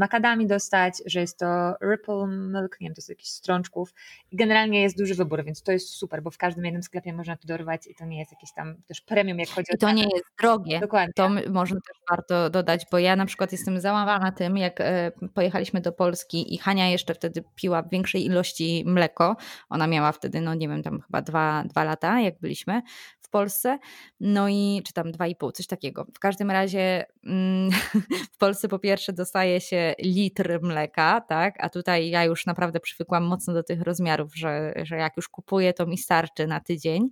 [0.48, 3.94] dostać, że jest to Ripple Milk, nie wiem, to jest jakiś strączków
[4.32, 7.38] i generalnie jest duży wybór, więc to jest super, bo w każdym jednym sklepie można
[7.38, 9.78] to dorwać i to nie jest jakieś tam też premium, jak chodzi I o...
[9.78, 10.80] to nie jest drogie.
[10.80, 11.14] Dokładnie.
[11.14, 15.82] To może też warto dodać, bo ja na przykład jestem załamana tym, jak e, pojechaliśmy
[15.82, 19.36] do Polski i Hania jeszcze wtedy piła w większej ilości mleko.
[19.70, 22.82] Ona miała wtedy, no nie wiem, tam chyba dwa, dwa lata, jak byliśmy
[23.30, 23.80] w Polsce.
[24.20, 26.06] No i czy tam dwa i pół, coś takiego.
[26.16, 27.72] W każdym razie mm,
[28.34, 31.56] w Polsce po pierwsze dostaje się litr mleka, tak?
[31.60, 35.74] A tutaj ja już naprawdę przywykłam mocno do tych rozmiarów, że, że jak już kupuję,
[35.74, 37.10] to mi starczy na tydzień.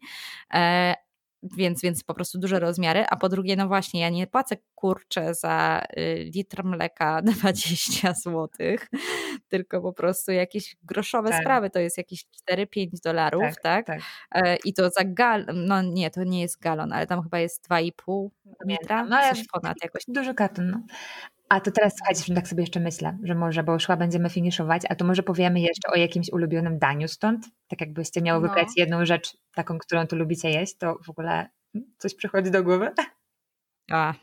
[1.44, 5.34] Więc, więc po prostu duże rozmiary, a po drugie, no właśnie, ja nie płacę kurczę
[5.34, 8.50] za y, litr mleka 20 zł,
[9.48, 11.42] tylko po prostu jakieś groszowe tak.
[11.42, 13.86] sprawy, to jest jakieś 4-5 dolarów, tak, tak?
[13.86, 14.02] tak?
[14.32, 17.68] E, I to za galon, no nie, to nie jest galon, ale tam chyba jest
[17.70, 18.30] 2,5
[18.66, 20.04] litra, no, coś ponad jakoś.
[20.08, 20.82] Duży karton, no.
[21.50, 24.96] A to teraz słuchajcie, tak sobie jeszcze myślę, że może, bo chyba będziemy finiszować, a
[24.96, 27.46] to może powiemy jeszcze o jakimś ulubionym daniu stąd?
[27.68, 28.48] Tak jakbyście miały no.
[28.48, 31.50] wybrać jedną rzecz, taką, którą tu lubicie jeść, to w ogóle
[31.98, 32.92] coś przychodzi do głowy?
[33.92, 34.14] A.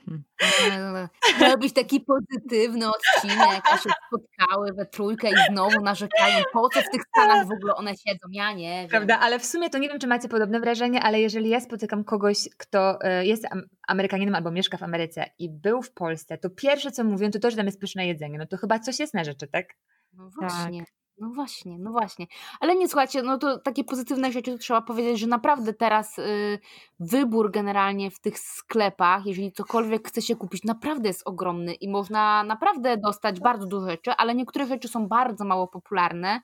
[1.40, 6.80] Miał być taki pozytywny odcinek, a się spotkały we trójkę i znowu narzekają, po co
[6.80, 8.88] w tych Stanach w ogóle one siedzą, ja nie wiem.
[8.88, 12.04] Prawda, ale w sumie to nie wiem, czy macie podobne wrażenie, ale jeżeli ja spotykam
[12.04, 13.46] kogoś, kto e, jest
[13.88, 17.50] Amerykaninem albo mieszka w Ameryce i był w Polsce, to pierwsze co mówią, to to,
[17.50, 19.66] że tam jest pyszne jedzenie, no to chyba coś jest na rzeczy, tak?
[20.12, 20.80] No właśnie.
[20.80, 21.03] Tak.
[21.18, 22.26] No właśnie, no właśnie.
[22.60, 26.58] Ale nie słuchajcie, no to takie pozytywne rzeczy trzeba powiedzieć, że naprawdę teraz y,
[27.00, 32.44] wybór generalnie w tych sklepach, jeżeli cokolwiek chce się kupić, naprawdę jest ogromny i można
[32.44, 36.40] naprawdę dostać bardzo dużo rzeczy, ale niektóre rzeczy są bardzo mało popularne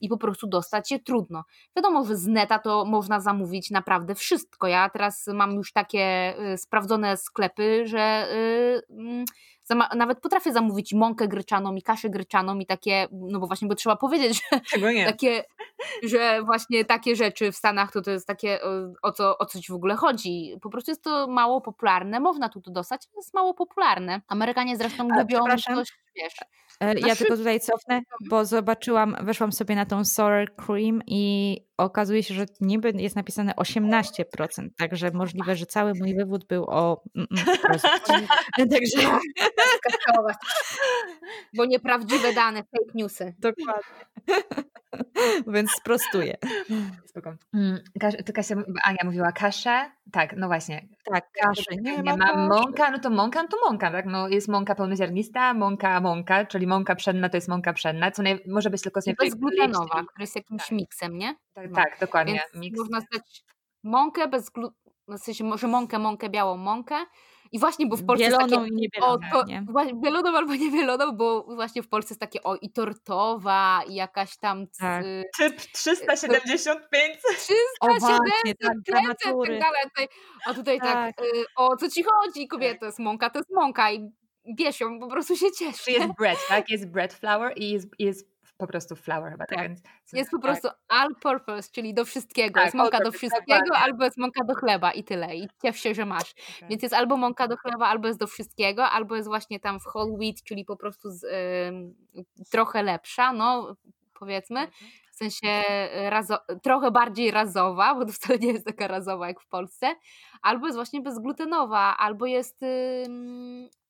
[0.00, 1.44] i po prostu dostać je trudno.
[1.76, 4.66] Wiadomo, że z neta to można zamówić naprawdę wszystko.
[4.66, 9.24] Ja teraz mam już takie y, sprawdzone sklepy, że y, mm,
[9.94, 13.96] nawet potrafię zamówić mąkę gryczaną i kaszę gryczaną i takie, no bo właśnie, bo trzeba
[13.96, 15.44] powiedzieć, że takie,
[16.02, 18.58] że właśnie takie rzeczy w Stanach to to jest takie,
[19.02, 20.56] o co, o co ci w ogóle chodzi.
[20.62, 24.20] Po prostu jest to mało popularne, można tu to dostać, ale jest mało popularne.
[24.28, 25.44] Amerykanie zresztą A, lubią
[25.74, 26.34] coś, wiesz,
[26.82, 32.22] E, ja tylko tutaj cofnę, bo zobaczyłam, weszłam sobie na tą Sour Cream i okazuje
[32.22, 37.02] się, że niby jest napisane 18%, także możliwe, że cały mój wywód był o...
[37.16, 37.26] Mm,
[38.58, 39.18] mm, także...
[41.56, 43.34] Bo nieprawdziwe dane, fake newsy.
[43.38, 43.82] Dokładnie.
[45.54, 46.36] Więc sprostuję.
[47.10, 47.34] Spoko.
[47.54, 47.78] Mm,
[48.34, 49.90] Kasia, Ania mówiła kaszę.
[50.12, 50.88] Tak, no właśnie.
[51.04, 51.76] Tak, kaszę.
[51.80, 54.06] Nie, nie ma mąka, no to mąka, no to mąka, tak?
[54.06, 58.42] No jest mąka pełnoziarnista, mąka, mąka, czyli mąka pszenna to jest mąka pszenna, co naj,
[58.46, 60.72] może być tylko z To jest glutenowa, która jest jakimś tak.
[60.72, 61.34] miksem, nie?
[61.54, 61.76] Tak, no.
[61.76, 62.32] tak dokładnie.
[62.32, 62.78] Więc Miks.
[62.78, 63.44] można stać
[63.82, 66.94] mąkę bez glutenu, no w sensie może mąkę, mąkę, białą mąkę,
[67.52, 69.64] i właśnie, bo w Polsce bieloną jest takie, i niebieloną, o, to, nie?
[69.94, 74.66] Bieloną albo niebieloną, bo właśnie w Polsce jest takie o i tortowa i jakaś tam...
[74.78, 75.04] Tak.
[75.38, 77.18] Typ 375.
[77.36, 80.10] 375, tak,
[80.46, 83.50] a tutaj tak, tak y, o co ci chodzi kobieta, to jest mąka, to jest
[83.50, 84.10] mąka i
[84.56, 85.90] biesią, po prostu się cieszy.
[85.90, 86.70] Jest bread, tak?
[86.70, 89.46] Jest bread flour i jest, jest po prostu flour chyba.
[89.46, 89.58] Tak.
[89.58, 89.70] tak.
[90.12, 90.42] Jest po tak.
[90.42, 92.54] prostu all purpose, czyli do wszystkiego.
[92.54, 95.36] Tak, jest mąka do wszystkiego, albo jest mąka do chleba i tyle.
[95.36, 96.32] I ciesz się, że masz.
[96.32, 96.68] Okay.
[96.68, 99.86] Więc jest albo mąka do chleba, albo jest do wszystkiego, albo jest właśnie tam w
[99.94, 103.76] whole wheat, czyli po prostu z, y, trochę lepsza, no
[104.18, 104.60] powiedzmy.
[104.60, 104.92] Mhm.
[105.22, 105.62] W sensie
[106.10, 109.94] razo, trochę bardziej razowa, bo to wcale nie jest taka razowa jak w Polsce,
[110.42, 112.60] albo jest właśnie bezglutenowa, albo jest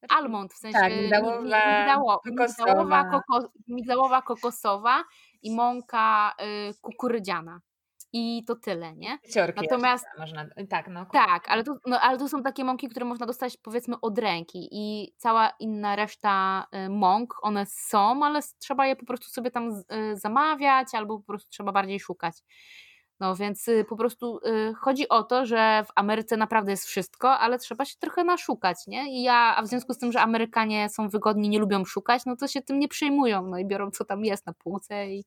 [0.08, 5.04] almond, w sensie tak, migdałowa, migdało, migdałowa, kokos, migdałowa, kokosowa
[5.42, 6.34] i mąka
[6.70, 7.60] y, kukurydziana.
[8.12, 9.18] I to tyle, nie?
[9.70, 11.06] Natomiast można, tak, no.
[11.12, 14.68] Tak, ale to, no, ale to są takie mąki, które można dostać powiedzmy od ręki
[14.72, 19.70] i cała inna reszta y, mąk, one są, ale trzeba je po prostu sobie tam
[19.70, 22.34] y, zamawiać albo po prostu trzeba bardziej szukać.
[23.20, 27.38] No więc y, po prostu y, chodzi o to, że w Ameryce naprawdę jest wszystko,
[27.38, 29.18] ale trzeba się trochę naszukać, nie?
[29.20, 32.36] I ja, a w związku z tym, że Amerykanie są wygodni, nie lubią szukać, no
[32.36, 35.24] to się tym nie przejmują, no i biorą co tam jest na półce i,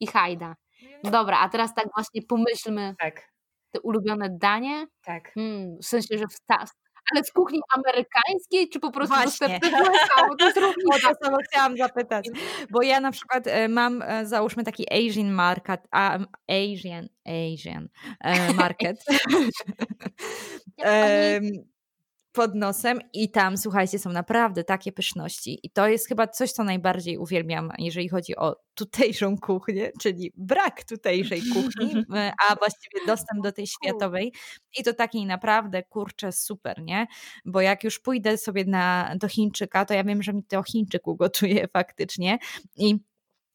[0.00, 0.56] i hajda.
[1.04, 2.94] No dobra, a teraz tak właśnie pomyślmy.
[2.98, 3.28] Tak.
[3.70, 4.86] Te ulubione danie.
[5.02, 5.32] Tak.
[5.34, 6.64] Hmm, w sensie, że w, ta,
[7.12, 9.60] ale z kuchni amerykańskiej, czy po prostu Właśnie.
[10.28, 11.14] Bo to jest różnica.
[11.14, 12.28] to samo chciałam zapytać.
[12.70, 17.88] Bo ja na przykład e, mam, e, załóżmy taki Asian market, um, Asian, Asian
[18.20, 19.04] e, market.
[22.38, 25.60] pod nosem i tam, słuchajcie, są naprawdę takie pyszności.
[25.62, 30.84] I to jest chyba coś, co najbardziej uwielbiam, jeżeli chodzi o tutejszą kuchnię, czyli brak
[30.84, 34.32] tutejszej kuchni, e, a właściwie dostęp do tej światowej.
[34.78, 37.06] I to takiej naprawdę, kurczę, super, nie?
[37.44, 41.06] Bo jak już pójdę sobie na, do Chińczyka, to ja wiem, że mi to Chińczyk
[41.06, 42.38] ugotuje faktycznie
[42.76, 42.98] i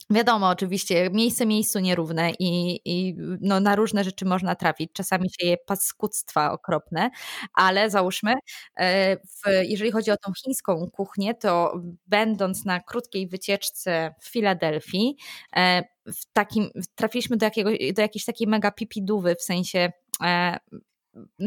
[0.09, 4.91] Wiadomo, oczywiście, miejsce miejscu nierówne i, i no, na różne rzeczy można trafić.
[4.93, 7.09] Czasami się je paskudztwa okropne,
[7.53, 8.33] ale załóżmy,
[8.77, 11.73] e, w, jeżeli chodzi o tą chińską kuchnię, to
[12.07, 15.15] będąc na krótkiej wycieczce w Filadelfii,
[15.55, 19.91] e, w takim, trafiliśmy do, jakiego, do jakiejś takiej mega pipidówy, w sensie
[20.23, 20.57] e,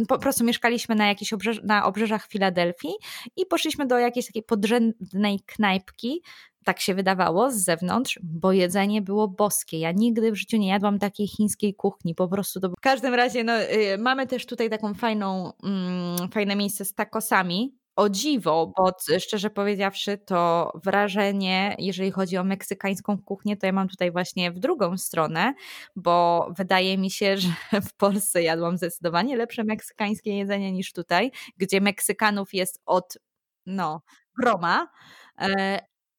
[0.09, 2.95] po prostu mieszkaliśmy na obrzeż, na obrzeżach Filadelfii
[3.37, 6.23] i poszliśmy do jakiejś takiej podrzędnej knajpki,
[6.67, 9.79] tak się wydawało z zewnątrz, bo jedzenie było boskie.
[9.79, 12.69] Ja nigdy w życiu nie jadłam takiej chińskiej kuchni, po prostu to...
[12.69, 17.79] W każdym razie no, y, mamy też tutaj taką fajną, mm, fajne miejsce z takosami,
[17.97, 23.89] o dziwo, bo szczerze powiedziawszy, to wrażenie, jeżeli chodzi o meksykańską kuchnię, to ja mam
[23.89, 25.55] tutaj właśnie w drugą stronę,
[25.97, 31.81] bo wydaje mi się, że w Polsce jadłam zdecydowanie lepsze meksykańskie jedzenie niż tutaj, gdzie
[31.81, 33.19] Meksykanów jest od
[33.67, 34.03] no,
[34.39, 34.89] groma.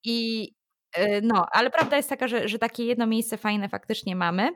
[0.04, 0.50] I
[0.94, 4.50] e, no, ale prawda jest taka, że, że takie jedno miejsce fajne faktycznie mamy.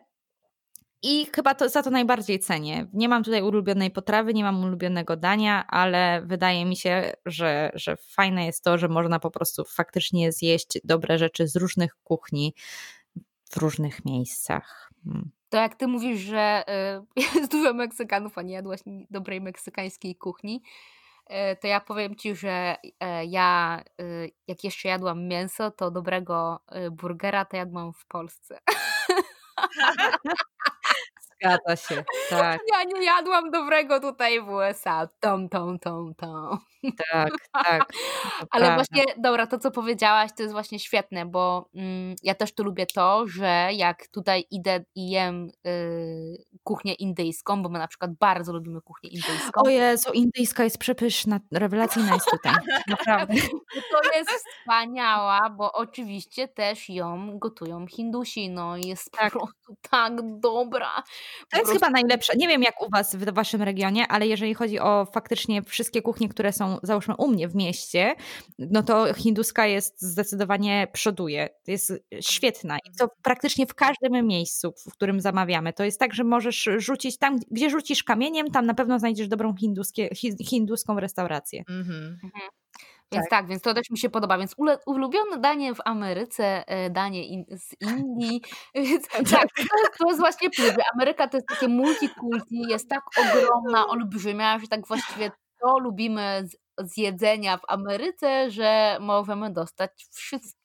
[1.03, 2.87] I chyba to, za to najbardziej cenię.
[2.93, 7.97] Nie mam tutaj ulubionej potrawy, nie mam ulubionego dania, ale wydaje mi się, że, że
[7.97, 12.53] fajne jest to, że można po prostu faktycznie zjeść dobre rzeczy z różnych kuchni
[13.51, 14.91] w różnych miejscach.
[15.03, 15.31] Hmm.
[15.49, 16.63] To jak ty mówisz, że
[17.17, 18.79] y, jest dużo Meksykanów, a nie jadłaś
[19.09, 21.00] dobrej meksykańskiej kuchni, y,
[21.61, 22.89] to ja powiem ci, że y,
[23.25, 23.81] ja
[24.47, 26.59] jak jeszcze jadłam mięso, to dobrego
[26.91, 28.59] burgera to jadłam w Polsce.
[31.41, 32.59] Zgadza się, tak.
[32.71, 35.07] Ja nie jadłam dobrego tutaj w USA.
[35.19, 36.59] Tom, tom, tom, tom.
[37.11, 37.93] Tak, tak.
[38.51, 38.75] Ale prawda.
[38.75, 42.85] właśnie, dobra, to co powiedziałaś, to jest właśnie świetne, bo mm, ja też tu lubię
[42.85, 48.53] to, że jak tutaj idę i jem y, kuchnię indyjską, bo my na przykład bardzo
[48.53, 49.61] lubimy kuchnię indyjską.
[49.65, 52.53] O Jezu, indyjska jest przepyszna, rewelacyjna jest tutaj,
[52.87, 53.33] naprawdę.
[53.91, 59.33] To jest wspaniała, bo oczywiście też ją gotują Hindusi, no jest tak.
[59.33, 61.03] po prostu tak dobra.
[61.51, 62.33] To jest chyba najlepsze.
[62.37, 66.29] Nie wiem jak u was w waszym regionie, ale jeżeli chodzi o faktycznie wszystkie kuchnie,
[66.29, 68.15] które są załóżmy u mnie w mieście,
[68.59, 71.49] no to hinduska jest zdecydowanie przoduje.
[71.67, 75.73] Jest świetna i to praktycznie w każdym miejscu, w którym zamawiamy.
[75.73, 79.55] To jest tak, że możesz rzucić tam, gdzie rzucisz kamieniem, tam na pewno znajdziesz dobrą
[79.55, 80.09] hinduskie,
[80.45, 81.63] hinduską restaurację.
[81.69, 82.19] Mhm.
[82.23, 82.49] mhm.
[83.11, 83.39] Więc tak.
[83.39, 83.47] tak.
[83.47, 84.37] więc to też mi się podoba.
[84.37, 84.55] Więc
[84.85, 88.41] ulubione danie w Ameryce, e, danie in, z Indii.
[88.75, 90.71] Więc tak, tak to, jest, to jest właśnie plus.
[90.93, 95.31] Ameryka to jest takie multikulti, jest tak ogromna, olbrzymia, że tak właściwie
[95.61, 96.57] to lubimy z,
[96.91, 100.60] z jedzenia w Ameryce, że możemy dostać wszystko.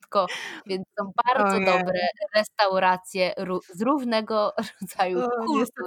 [0.67, 2.01] Więc są bardzo dobre
[2.37, 3.35] restauracje
[3.75, 5.87] z różnego rodzaju o, kultur.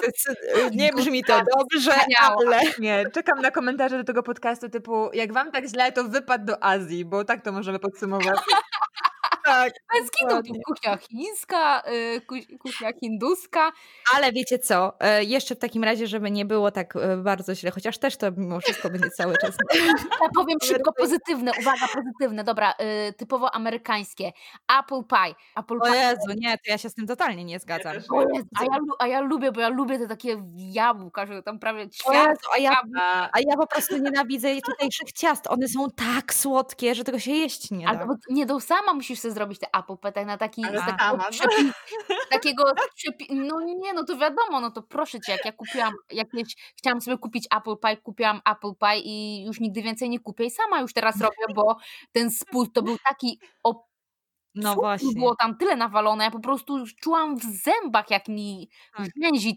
[0.72, 1.92] nie brzmi to dobrze,
[2.22, 2.60] ale...
[2.80, 6.64] Nie, czekam na komentarze do tego podcastu typu jak wam tak źle, to wypad do
[6.64, 8.40] Azji, bo tak to możemy podsumować.
[9.50, 9.74] Tak.
[9.94, 12.22] Bez kitu, kuchnia chińska, y,
[12.60, 13.72] kuchnia hinduska.
[14.16, 17.72] Ale wiecie co, e, jeszcze w takim razie, żeby nie było tak e, bardzo źle,
[17.72, 19.56] chociaż też to mimo wszystko będzie cały czas.
[20.22, 22.74] Ja powiem szybko pozytywne, uwaga, pozytywne, dobra,
[23.10, 24.32] y, typowo amerykańskie.
[24.80, 25.36] Apple pie.
[25.56, 25.92] Apple pie.
[25.92, 27.98] O Jezu, nie, to ja się z tym totalnie nie zgadzam.
[28.12, 31.60] O Jezu, a, ja, a ja lubię, bo ja lubię te takie jabłka, że tam
[31.60, 32.38] prawie świat.
[32.56, 32.82] a, ja,
[33.32, 35.48] a ja po prostu nienawidzę tutejszych ciast.
[35.48, 37.92] One są tak słodkie, że tego się jeść nie da.
[37.92, 41.24] Albo nie, do sama musisz sobie zrobić te apple pie tak na taki z takiego,
[41.30, 41.72] przepi,
[42.32, 42.64] takiego
[42.96, 47.02] przepi, no nie, no to wiadomo, no to proszę cię, jak ja kupiłam jakieś, chciałam
[47.02, 50.82] sobie kupić apple pie, kupiłam apple pie i już nigdy więcej nie kupię i sama
[50.82, 51.78] już teraz robię, bo
[52.12, 53.90] ten spód to był taki op
[54.56, 55.14] no właśnie.
[55.14, 59.08] Było tam tyle nawalone, ja po prostu czułam w zębach, jak mi tak.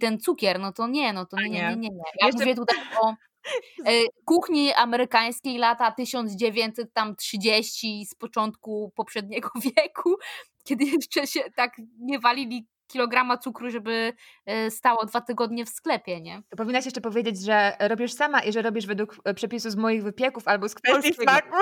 [0.00, 0.60] ten cukier.
[0.60, 1.76] No to nie, no to nie, nie, nie.
[1.76, 2.02] nie.
[2.20, 2.40] Ja Jeszcze...
[2.40, 3.14] mówię tutaj o
[4.24, 10.16] kuchni amerykańskiej lata 1930 z początku poprzedniego wieku,
[10.64, 14.12] kiedy jeszcze się tak nie walili kilograma cukru, żeby
[14.46, 16.42] e, stało dwa tygodnie w sklepie, nie?
[16.50, 20.02] To powinnaś jeszcze powiedzieć, że robisz sama i że robisz według e, przepisu z moich
[20.02, 21.56] wypieków albo z kwestii smaku.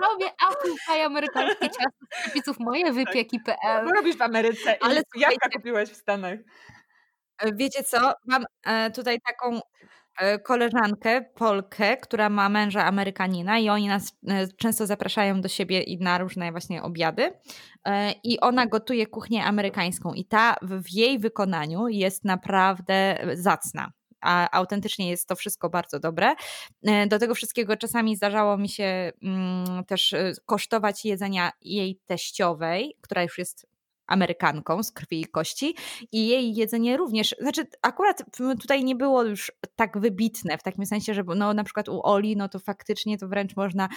[0.00, 3.84] Robię apple pie amerykańskie ciasto z przepisów moje wypieki.pl.
[3.84, 6.38] Bo robisz w Ameryce ale jaka kupiłeś w Stanach?
[7.38, 8.12] E, wiecie co?
[8.26, 9.60] Mam e, tutaj taką
[10.18, 14.12] e, koleżankę, Polkę, która ma męża Amerykanina i oni nas
[14.56, 17.32] często zapraszają do siebie i na różne właśnie obiady.
[18.24, 25.10] I ona gotuje kuchnię amerykańską i ta w jej wykonaniu jest naprawdę zacna a autentycznie
[25.10, 26.34] jest to wszystko bardzo dobre.
[27.06, 30.14] Do tego wszystkiego czasami zdarzało mi się mm, też
[30.46, 33.66] kosztować jedzenia jej teściowej, która już jest
[34.08, 35.76] Amerykanką z krwi i kości
[36.12, 38.22] i jej jedzenie również, znaczy akurat
[38.60, 42.36] tutaj nie było już tak wybitne w takim sensie, że no na przykład u Oli,
[42.36, 43.88] no to faktycznie to wręcz można,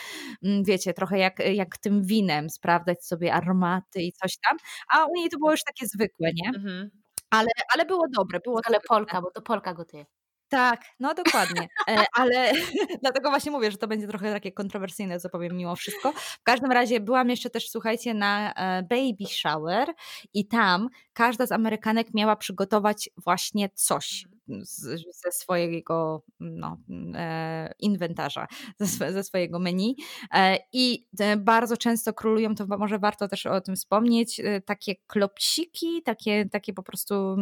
[0.43, 4.57] mm, wiecie, trochę jak, jak tym winem sprawdzać sobie aromaty i coś tam,
[4.93, 6.49] a u niej to było już takie zwykłe, nie?
[6.55, 6.89] Mhm.
[7.29, 8.39] Ale, ale było dobre.
[8.45, 10.05] Było ale Polka, bo to Polka gotuje.
[10.51, 11.67] Tak, no dokładnie.
[11.89, 12.51] E, ale
[13.01, 16.13] dlatego właśnie mówię, że to będzie trochę takie kontrowersyjne, co powiem mimo wszystko.
[16.13, 19.93] W każdym razie byłam jeszcze też, słuchajcie, na e, baby shower
[20.33, 24.25] i tam każda z Amerykanek miała przygotować właśnie coś.
[24.61, 26.77] Z, ze swojego no,
[27.15, 28.47] e, inwentarza,
[28.79, 29.95] ze, ze, swojego menu.
[30.33, 36.01] E, I e, bardzo często królują, to może warto też o tym wspomnieć, takie klopsiki,
[36.03, 37.35] takie, takie po prostu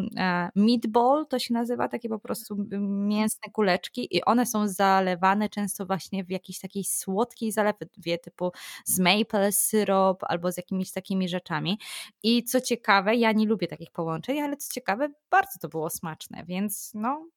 [0.56, 6.24] meatball to się nazywa, takie po prostu mięsne kuleczki i one są zalewane często właśnie
[6.24, 8.52] w jakiejś takiej słodkiej zalewie typu
[8.86, 11.80] z maple syrup albo z jakimiś takimi rzeczami.
[12.24, 16.44] I co ciekawe, ja nie lubię takich połączeń, ale co ciekawe, bardzo to było smaczne,
[16.48, 17.28] więc no.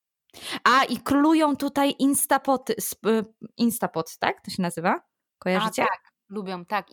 [0.65, 2.75] A i królują tutaj instapoty,
[3.07, 3.25] y,
[3.57, 4.41] instapot, tak?
[4.41, 5.01] To się nazywa?
[5.39, 5.83] Kojarzycie?
[5.83, 6.87] A, tak, lubią, tak.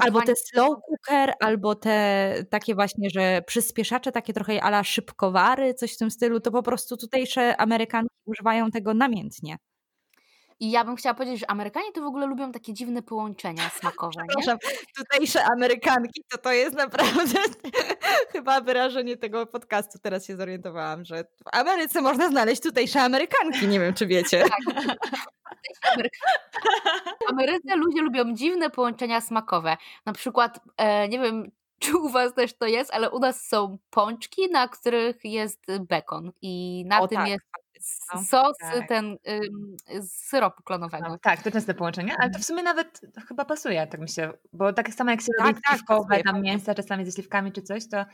[0.00, 5.94] albo te slow cooker, albo te takie właśnie, że przyspieszacze, takie trochę ala szybkowary, coś
[5.94, 9.56] w tym stylu, to po prostu tutejsze Amerykanki używają tego namiętnie.
[10.60, 14.22] I ja bym chciała powiedzieć, że Amerykanie to w ogóle lubią takie dziwne połączenia smakowe.
[14.28, 14.58] Przepraszam,
[14.96, 17.38] tutejsze Amerykanki to to jest naprawdę
[18.32, 19.98] chyba wyrażenie tego podcastu.
[19.98, 23.68] Teraz się zorientowałam, że w Ameryce można znaleźć tutejsze Amerykanki.
[23.68, 24.44] Nie wiem, czy wiecie.
[24.44, 26.08] Tak.
[27.26, 29.76] W Ameryce ludzie lubią dziwne połączenia smakowe.
[30.06, 31.50] Na przykład, e, nie wiem,
[31.82, 36.32] czy u was też to jest, ale u nas są pączki, na których jest bekon
[36.42, 37.28] i na o, tym tak.
[37.28, 37.44] jest
[38.14, 38.88] no, sos tak.
[38.88, 39.16] ten
[40.00, 41.08] z syropu klonowego.
[41.08, 42.44] No, tak, to częste połączenie, ale to w mhm.
[42.44, 45.80] sumie nawet chyba pasuje, tak mi się, bo tak samo jak się tak, robi tak,
[45.86, 48.04] pasuje, tam mięsa czasami ze śliwkami czy coś, to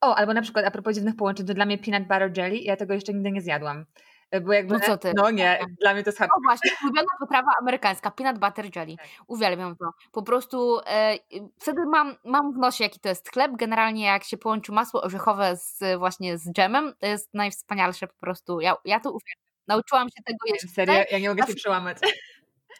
[0.00, 2.76] o, albo na przykład a propos dziwnych połączeń, to dla mnie peanut butter jelly, ja
[2.76, 3.84] tego jeszcze nigdy nie zjadłam.
[4.30, 5.12] E, bo jakby, no co ty?
[5.16, 6.30] No nie, dla mnie to jest hard.
[6.36, 8.96] No właśnie, ulubiona potrawa amerykańska, peanut butter jelly.
[8.96, 9.06] Tak.
[9.26, 9.90] Uwielbiam to.
[10.12, 11.18] Po prostu e,
[11.60, 13.52] wtedy mam, mam w nosie, jaki to jest chleb.
[13.54, 18.60] Generalnie jak się połączy masło orzechowe z, właśnie z dżemem, to jest najwspanialsze po prostu.
[18.60, 19.44] Ja, ja to uwielbiam.
[19.66, 20.74] Nauczyłam się tego jeść.
[20.74, 21.04] Serio?
[21.10, 21.98] Ja nie mogę się przełamać.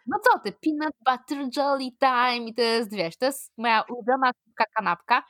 [0.07, 4.31] No co ty, peanut butter jelly time i to jest, wiesz, to jest moja ulubiona
[4.77, 5.23] kanapka,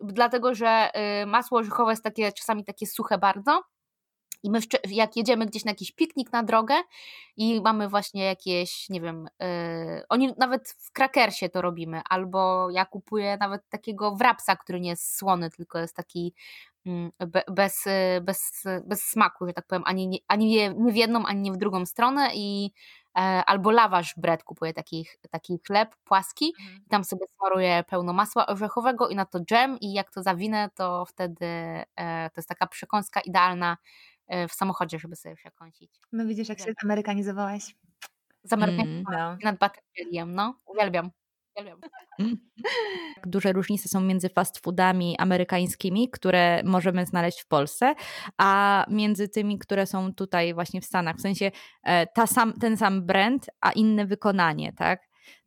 [0.00, 0.90] dlatego, że
[1.22, 3.62] y, masło orzechowe jest takie czasami takie suche bardzo,
[4.42, 4.58] I my,
[4.88, 6.74] jak jedziemy gdzieś na jakiś piknik na drogę
[7.36, 12.84] i mamy właśnie jakieś, nie wiem, yy, oni nawet w krakersie to robimy, albo ja
[12.84, 16.34] kupuję nawet takiego wrapsa, który nie jest słony, tylko jest taki
[16.84, 17.10] yy,
[17.50, 17.84] bez,
[18.22, 21.56] bez, bez smaku, że tak powiem, ani, nie, ani nie w jedną, ani nie w
[21.56, 22.72] drugą stronę i
[23.16, 26.82] E, albo lawasz bread, kupuję taki, taki chleb płaski mhm.
[26.86, 30.70] i tam sobie smaruję pełno masła orzechowego i na to dżem i jak to zawinę,
[30.74, 31.46] to wtedy
[31.96, 33.76] e, to jest taka przekąska idealna
[34.48, 36.00] w samochodzie, żeby sobie przekąsić.
[36.12, 37.76] No widzisz, jak się zamerykanizowałaś.
[38.42, 39.50] Zamerykanizowałaś mm, no.
[39.50, 39.60] nad
[40.34, 40.60] no.
[40.66, 41.10] Uwielbiam.
[43.26, 47.94] Duże różnice są między fast foodami amerykańskimi, które możemy znaleźć w Polsce,
[48.38, 51.16] a między tymi, które są tutaj właśnie w Stanach.
[51.16, 51.50] W sensie
[51.82, 55.00] e, ta sam, ten sam brand, a inne wykonanie, tak?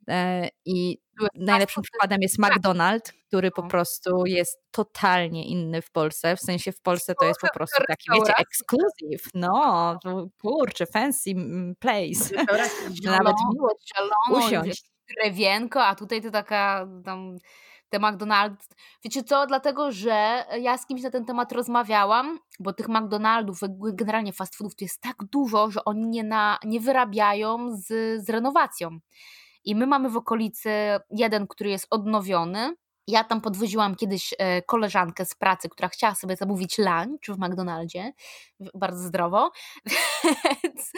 [0.08, 0.98] E, I
[1.34, 3.68] najlepszym przykładem jest McDonald's, który po no.
[3.68, 6.36] prostu jest totalnie inny w Polsce.
[6.36, 9.34] W sensie w Polsce to jest po prostu taki, wiecie, ekskluzyw.
[9.34, 9.98] No,
[10.42, 11.30] kurczę, fancy
[11.78, 12.34] place.
[13.04, 13.72] Nawet miło
[14.30, 17.36] usiąść drewienko, a tutaj to taka tam
[17.88, 18.68] te McDonald's.
[19.04, 19.46] Wiecie co?
[19.46, 23.60] Dlatego, że ja z kimś na ten temat rozmawiałam, bo tych McDonaldów,
[23.92, 27.86] generalnie fast foodów to jest tak dużo, że oni nie, na, nie wyrabiają z,
[28.24, 28.98] z renowacją.
[29.64, 30.70] I my mamy w okolicy
[31.10, 32.74] jeden, który jest odnowiony,
[33.06, 38.12] ja tam podwoziłam kiedyś e, koleżankę z pracy, która chciała sobie zamówić lunch w McDonaldzie,
[38.74, 39.50] bardzo zdrowo,
[40.64, 40.92] więc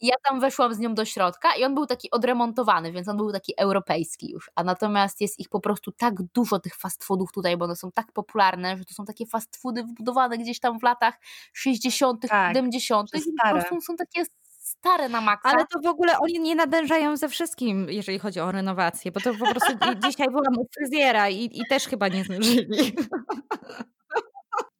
[0.00, 3.32] ja tam weszłam z nią do środka i on był taki odremontowany, więc on był
[3.32, 7.56] taki europejski już, a natomiast jest ich po prostu tak dużo tych fast foodów tutaj,
[7.56, 10.82] bo one są tak popularne, że to są takie fast foody wbudowane gdzieś tam w
[10.82, 11.14] latach
[11.52, 13.10] 60., tak, 70.
[13.14, 14.24] i po prostu są takie
[14.70, 15.48] stare na maksa.
[15.48, 19.34] Ale to w ogóle oni nie nadężają ze wszystkim, jeżeli chodzi o renowację, bo to
[19.34, 19.72] po prostu
[20.04, 22.92] dzisiaj byłam u fryzjera i, i też chyba nie zdążyli.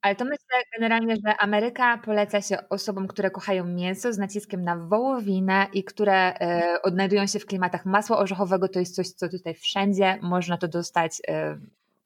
[0.03, 4.77] Ale to myślę generalnie, że Ameryka poleca się osobom, które kochają mięso z naciskiem na
[4.77, 8.69] wołowinę i które e, odnajdują się w klimatach masła orzechowego.
[8.69, 11.59] To jest coś, co tutaj wszędzie można to dostać e,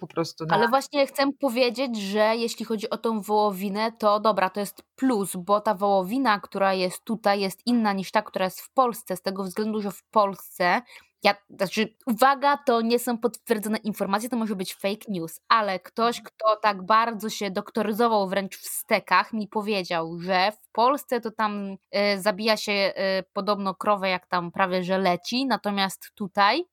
[0.06, 0.46] po prostu.
[0.46, 0.54] Na...
[0.54, 5.36] Ale właśnie chcę powiedzieć, że jeśli chodzi o tą wołowinę, to dobra, to jest plus,
[5.36, 9.22] bo ta wołowina, która jest tutaj, jest inna niż ta, która jest w Polsce, z
[9.22, 10.82] tego względu, że w Polsce
[11.24, 16.20] ja, znaczy, uwaga, to nie są potwierdzone informacje, to może być fake news, ale ktoś,
[16.22, 21.72] kto tak bardzo się doktoryzował wręcz w stekach, mi powiedział, że w Polsce to tam
[21.72, 22.92] y, zabija się y,
[23.32, 26.64] podobno krowę, jak tam prawie że leci, natomiast tutaj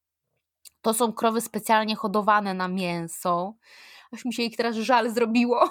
[0.82, 3.56] to są krowy specjalnie hodowane na mięso.
[4.14, 5.70] Aż mi się ich teraz żal zrobiło.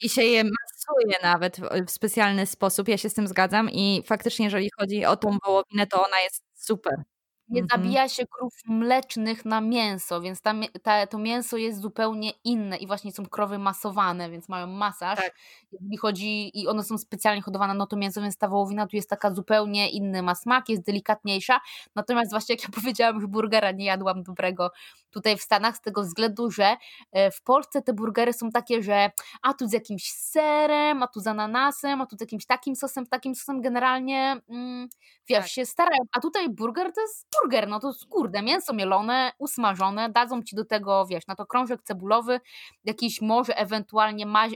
[0.00, 2.88] I się je masuje nawet w specjalny sposób.
[2.88, 6.42] Ja się z tym zgadzam i faktycznie, jeżeli chodzi o tą wołowinę, to ona jest
[6.54, 6.94] super
[7.52, 7.82] nie mhm.
[7.82, 12.86] zabija się krów mlecznych na mięso, więc ta, ta, to mięso jest zupełnie inne i
[12.86, 15.18] właśnie są krowy masowane, więc mają masaż.
[15.18, 15.34] Tak.
[15.72, 19.10] Jeżeli chodzi i one są specjalnie hodowane, no to mięso, więc ta wołowina tu jest
[19.10, 21.60] taka zupełnie inny, ma smak, jest delikatniejsza.
[21.94, 24.70] Natomiast właśnie jak ja powiedziałam, burgera nie jadłam dobrego
[25.12, 26.76] tutaj w Stanach z tego względu, że
[27.12, 29.10] e, w Polsce te burgery są takie, że
[29.42, 33.06] a tu z jakimś serem, a tu z ananasem, a tu z jakimś takim sosem,
[33.06, 34.88] takim sosem generalnie mm,
[35.28, 35.48] wiesz, tak.
[35.48, 35.98] się starają.
[36.12, 40.64] A tutaj burger to jest burger, no to kurde, mięso mielone, usmażone, dadzą ci do
[40.64, 42.40] tego, wiesz, na to krążek cebulowy,
[42.84, 44.50] jakiś może ewentualnie ma, y,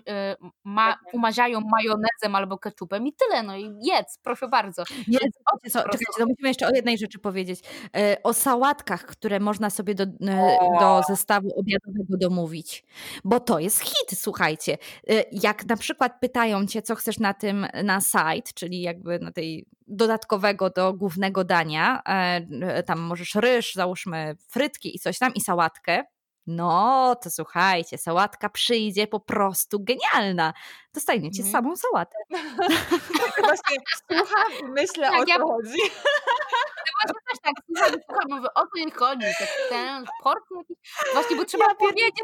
[0.64, 4.84] ma, umaziają majonezem albo ketchupem i tyle, no i jedz, proszę bardzo.
[5.08, 5.36] Jedz,
[5.72, 7.60] co, czekajcie, to musimy jeszcze o jednej rzeczy powiedzieć.
[7.96, 12.84] E, o sałatkach, które można sobie do, e, do zestawu obiadowego domówić,
[13.24, 14.78] bo to jest hit, słuchajcie.
[15.08, 19.32] E, jak na przykład pytają cię, co chcesz na tym, na site, czyli jakby na
[19.32, 22.02] tej dodatkowego do głównego dania,
[22.86, 26.04] tam możesz ryż, załóżmy frytki i coś tam i sałatkę,
[26.46, 30.54] no to słuchajcie, sałatka przyjdzie po prostu genialna.
[30.94, 31.52] Dostajecie mm.
[31.52, 32.16] samą sałatę.
[33.44, 33.76] Właśnie
[34.08, 35.38] słucham myślę tak, o co ja...
[35.38, 35.78] chodzi.
[36.86, 40.76] Ja właśnie też tak słucham, słucham, mówię, o co jej chodzi, tak ten porcje
[41.12, 42.14] Właśnie, bo trzeba ja powiedzieć,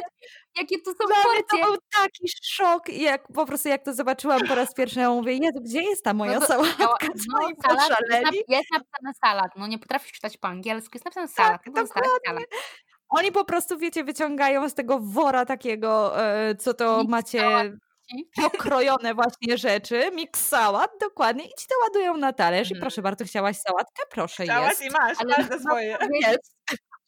[0.57, 1.45] jakie to są Dla porcje.
[1.51, 5.33] to był taki szok, jak po prostu jak to zobaczyłam po raz pierwszy, ja mówię,
[5.33, 6.85] Jezu, gdzie jest ta moja no sałatka?
[6.85, 11.75] No, salat, jest napisane salad, no nie potrafisz czytać po angielsku, jest napisane salad, tak,
[11.75, 12.45] no, dokładnie.
[13.09, 17.73] Oni po prostu, wiecie, wyciągają z tego wora takiego, e, co to Mix macie
[18.43, 22.71] pokrojone właśnie rzeczy, mix sałat, dokładnie, i ci to ładują na talerz.
[22.71, 22.81] I mhm.
[22.81, 24.03] proszę bardzo, chciałaś sałatkę?
[24.11, 24.83] Proszę, Chciałaś jest.
[24.83, 25.99] i masz, Ale masz za swoje.
[26.21, 26.57] Jest.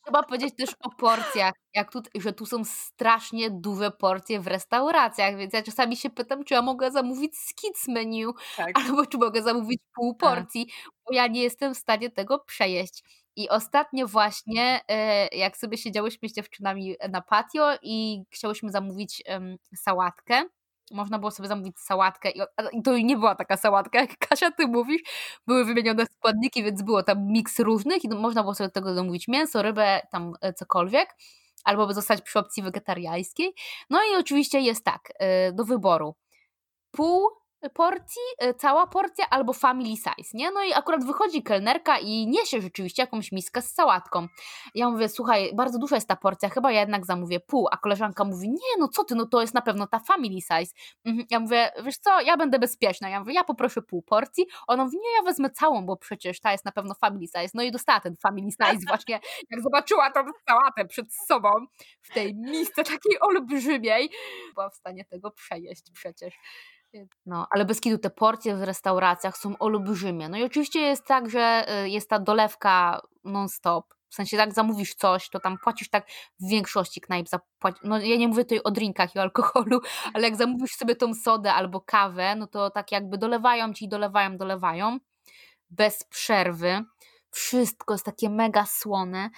[0.04, 5.36] Trzeba powiedzieć też o porcjach, jak tu, że tu są strasznie duże porcje w restauracjach,
[5.36, 8.26] więc ja czasami się pytam, czy ja mogę zamówić skids menu,
[8.56, 8.78] tak.
[8.78, 10.30] albo czy mogę zamówić pół tak.
[10.30, 10.66] porcji,
[11.06, 13.04] bo ja nie jestem w stanie tego przejeść.
[13.36, 19.22] I ostatnio właśnie, e, jak sobie siedziałyśmy z dziewczynami na patio i chciałyśmy zamówić
[19.76, 20.44] sałatkę,
[20.90, 22.30] można było sobie zamówić sałatkę
[22.72, 25.02] i to nie była taka sałatka, jak Kasia ty mówisz,
[25.46, 29.28] były wymienione składniki, więc było tam miks różnych i można było sobie do tego zamówić
[29.28, 31.16] mięso, rybę, tam e, cokolwiek,
[31.64, 33.54] albo zostać przy opcji wegetariańskiej.
[33.90, 36.14] No i oczywiście jest tak, e, do wyboru
[36.90, 37.28] pół
[37.70, 40.50] porcji, e, cała porcja albo family size, nie?
[40.50, 44.28] No i akurat wychodzi kelnerka i niesie rzeczywiście jakąś miskę z sałatką.
[44.74, 48.24] Ja mówię, słuchaj, bardzo duża jest ta porcja, chyba ja jednak zamówię pół, a koleżanka
[48.24, 50.74] mówi, nie, no co ty, no to jest na pewno ta family size.
[51.04, 51.26] Mhm.
[51.30, 53.08] Ja mówię, wiesz co, ja będę bezpieczna.
[53.08, 54.46] Ja mówię, ja poproszę pół porcji.
[54.66, 57.50] Ona mówi, nie, ja wezmę całą, bo przecież ta jest na pewno family size.
[57.54, 59.20] No i dostała ten family size właśnie,
[59.50, 61.50] jak zobaczyła tą sałatę przed sobą
[62.02, 64.10] w tej misce takiej olbrzymiej,
[64.54, 66.34] była w stanie tego przejeść przecież.
[67.26, 70.28] No, ale bez kitu te porcje w restauracjach są olbrzymie.
[70.28, 73.94] No i oczywiście jest tak, że y, jest ta dolewka non-stop.
[74.08, 76.06] W sensie, jak zamówisz coś, to tam płacisz tak
[76.40, 77.28] w większości knajp.
[77.28, 77.80] Zapłaci...
[77.84, 79.80] No, ja nie mówię tutaj o drinkach i o alkoholu,
[80.14, 84.36] ale jak zamówisz sobie tą sodę albo kawę, no to tak jakby dolewają ci, dolewają,
[84.36, 84.98] dolewają
[85.70, 86.84] bez przerwy.
[87.30, 89.30] Wszystko jest takie mega słone,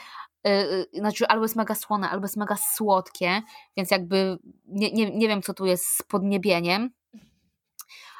[0.45, 3.43] yy, znaczy albo jest mega słone, albo jest mega słodkie,
[3.77, 6.91] więc jakby nie, nie, nie wiem, co tu jest z podniebieniem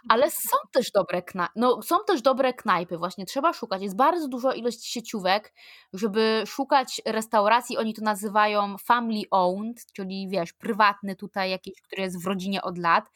[0.09, 3.83] ale są też dobre knajpy, no, są też dobre knajpy, właśnie trzeba szukać.
[3.83, 5.53] Jest bardzo dużo ilość sieciówek,
[5.93, 12.23] żeby szukać restauracji, oni to nazywają family owned, czyli wiesz, prywatny tutaj jakiś, który jest
[12.25, 13.11] w rodzinie od lat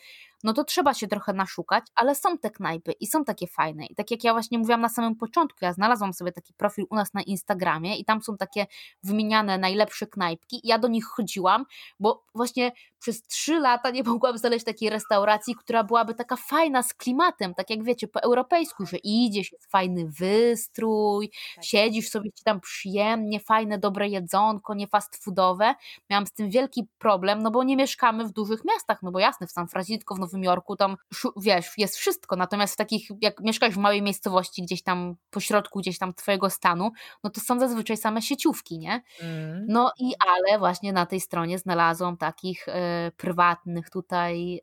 [0.45, 3.87] no to trzeba się trochę naszukać, ale są te knajpy i są takie fajne.
[3.87, 6.95] I tak jak ja właśnie mówiłam na samym początku, ja znalazłam sobie taki profil u
[6.95, 8.67] nas na Instagramie i tam są takie
[9.03, 10.67] wymieniane najlepsze knajpki.
[10.67, 11.67] I ja do nich chodziłam,
[12.01, 16.95] bo właśnie przez trzy lata nie mogłam znaleźć takiej restauracji, która byłaby taka fajna z
[16.95, 21.65] klimatem, tak jak wiecie, po europejsku, że idziesz, jest fajny wystrój, tak.
[21.65, 25.75] siedzisz sobie ci tam przyjemnie, fajne, dobre jedzonko, nie fast foodowe.
[26.11, 29.47] Miałam z tym wielki problem, no bo nie mieszkamy w dużych miastach, no bo jasne,
[29.47, 30.97] w San Francisco, w Nowym Jorku, tam
[31.43, 35.79] wiesz, jest wszystko, natomiast w takich, jak mieszkasz w małej miejscowości, gdzieś tam po środku,
[35.79, 36.91] gdzieś tam twojego stanu,
[37.25, 39.03] no to są zazwyczaj same sieciówki, nie?
[39.23, 39.67] Mm.
[39.69, 44.61] No i ale właśnie na tej stronie znalazłam takich e, prywatnych tutaj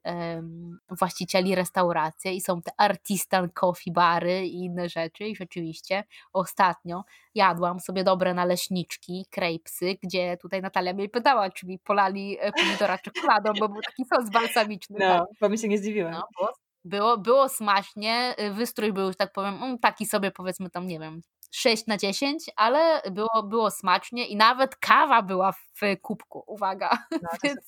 [0.89, 6.03] właścicieli restauracji i są te artistan coffee bary i inne rzeczy i rzeczywiście
[6.33, 7.03] ostatnio
[7.35, 12.97] jadłam sobie dobre naleśniczki, krejpsy, gdzie tutaj Natalia mnie pytała, czy mi polali e, pomidora
[12.97, 14.97] czekoladą, bo był taki sos balsamiczny.
[14.99, 15.25] No, tak?
[15.57, 16.11] Bo mi się nie zdziwiłem.
[16.11, 16.53] No, było,
[16.85, 21.21] było, było smacznie, y, wystrój był, tak powiem, mm, taki sobie powiedzmy tam, nie wiem,
[21.51, 26.89] 6 na 10, ale było, było smacznie i nawet kawa była w kubku, uwaga.
[27.11, 27.59] No, Więc...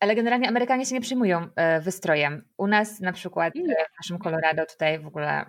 [0.00, 2.44] Ale generalnie Amerykanie się nie przyjmują e, wystrojem.
[2.56, 5.46] U nas na przykład e, w naszym Colorado tutaj w ogóle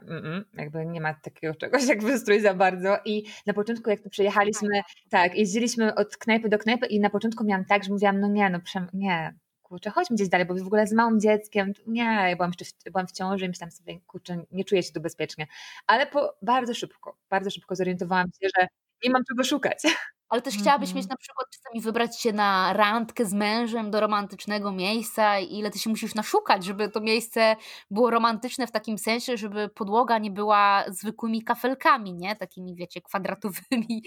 [0.53, 4.81] jakby nie ma takiego czegoś jak wystrój za bardzo i na początku jak tu przyjechaliśmy,
[5.09, 8.49] tak, jeździliśmy od knajpy do knajpy i na początku miałam tak, że mówiłam, no nie,
[8.49, 8.59] no
[8.93, 9.35] nie,
[9.71, 12.91] kurczę, chodźmy gdzieś dalej, bo w ogóle z małym dzieckiem, nie, ja byłam jeszcze w,
[12.91, 15.47] byłam w ciąży i myślałam sobie, kurczę, nie czuję się tu bezpiecznie.
[15.87, 18.67] Ale po, bardzo szybko, bardzo szybko zorientowałam się, że
[19.03, 19.83] nie mam czego szukać.
[20.29, 21.03] Ale też chciałabyś mm -hmm.
[21.03, 25.71] mieć na przykład czasami wybrać się na randkę z mężem do romantycznego miejsca i ile
[25.71, 27.55] ty się musisz naszukać, żeby to miejsce
[27.91, 32.35] było romantyczne w takim sensie, żeby podłoga nie była zwykłymi kafelkami, nie?
[32.35, 34.03] Takimi, wiecie, kwadratowymi.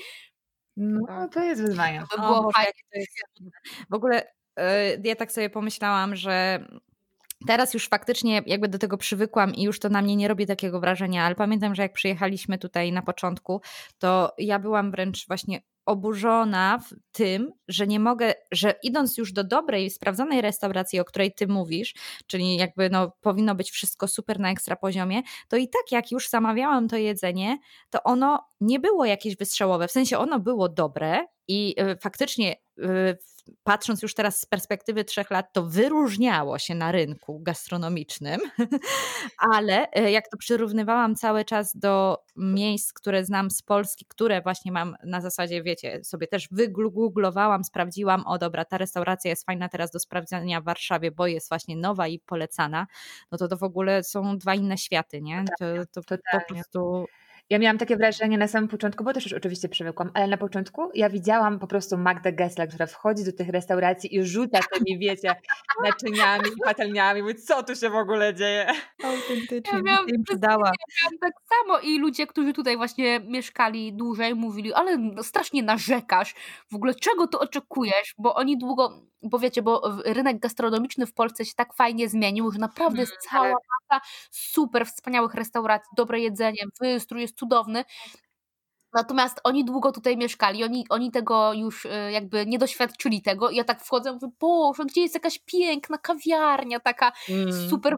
[0.76, 2.04] No, to jest wyzwanie.
[2.10, 2.72] To było o, fajnie.
[2.92, 3.10] To jest...
[3.90, 4.22] W ogóle
[5.04, 6.64] ja tak sobie pomyślałam, że
[7.46, 10.80] Teraz już faktycznie jakby do tego przywykłam i już to na mnie nie robi takiego
[10.80, 13.60] wrażenia, ale pamiętam, że jak przyjechaliśmy tutaj na początku,
[13.98, 19.44] to ja byłam wręcz właśnie oburzona w tym, że nie mogę, że idąc już do
[19.44, 21.94] dobrej, sprawdzonej restauracji, o której ty mówisz,
[22.26, 26.28] czyli jakby no, powinno być wszystko super na ekstra poziomie, to i tak jak już
[26.28, 27.58] zamawiałam to jedzenie,
[27.90, 29.88] to ono nie było jakieś wystrzałowe.
[29.88, 33.18] W sensie ono było dobre i y, faktycznie y,
[33.64, 38.40] patrząc już teraz z perspektywy trzech lat, to wyróżniało się na rynku gastronomicznym,
[39.54, 44.72] ale e, jak to przyrównywałam cały czas do miejsc, które znam z Polski, które właśnie
[44.72, 49.90] mam na zasadzie, wiecie, sobie też wygooglowałam, sprawdziłam, o dobra, ta restauracja jest fajna teraz
[49.90, 52.86] do sprawdzania w Warszawie, bo jest właśnie nowa i polecana,
[53.32, 55.44] no to to w ogóle są dwa inne światy, nie?
[55.58, 55.66] To,
[56.02, 57.06] to po prostu
[57.50, 60.90] ja miałam takie wrażenie na samym początku, bo też już oczywiście przywykłam, ale na początku
[60.94, 65.34] ja widziałam po prostu Magdę Gessler, która wchodzi do tych restauracji i rzuca tymi, wiecie,
[65.84, 67.22] naczyniami i patelniami.
[67.22, 68.66] Mówi, co tu się w ogóle dzieje?
[69.04, 69.78] Autentycznie.
[69.78, 74.98] Ja miałam, ja miałam tak samo i ludzie, którzy tutaj właśnie mieszkali dłużej, mówili, ale
[75.22, 76.34] strasznie narzekasz.
[76.72, 78.14] W ogóle czego tu oczekujesz?
[78.18, 82.58] Bo oni długo bo wiecie, bo rynek gastronomiczny w Polsce się tak fajnie zmienił, że
[82.58, 83.62] naprawdę jest mm, cała tak.
[83.90, 87.84] masa super wspaniałych restauracji, dobre jedzenie, wystrój jest cudowny.
[88.94, 93.50] Natomiast oni długo tutaj mieszkali, oni, oni tego już e, jakby nie doświadczyli tego.
[93.50, 97.68] I ja tak wchodzę, mówię, Boże, gdzie jest jakaś piękna kawiarnia, taka mm.
[97.70, 97.96] super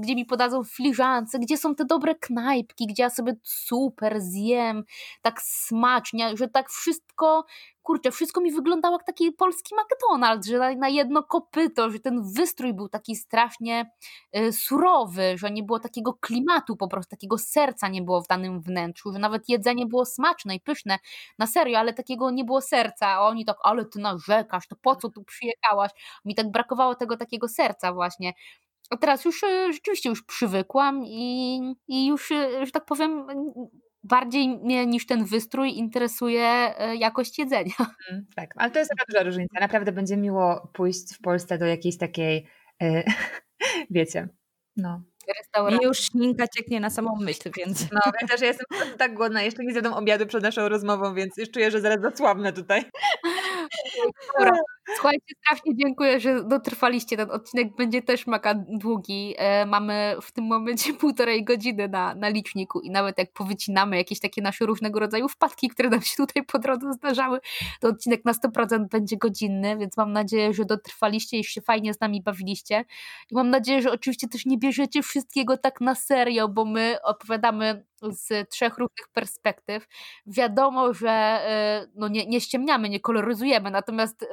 [0.00, 4.84] gdzie mi podadzą filiżance, gdzie są te dobre knajpki, gdzie ja sobie super zjem,
[5.22, 7.44] tak smacznie, że tak wszystko,
[7.82, 12.32] kurczę, wszystko mi wyglądało jak taki polski McDonald's, że na, na jedno kopyto, że ten
[12.32, 13.90] wystrój był taki strasznie
[14.36, 18.60] y, surowy, że nie było takiego klimatu po prostu, takiego serca nie było w danym
[18.60, 20.98] wnętrzu, że nawet jedzenie było smaczne i pyszne,
[21.38, 24.96] na serio, ale takiego nie było serca, a oni tak, ale ty narzekasz, to po
[24.96, 25.90] co tu przyjechałaś?
[26.24, 28.32] Mi tak brakowało tego takiego serca właśnie.
[28.90, 33.26] A teraz już e, rzeczywiście już przywykłam i, i już, e, że tak powiem,
[34.02, 36.42] bardziej mnie niż ten wystrój interesuje
[36.78, 37.74] e, jakość jedzenia.
[38.10, 39.60] Mm, tak, ale to jest taka duża różnica.
[39.60, 42.46] Naprawdę będzie miło pójść w Polsce do jakiejś takiej,
[43.90, 44.28] wiecie,
[44.76, 45.02] no,
[45.38, 45.86] restauracji.
[45.86, 47.92] Już ślinka cieknie na samą myśl, więc...
[47.92, 48.66] No, ja też jestem
[48.98, 49.42] tak głodna.
[49.42, 52.84] Jeszcze nie zjadłam obiadu przed naszą rozmową, więc już czuję, że zaraz zasłabnę tutaj.
[54.94, 57.16] Słuchajcie, strasznie dziękuję, że dotrwaliście.
[57.16, 59.34] Ten odcinek będzie też mega długi.
[59.38, 64.20] E, mamy w tym momencie półtorej godziny na, na liczniku i nawet jak powycinamy jakieś
[64.20, 67.40] takie nasze różnego rodzaju wpadki, które nam się tutaj po drodze zdarzały,
[67.80, 72.00] to odcinek na 100% będzie godzinny, więc mam nadzieję, że dotrwaliście i się fajnie z
[72.00, 72.84] nami bawiliście.
[73.30, 77.84] I mam nadzieję, że oczywiście też nie bierzecie wszystkiego tak na serio, bo my opowiadamy
[78.02, 79.86] z trzech różnych perspektyw.
[80.26, 81.40] Wiadomo, że
[81.84, 84.26] y, no nie, nie ściemniamy, nie koloryzujemy, natomiast y,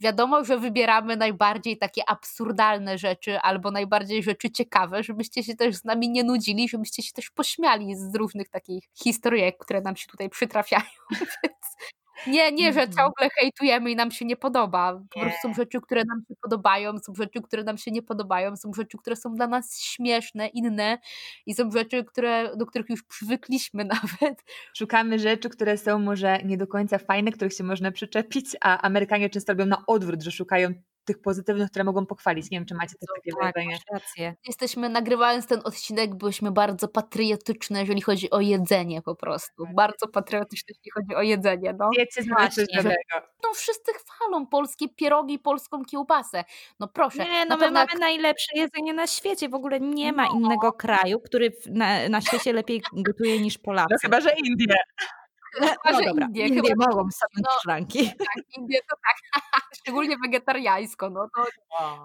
[0.00, 5.84] wiadomo, że wybieramy najbardziej takie absurdalne rzeczy albo najbardziej rzeczy ciekawe, żebyście się też z
[5.84, 10.30] nami nie nudzili, żebyście się też pośmiali z różnych takich historyjek, które nam się tutaj
[10.30, 10.84] przytrafiają.
[11.42, 11.92] Więc
[12.26, 12.92] nie, nie, że mhm.
[12.92, 15.00] ciągle hejtujemy i nam się nie podoba.
[15.14, 18.56] Po prostu są rzeczy, które nam się podobają, są rzeczy, które nam się nie podobają,
[18.56, 20.98] są rzeczy, które są dla nas śmieszne, inne
[21.46, 24.44] i są rzeczy, które, do których już przywykliśmy nawet.
[24.76, 29.30] Szukamy rzeczy, które są może nie do końca fajne, których się można przyczepić, a Amerykanie
[29.30, 30.74] często robią na odwrót, że szukają
[31.10, 32.50] tych pozytywnych, które mogą pochwalić.
[32.50, 33.78] Nie wiem, czy macie też takie tak, wrażenie.
[33.92, 34.34] Rację.
[34.46, 39.64] Jesteśmy, nagrywając ten odcinek, byliśmy bardzo patriotyczne, jeżeli chodzi o jedzenie po prostu.
[39.64, 39.74] Tak.
[39.74, 41.74] Bardzo patriotyczne, jeśli chodzi o jedzenie.
[41.78, 41.90] No.
[41.98, 42.66] Wiecie, znaczy
[43.44, 46.44] No wszyscy chwalą polskie pierogi, polską kiełbasę.
[46.80, 47.24] No proszę.
[47.24, 49.48] Nie, no my mamy najlepsze jedzenie na świecie.
[49.48, 50.32] W ogóle nie ma no.
[50.32, 53.88] innego kraju, który na, na świecie lepiej gotuje niż Polacy.
[53.90, 54.74] No chyba, że Indie.
[55.60, 58.08] No, no dobra, Indie, Indie chyba, mogą sobie no, szranki.
[58.08, 59.42] Tak, Indie to tak,
[59.80, 61.44] szczególnie wegetariańsko, no to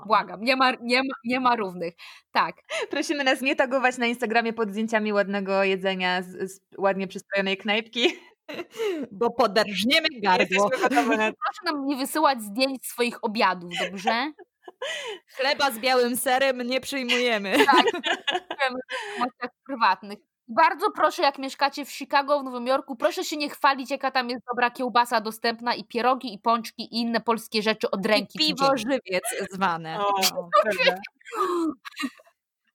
[0.05, 1.93] błagam, nie ma, nie, ma, nie ma równych.
[2.31, 2.55] Tak.
[2.89, 8.07] Prosimy nas nie tagować na Instagramie pod zdjęciami ładnego jedzenia z, z ładnie przystrojonej knajpki.
[9.11, 10.69] Bo poderżniemy gardło.
[10.69, 14.31] Proszę nam nie wysyłać zdjęć swoich obiadów, dobrze?
[15.35, 17.65] Chleba z białym serem nie przyjmujemy.
[17.65, 17.85] Tak,
[19.53, 20.19] w prywatnych.
[20.47, 24.29] Bardzo proszę, jak mieszkacie w Chicago, w Nowym Jorku, proszę się nie chwalić, jaka tam
[24.29, 28.39] jest dobra kiełbasa dostępna i pierogi, i pączki, i inne polskie rzeczy od ręki.
[28.43, 29.99] I piwo żywiec zwane.
[29.99, 30.21] O,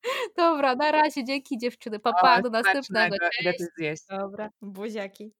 [0.36, 1.98] Dobra, na razie, dzięki dziewczyny.
[1.98, 3.16] Papa, do następnego.
[3.78, 4.06] Cześć.
[4.08, 5.32] Dobra, buziaki.